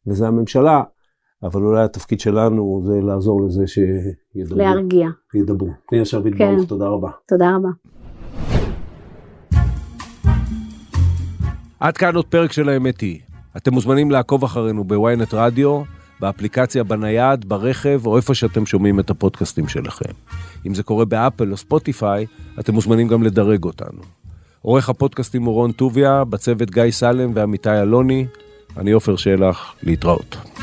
וזה 0.07 0.27
הממשלה, 0.27 0.83
אבל 1.43 1.61
אולי 1.61 1.83
התפקיד 1.83 2.19
שלנו 2.19 2.83
זה 2.85 3.01
לעזור 3.01 3.45
לזה 3.45 3.63
שידברו. 3.67 4.57
להרגיע. 4.57 5.07
ידברו. 5.35 5.69
פנינה 5.89 6.05
שרביט 6.05 6.33
כן. 6.37 6.55
ברוך, 6.55 6.69
תודה 6.69 6.87
רבה. 6.87 7.09
תודה 7.27 7.55
רבה. 7.55 7.69
עד 11.79 11.97
כאן 11.97 12.15
עוד 12.15 12.25
פרק 12.25 12.51
של 12.51 12.69
האמת 12.69 13.01
היא. 13.01 13.28
אתם 13.57 13.73
מוזמנים 13.73 14.11
לעקוב 14.11 14.43
אחרינו 14.43 14.83
בוויינט 14.83 15.33
רדיו, 15.33 15.81
באפליקציה 16.19 16.83
בנייד, 16.83 17.49
ברכב, 17.49 18.01
או 18.05 18.17
איפה 18.17 18.33
שאתם 18.33 18.65
שומעים 18.65 18.99
את 18.99 19.09
הפודקאסטים 19.09 19.67
שלכם. 19.67 20.11
אם 20.67 20.75
זה 20.75 20.83
קורה 20.83 21.05
באפל 21.05 21.51
או 21.51 21.57
ספוטיפיי, 21.57 22.25
אתם 22.59 22.73
מוזמנים 22.73 23.07
גם 23.07 23.23
לדרג 23.23 23.63
אותנו. 23.63 24.01
עורך 24.61 24.89
הפודקאסטים 24.89 25.43
הוא 25.43 25.53
רון 25.53 25.71
טוביה, 25.71 26.23
בצוות 26.23 26.71
גיא 26.71 26.91
סלם 26.91 27.31
ועמיתי 27.33 27.81
אלוני, 27.81 28.25
אני 28.77 28.91
עופר 28.91 29.15
שלח, 29.15 29.73
להתראות. 29.83 30.58